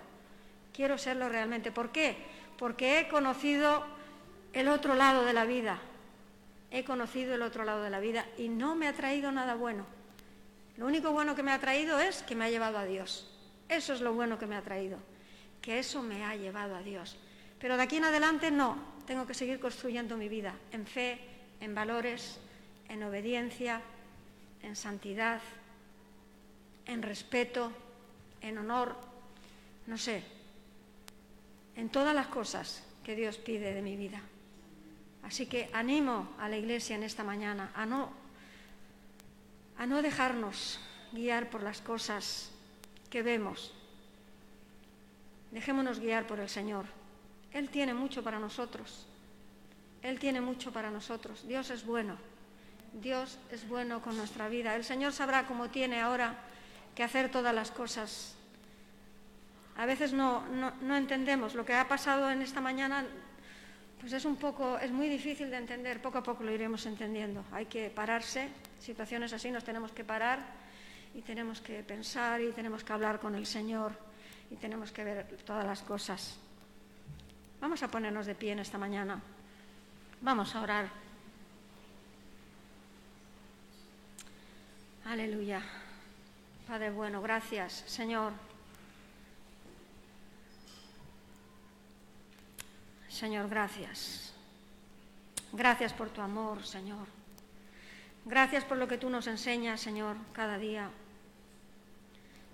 Quiero 0.72 0.98
serlo 0.98 1.28
realmente. 1.28 1.72
¿Por 1.72 1.92
qué? 1.92 2.16
Porque 2.58 3.00
he 3.00 3.08
conocido 3.08 3.84
el 4.54 4.68
otro 4.68 4.94
lado 4.94 5.26
de 5.26 5.34
la 5.34 5.46
vida. 5.46 5.80
He 6.70 6.84
conocido 6.84 7.34
el 7.34 7.42
otro 7.42 7.66
lado 7.66 7.84
de 7.84 7.90
la 7.90 8.00
vida 8.00 8.26
y 8.38 8.48
no 8.48 8.76
me 8.76 8.88
ha 8.88 8.94
traído 8.94 9.32
nada 9.32 9.56
bueno. 9.56 9.86
Lo 10.78 10.86
único 10.86 11.12
bueno 11.12 11.36
que 11.36 11.44
me 11.44 11.52
ha 11.52 11.60
traído 11.60 12.00
es 12.00 12.22
que 12.24 12.36
me 12.36 12.46
ha 12.46 12.50
llevado 12.50 12.78
a 12.78 12.86
Dios. 12.86 13.28
Eso 13.68 13.94
es 13.94 14.02
lo 14.02 14.14
bueno 14.14 14.38
que 14.38 14.48
me 14.48 14.56
ha 14.56 14.62
traído, 14.62 15.00
que 15.62 15.80
eso 15.80 16.02
me 16.02 16.24
ha 16.24 16.36
llevado 16.36 16.76
a 16.76 16.82
Dios. 16.82 17.18
Pero 17.62 17.78
de 17.78 17.84
aquí 17.84 17.98
en 17.98 18.06
adelante 18.06 18.50
no, 18.50 18.76
tengo 19.06 19.28
que 19.28 19.36
seguir 19.36 19.60
construyendo 19.60 20.18
mi 20.18 20.28
vida 20.28 20.56
en 20.72 20.88
fe, 20.88 21.20
en 21.60 21.76
valores, 21.76 22.40
en 22.90 23.04
obediencia, 23.04 23.82
en 24.64 24.76
santidad, 24.76 25.40
en 26.88 27.04
respeto, 27.04 27.72
en 28.42 28.58
honor, 28.58 28.96
no 29.86 29.98
sé, 29.98 30.24
en 31.76 31.90
todas 31.90 32.16
las 32.16 32.28
cosas 32.28 32.84
que 33.04 33.16
Dios 33.16 33.38
pide 33.38 33.74
de 33.74 33.82
mi 33.84 33.96
vida. 33.96 34.22
Así 35.24 35.46
que 35.46 35.70
animo 35.72 36.34
a 36.40 36.50
la 36.50 36.58
Iglesia 36.58 36.96
en 36.96 37.04
esta 37.04 37.24
mañana 37.24 37.72
a 37.76 37.86
no, 37.86 38.12
a 39.78 39.86
no 39.86 40.02
dejarnos 40.02 40.80
guiar 41.12 41.50
por 41.52 41.62
las 41.62 41.80
cosas 41.82 42.52
que 43.12 43.22
vemos. 43.22 43.74
Dejémonos 45.52 46.00
guiar 46.00 46.26
por 46.26 46.40
el 46.40 46.50
Señor. 46.50 47.01
Él 47.54 47.70
tiene 47.70 47.94
mucho 47.94 48.24
para 48.24 48.40
nosotros. 48.40 49.06
Él 50.02 50.20
tiene 50.20 50.42
mucho 50.42 50.72
para 50.72 50.90
nosotros. 50.90 51.46
Dios 51.48 51.70
es 51.70 51.86
bueno. 51.86 52.18
Dios 52.94 53.38
es 53.52 53.68
bueno 53.68 54.02
con 54.02 54.18
nuestra 54.18 54.50
vida. 54.50 54.76
El 54.76 54.84
Señor 54.84 55.14
sabrá 55.14 55.46
cómo 55.46 55.70
tiene 55.70 56.02
ahora 56.02 56.36
que 56.96 57.04
hacer 57.04 57.30
todas 57.30 57.54
las 57.54 57.72
cosas. 57.72 58.36
A 59.78 59.86
veces 59.86 60.12
no, 60.14 60.44
no, 60.82 60.98
entendemos 60.98 61.56
lo 61.56 61.66
que 61.66 61.74
ha 61.74 61.88
pasado 61.88 62.30
en 62.30 62.42
esta 62.42 62.60
mañana, 62.60 63.06
pues 64.00 64.12
es 64.14 64.26
un 64.26 64.36
poco, 64.36 64.78
es 64.78 64.92
muy 64.92 65.08
difícil 65.08 65.50
de 65.50 65.58
entender. 65.58 66.02
Poco 66.02 66.18
a 66.18 66.24
poco 66.24 66.44
lo 66.44 66.52
iremos 66.52 66.86
entendiendo. 66.86 67.46
Hay 67.52 67.68
que 67.68 67.90
pararse. 67.90 68.50
Situaciones 68.80 69.32
así 69.32 69.52
nos 69.52 69.64
tenemos 69.64 69.92
que 69.92 70.04
parar 70.04 70.40
y 71.14 71.22
tenemos 71.22 71.62
que 71.62 71.84
pensar 71.84 72.42
y 72.42 72.52
tenemos 72.52 72.84
que 72.84 72.94
hablar 72.94 73.20
con 73.20 73.36
el 73.36 73.46
Señor 73.46 73.94
y 74.50 74.56
tenemos 74.56 74.92
que 74.92 75.04
ver 75.04 75.38
todas 75.46 75.66
las 75.66 75.82
cosas. 75.82 76.38
Vamos 77.62 77.84
a 77.84 77.88
ponernos 77.88 78.26
de 78.26 78.34
pie 78.34 78.54
en 78.54 78.60
esta 78.60 78.80
mañana. 78.80 79.22
Vamos 80.22 80.56
a 80.56 80.62
orar. 80.62 80.90
Aleluya. 85.06 85.62
Padre 86.68 86.90
bueno, 86.90 87.22
gracias, 87.22 87.84
Señor. 87.86 88.34
Señor, 93.08 93.48
gracias. 93.48 94.34
Gracias 95.54 95.94
por 95.94 96.10
tu 96.10 96.22
amor, 96.22 96.66
Señor. 96.66 97.06
Gracias 98.26 98.64
por 98.64 98.78
lo 98.78 98.88
que 98.88 98.98
tú 98.98 99.10
nos 99.10 99.28
enseñas, 99.28 99.82
Señor, 99.82 100.16
cada 100.34 100.58
día. 100.58 100.90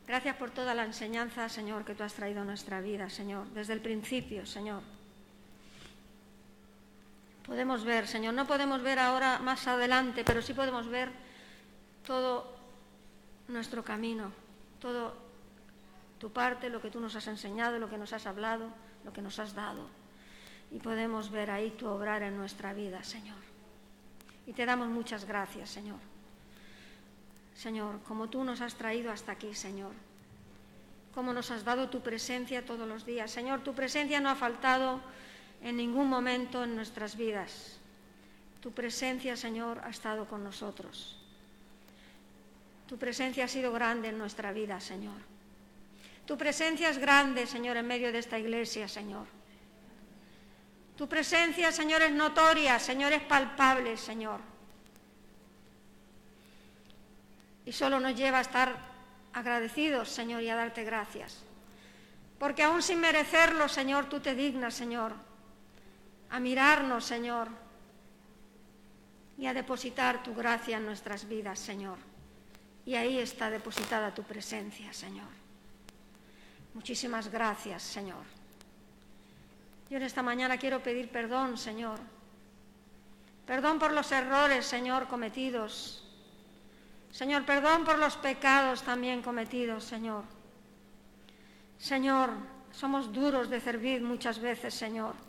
Gracias 0.06 0.36
por 0.36 0.52
toda 0.52 0.74
la 0.74 0.84
enseñanza, 0.84 1.48
Señor, 1.48 1.86
que 1.86 1.96
tú 1.96 2.04
has 2.04 2.14
traído 2.14 2.42
a 2.42 2.46
nuestra 2.46 2.82
vida, 2.82 3.10
Señor, 3.10 3.48
desde 3.50 3.74
el 3.74 3.82
principio, 3.82 4.46
Señor. 4.46 4.97
Podemos 7.48 7.86
ver, 7.86 8.08
Señor, 8.08 8.34
no 8.34 8.46
podemos 8.46 8.84
ver 8.84 9.00
ahora 9.00 9.40
más 9.40 9.66
adelante, 9.68 10.26
pero 10.26 10.42
sí 10.42 10.54
podemos 10.54 10.88
ver 10.90 11.10
todo 12.06 12.54
nuestro 13.48 13.84
camino, 13.84 14.34
todo 14.82 15.16
tu 16.20 16.30
parte, 16.30 16.70
lo 16.70 16.82
que 16.82 16.92
tú 16.92 17.00
nos 17.00 17.16
has 17.16 17.28
enseñado, 17.28 17.80
lo 17.80 17.90
que 17.90 17.98
nos 17.98 18.12
has 18.12 18.28
hablado, 18.28 18.68
lo 19.06 19.14
que 19.14 19.22
nos 19.22 19.40
has 19.40 19.56
dado. 19.56 19.88
Y 20.72 20.80
podemos 20.80 21.32
ver 21.32 21.50
ahí 21.50 21.72
tu 21.72 21.88
obrar 21.88 22.22
en 22.22 22.38
nuestra 22.38 22.74
vida, 22.74 23.02
Señor. 23.04 23.40
Y 24.46 24.52
te 24.52 24.66
damos 24.66 24.90
muchas 24.90 25.24
gracias, 25.24 25.70
Señor. 25.70 26.00
Señor, 27.56 28.02
como 28.04 28.28
tú 28.28 28.44
nos 28.44 28.60
has 28.60 28.76
traído 28.76 29.10
hasta 29.10 29.32
aquí, 29.32 29.54
Señor. 29.54 29.94
Como 31.16 31.32
nos 31.32 31.50
has 31.50 31.64
dado 31.64 31.90
tu 31.90 32.02
presencia 32.02 32.66
todos 32.66 32.88
los 32.88 33.06
días. 33.06 33.32
Señor, 33.32 33.62
tu 33.62 33.74
presencia 33.74 34.20
no 34.20 34.30
ha 34.30 34.36
faltado 34.36 35.00
en 35.62 35.78
ningún 35.78 36.08
momento 36.08 36.64
en 36.64 36.76
nuestras 36.76 37.16
vidas. 37.16 37.78
Tu 38.62 38.72
presencia, 38.72 39.36
Señor, 39.38 39.82
ha 39.84 39.90
estado 39.90 40.28
con 40.28 40.44
nosotros. 40.44 41.18
Tu 42.88 42.98
presencia 42.98 43.46
ha 43.46 43.48
sido 43.48 43.72
grande 43.72 44.10
en 44.10 44.18
nuestra 44.18 44.52
vida, 44.52 44.80
Señor. 44.80 45.18
Tu 46.26 46.38
presencia 46.38 46.90
es 46.90 46.98
grande, 46.98 47.48
Señor, 47.48 47.78
en 47.78 47.88
medio 47.88 48.12
de 48.12 48.20
esta 48.20 48.38
iglesia, 48.40 48.88
Señor. 48.88 49.28
Tu 50.98 51.08
presencia, 51.08 51.72
Señor, 51.72 52.02
es 52.02 52.12
notoria, 52.12 52.80
Señor, 52.80 53.14
es 53.14 53.22
palpable, 53.22 53.96
Señor. 53.98 54.42
Y 57.66 57.72
solo 57.72 58.00
nos 58.00 58.16
lleva 58.16 58.40
a 58.40 58.42
estar 58.42 58.76
agradecidos, 59.34 60.10
Señor, 60.10 60.42
y 60.42 60.50
a 60.50 60.56
darte 60.56 60.84
gracias. 60.84 61.44
Porque 62.40 62.64
aún 62.64 62.82
sin 62.82 63.00
merecerlo, 63.00 63.68
Señor, 63.68 64.10
tú 64.10 64.20
te 64.20 64.34
dignas, 64.34 64.74
Señor, 64.74 65.14
a 66.30 66.40
mirarnos, 66.40 67.06
Señor, 67.06 67.50
y 69.38 69.46
a 69.46 69.54
depositar 69.54 70.24
tu 70.24 70.34
gracia 70.34 70.78
en 70.78 70.86
nuestras 70.86 71.28
vidas, 71.28 71.60
Señor. 71.60 71.98
Y 72.86 72.96
ahí 72.96 73.20
está 73.20 73.50
depositada 73.50 74.14
tu 74.14 74.24
presencia, 74.24 74.92
Señor. 74.94 75.28
Muchísimas 76.74 77.30
gracias, 77.30 77.84
Señor. 77.84 78.24
Yo 79.90 79.98
en 79.98 80.04
esta 80.04 80.22
mañana 80.22 80.58
quiero 80.58 80.82
pedir 80.82 81.10
perdón, 81.10 81.58
Señor. 81.58 82.00
Perdón 83.46 83.80
por 83.80 83.94
los 83.94 84.12
errores, 84.12 84.66
Señor, 84.66 85.08
cometidos. 85.08 86.04
Señor, 87.12 87.46
perdón 87.46 87.86
por 87.86 87.98
los 87.98 88.18
pecados 88.18 88.84
también 88.84 89.22
cometidos, 89.22 89.84
Señor. 89.84 90.24
Señor, 91.80 92.32
somos 92.72 93.12
duros 93.14 93.50
de 93.50 93.62
servir 93.62 94.02
muchas 94.02 94.40
veces, 94.40 94.74
Señor. 94.74 95.27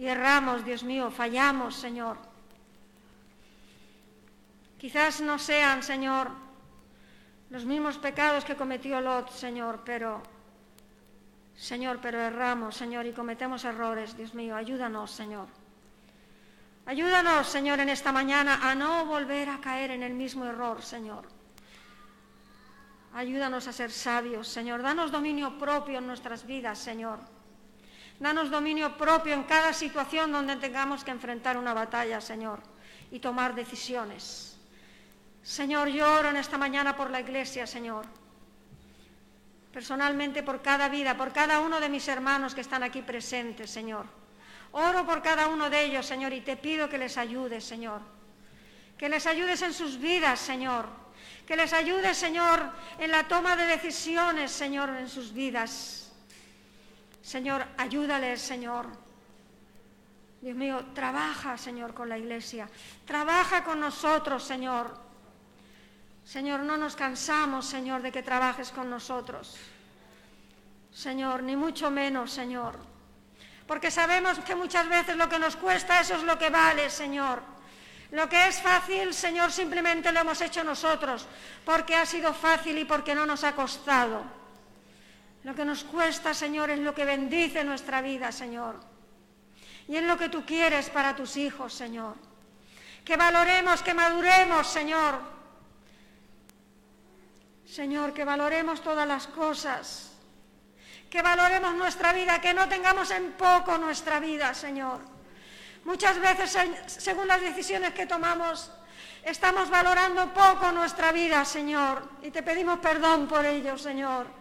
Y 0.00 0.06
erramos, 0.06 0.64
Dios 0.64 0.82
mío, 0.82 1.10
fallamos, 1.10 1.76
Señor. 1.76 2.16
Quizás 4.78 5.20
no 5.20 5.38
sean, 5.38 5.82
Señor, 5.82 6.30
los 7.50 7.66
mismos 7.66 7.98
pecados 7.98 8.46
que 8.46 8.56
cometió 8.56 8.98
Lot, 9.02 9.30
Señor, 9.30 9.82
pero 9.84 10.22
Señor, 11.54 11.98
pero 12.00 12.18
erramos, 12.18 12.76
Señor, 12.76 13.04
y 13.04 13.12
cometemos 13.12 13.66
errores. 13.66 14.16
Dios 14.16 14.32
mío, 14.32 14.56
ayúdanos, 14.56 15.10
Señor. 15.10 15.48
Ayúdanos, 16.86 17.46
Señor, 17.46 17.78
en 17.80 17.90
esta 17.90 18.10
mañana 18.10 18.70
a 18.70 18.74
no 18.74 19.04
volver 19.04 19.50
a 19.50 19.60
caer 19.60 19.90
en 19.90 20.02
el 20.02 20.14
mismo 20.14 20.46
error, 20.46 20.80
Señor. 20.80 21.28
Ayúdanos 23.12 23.68
a 23.68 23.72
ser 23.74 23.90
sabios, 23.90 24.48
Señor. 24.48 24.80
Danos 24.80 25.12
dominio 25.12 25.58
propio 25.58 25.98
en 25.98 26.06
nuestras 26.06 26.46
vidas, 26.46 26.78
Señor. 26.78 27.18
Danos 28.20 28.50
dominio 28.50 28.96
propio 28.96 29.34
en 29.34 29.44
cada 29.44 29.72
situación 29.72 30.30
donde 30.30 30.56
tengamos 30.56 31.02
que 31.02 31.10
enfrentar 31.10 31.56
una 31.56 31.74
batalla, 31.74 32.20
Señor, 32.20 32.60
y 33.10 33.18
tomar 33.18 33.54
decisiones. 33.54 34.56
Señor, 35.42 35.88
lloro 35.88 36.28
en 36.28 36.36
esta 36.36 36.58
mañana 36.58 36.94
por 36.94 37.10
la 37.10 37.20
iglesia, 37.20 37.66
Señor 37.66 38.06
personalmente 39.72 40.42
por 40.42 40.62
cada 40.62 40.88
vida, 40.88 41.16
por 41.16 41.32
cada 41.32 41.60
uno 41.60 41.80
de 41.80 41.88
mis 41.88 42.06
hermanos 42.08 42.54
que 42.54 42.60
están 42.60 42.82
aquí 42.82 43.02
presentes, 43.02 43.70
Señor. 43.70 44.06
Oro 44.72 45.06
por 45.06 45.22
cada 45.22 45.48
uno 45.48 45.70
de 45.70 45.84
ellos, 45.84 46.06
Señor, 46.06 46.32
y 46.32 46.40
te 46.40 46.56
pido 46.56 46.88
que 46.88 46.98
les 46.98 47.16
ayudes, 47.16 47.64
Señor. 47.64 48.00
Que 48.98 49.08
les 49.08 49.26
ayudes 49.26 49.62
en 49.62 49.72
sus 49.72 49.98
vidas, 49.98 50.38
Señor. 50.38 50.86
Que 51.46 51.56
les 51.56 51.72
ayudes, 51.72 52.16
Señor, 52.16 52.70
en 52.98 53.10
la 53.10 53.26
toma 53.26 53.56
de 53.56 53.66
decisiones, 53.66 54.50
Señor, 54.50 54.90
en 54.90 55.08
sus 55.08 55.32
vidas. 55.32 56.09
Señor, 57.22 57.66
ayúdales, 57.76 58.40
Señor. 58.40 58.86
Dios 60.40 60.56
mío, 60.56 60.86
trabaja, 60.94 61.58
Señor, 61.58 61.92
con 61.92 62.08
la 62.08 62.16
iglesia. 62.16 62.68
Trabaja 63.04 63.62
con 63.62 63.78
nosotros, 63.78 64.42
Señor. 64.42 64.96
Señor, 66.24 66.60
no 66.60 66.76
nos 66.76 66.96
cansamos, 66.96 67.66
Señor, 67.66 68.02
de 68.02 68.12
que 68.12 68.22
trabajes 68.22 68.70
con 68.70 68.88
nosotros. 68.88 69.56
Señor, 70.92 71.42
ni 71.42 71.56
mucho 71.56 71.90
menos, 71.90 72.30
Señor. 72.30 72.78
Porque 73.66 73.90
sabemos 73.90 74.38
que 74.40 74.54
muchas 74.54 74.88
veces 74.88 75.16
lo 75.16 75.28
que 75.28 75.38
nos 75.38 75.56
cuesta, 75.56 76.00
eso 76.00 76.14
es 76.14 76.22
lo 76.22 76.38
que 76.38 76.50
vale, 76.50 76.88
Señor. 76.88 77.42
Lo 78.12 78.28
que 78.28 78.48
es 78.48 78.60
fácil, 78.60 79.14
Señor, 79.14 79.52
simplemente 79.52 80.10
lo 80.10 80.20
hemos 80.20 80.40
hecho 80.40 80.64
nosotros, 80.64 81.26
porque 81.64 81.94
ha 81.94 82.04
sido 82.04 82.34
fácil 82.34 82.78
y 82.78 82.84
porque 82.84 83.14
no 83.14 83.26
nos 83.26 83.44
ha 83.44 83.54
costado. 83.54 84.39
Lo 85.44 85.54
que 85.54 85.64
nos 85.64 85.84
cuesta, 85.84 86.34
Señor, 86.34 86.70
es 86.70 86.78
lo 86.78 86.94
que 86.94 87.04
bendice 87.04 87.64
nuestra 87.64 88.02
vida, 88.02 88.30
Señor. 88.32 88.80
Y 89.88 89.96
es 89.96 90.04
lo 90.04 90.16
que 90.16 90.28
tú 90.28 90.44
quieres 90.44 90.90
para 90.90 91.16
tus 91.16 91.36
hijos, 91.36 91.72
Señor. 91.72 92.14
Que 93.04 93.16
valoremos, 93.16 93.82
que 93.82 93.94
maduremos, 93.94 94.66
Señor 94.66 95.40
Señor, 97.70 98.12
que 98.12 98.24
valoremos 98.24 98.82
todas 98.82 99.06
las 99.06 99.28
cosas, 99.28 100.10
que 101.08 101.22
valoremos 101.22 101.72
nuestra 101.76 102.12
vida, 102.12 102.40
que 102.40 102.52
no 102.52 102.68
tengamos 102.68 103.12
en 103.12 103.32
poco 103.32 103.78
nuestra 103.78 104.18
vida, 104.18 104.52
Señor. 104.54 104.98
Muchas 105.84 106.18
veces, 106.18 106.58
según 106.88 107.28
las 107.28 107.40
decisiones 107.40 107.94
que 107.94 108.06
tomamos, 108.06 108.72
estamos 109.22 109.70
valorando 109.70 110.34
poco 110.34 110.72
nuestra 110.72 111.12
vida, 111.12 111.44
Señor, 111.44 112.02
y 112.22 112.32
te 112.32 112.42
pedimos 112.42 112.80
perdón 112.80 113.28
por 113.28 113.46
ello, 113.46 113.78
Señor. 113.78 114.39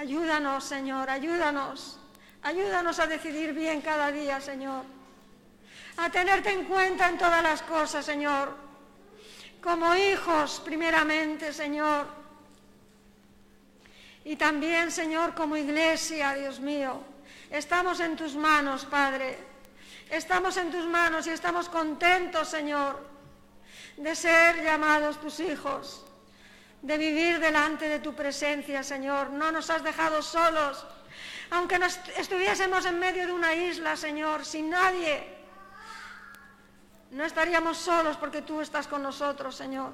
Ayúdanos, 0.00 0.64
Señor, 0.64 1.10
ayúdanos. 1.10 1.98
Ayúdanos 2.42 2.98
a 2.98 3.06
decidir 3.06 3.52
bien 3.52 3.82
cada 3.82 4.10
día, 4.10 4.40
Señor. 4.40 4.84
A 5.98 6.08
tenerte 6.08 6.50
en 6.50 6.64
cuenta 6.64 7.08
en 7.08 7.18
todas 7.18 7.42
las 7.42 7.60
cosas, 7.62 8.04
Señor 8.04 8.70
como 9.60 9.94
hijos 9.94 10.62
primeramente, 10.64 11.52
Señor. 11.52 12.06
Y 14.24 14.36
también, 14.36 14.90
Señor, 14.90 15.34
como 15.34 15.56
iglesia, 15.56 16.34
Dios 16.34 16.60
mío. 16.60 17.02
Estamos 17.50 18.00
en 18.00 18.16
tus 18.16 18.34
manos, 18.34 18.84
Padre. 18.84 19.38
Estamos 20.10 20.56
en 20.56 20.70
tus 20.70 20.86
manos 20.86 21.26
y 21.26 21.30
estamos 21.30 21.68
contentos, 21.68 22.48
Señor, 22.48 23.00
de 23.96 24.14
ser 24.14 24.62
llamados 24.62 25.20
tus 25.20 25.40
hijos, 25.40 26.04
de 26.82 26.98
vivir 26.98 27.38
delante 27.40 27.88
de 27.88 27.98
tu 27.98 28.14
presencia, 28.14 28.82
Señor. 28.82 29.30
No 29.30 29.52
nos 29.52 29.68
has 29.70 29.82
dejado 29.82 30.22
solos. 30.22 30.86
Aunque 31.50 31.78
estuviésemos 32.16 32.86
en 32.86 32.98
medio 32.98 33.26
de 33.26 33.32
una 33.32 33.54
isla, 33.54 33.96
Señor, 33.96 34.44
sin 34.44 34.70
nadie, 34.70 35.40
no 37.10 37.24
estaríamos 37.24 37.76
solos 37.76 38.16
porque 38.16 38.42
tú 38.42 38.60
estás 38.60 38.86
con 38.86 39.02
nosotros, 39.02 39.56
Señor. 39.56 39.92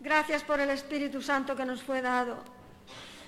Gracias 0.00 0.42
por 0.42 0.58
el 0.60 0.70
Espíritu 0.70 1.20
Santo 1.20 1.54
que 1.54 1.64
nos 1.64 1.82
fue 1.82 2.00
dado. 2.00 2.42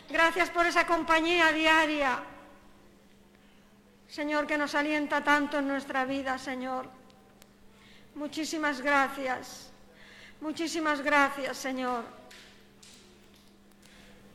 Gracias 0.09 0.51
por 0.51 0.66
esa 0.66 0.86
compañía 0.86 1.53
diaria. 1.53 2.22
Señor, 4.09 4.47
que 4.47 4.59
nos 4.59 4.74
alienta 4.74 5.22
tanto 5.22 5.59
en 5.59 5.68
nuestra 5.68 6.05
vida, 6.05 6.38
Señor. 6.38 6.88
Muchísimas 8.14 8.80
gracias. 8.80 9.74
Muchísimas 10.45 11.01
gracias, 11.01 11.57
Señor. 11.57 12.05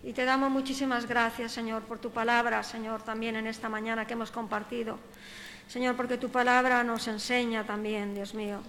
Y 0.04 0.12
te 0.12 0.26
damos 0.26 0.50
muchísimas 0.50 1.06
gracias, 1.06 1.52
Señor, 1.52 1.84
por 1.84 2.00
tu 2.00 2.10
palabra, 2.10 2.64
Señor, 2.64 3.04
también 3.04 3.36
en 3.36 3.46
esta 3.46 3.70
mañana 3.70 4.08
que 4.08 4.14
hemos 4.14 4.32
compartido. 4.32 4.98
Señor, 5.68 5.96
porque 5.96 6.18
tu 6.18 6.30
palabra 6.30 6.84
nos 6.84 7.08
enseña 7.08 7.64
también, 7.64 8.16
Dios 8.16 8.34
mío. 8.34 8.64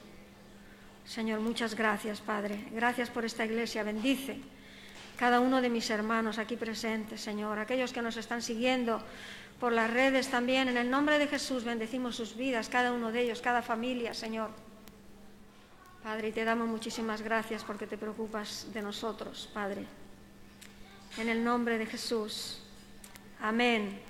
Señor, 1.07 1.41
muchas 1.41 1.75
gracias, 1.75 2.21
Padre. 2.21 2.69
Gracias 2.73 3.09
por 3.09 3.25
esta 3.25 3.47
iglesia. 3.47 3.85
Bendice 3.85 4.39
cada 5.19 5.41
uno 5.41 5.63
de 5.63 5.71
mis 5.71 5.89
hermanos 5.89 6.37
aquí 6.37 6.57
presentes, 6.57 7.23
Señor, 7.23 7.59
aquellos 7.59 7.95
que 7.95 8.03
nos 8.03 8.19
están 8.19 8.43
siguiendo 8.43 9.03
por 9.59 9.73
las 9.73 9.91
redes 9.91 10.29
también. 10.29 10.69
En 10.69 10.77
el 10.77 10.91
nombre 10.91 11.19
de 11.19 11.27
Jesús 11.27 11.65
bendecimos 11.65 12.17
sus 12.17 12.37
vidas, 12.37 12.69
cada 12.69 12.93
uno 12.93 13.11
de 13.11 13.23
ellos, 13.23 13.41
cada 13.41 13.63
familia, 13.63 14.13
Señor. 14.13 14.51
Padre, 16.03 16.33
te 16.33 16.45
damos 16.45 16.67
muchísimas 16.67 17.21
gracias 17.21 17.63
porque 17.63 17.87
te 17.87 17.99
preocupas 17.99 18.67
de 18.73 18.81
nosotros, 18.81 19.51
Padre. 19.53 19.85
En 21.19 21.29
el 21.29 21.45
nombre 21.45 21.77
de 21.77 21.85
Jesús. 21.85 22.63
Amén. 23.41 24.10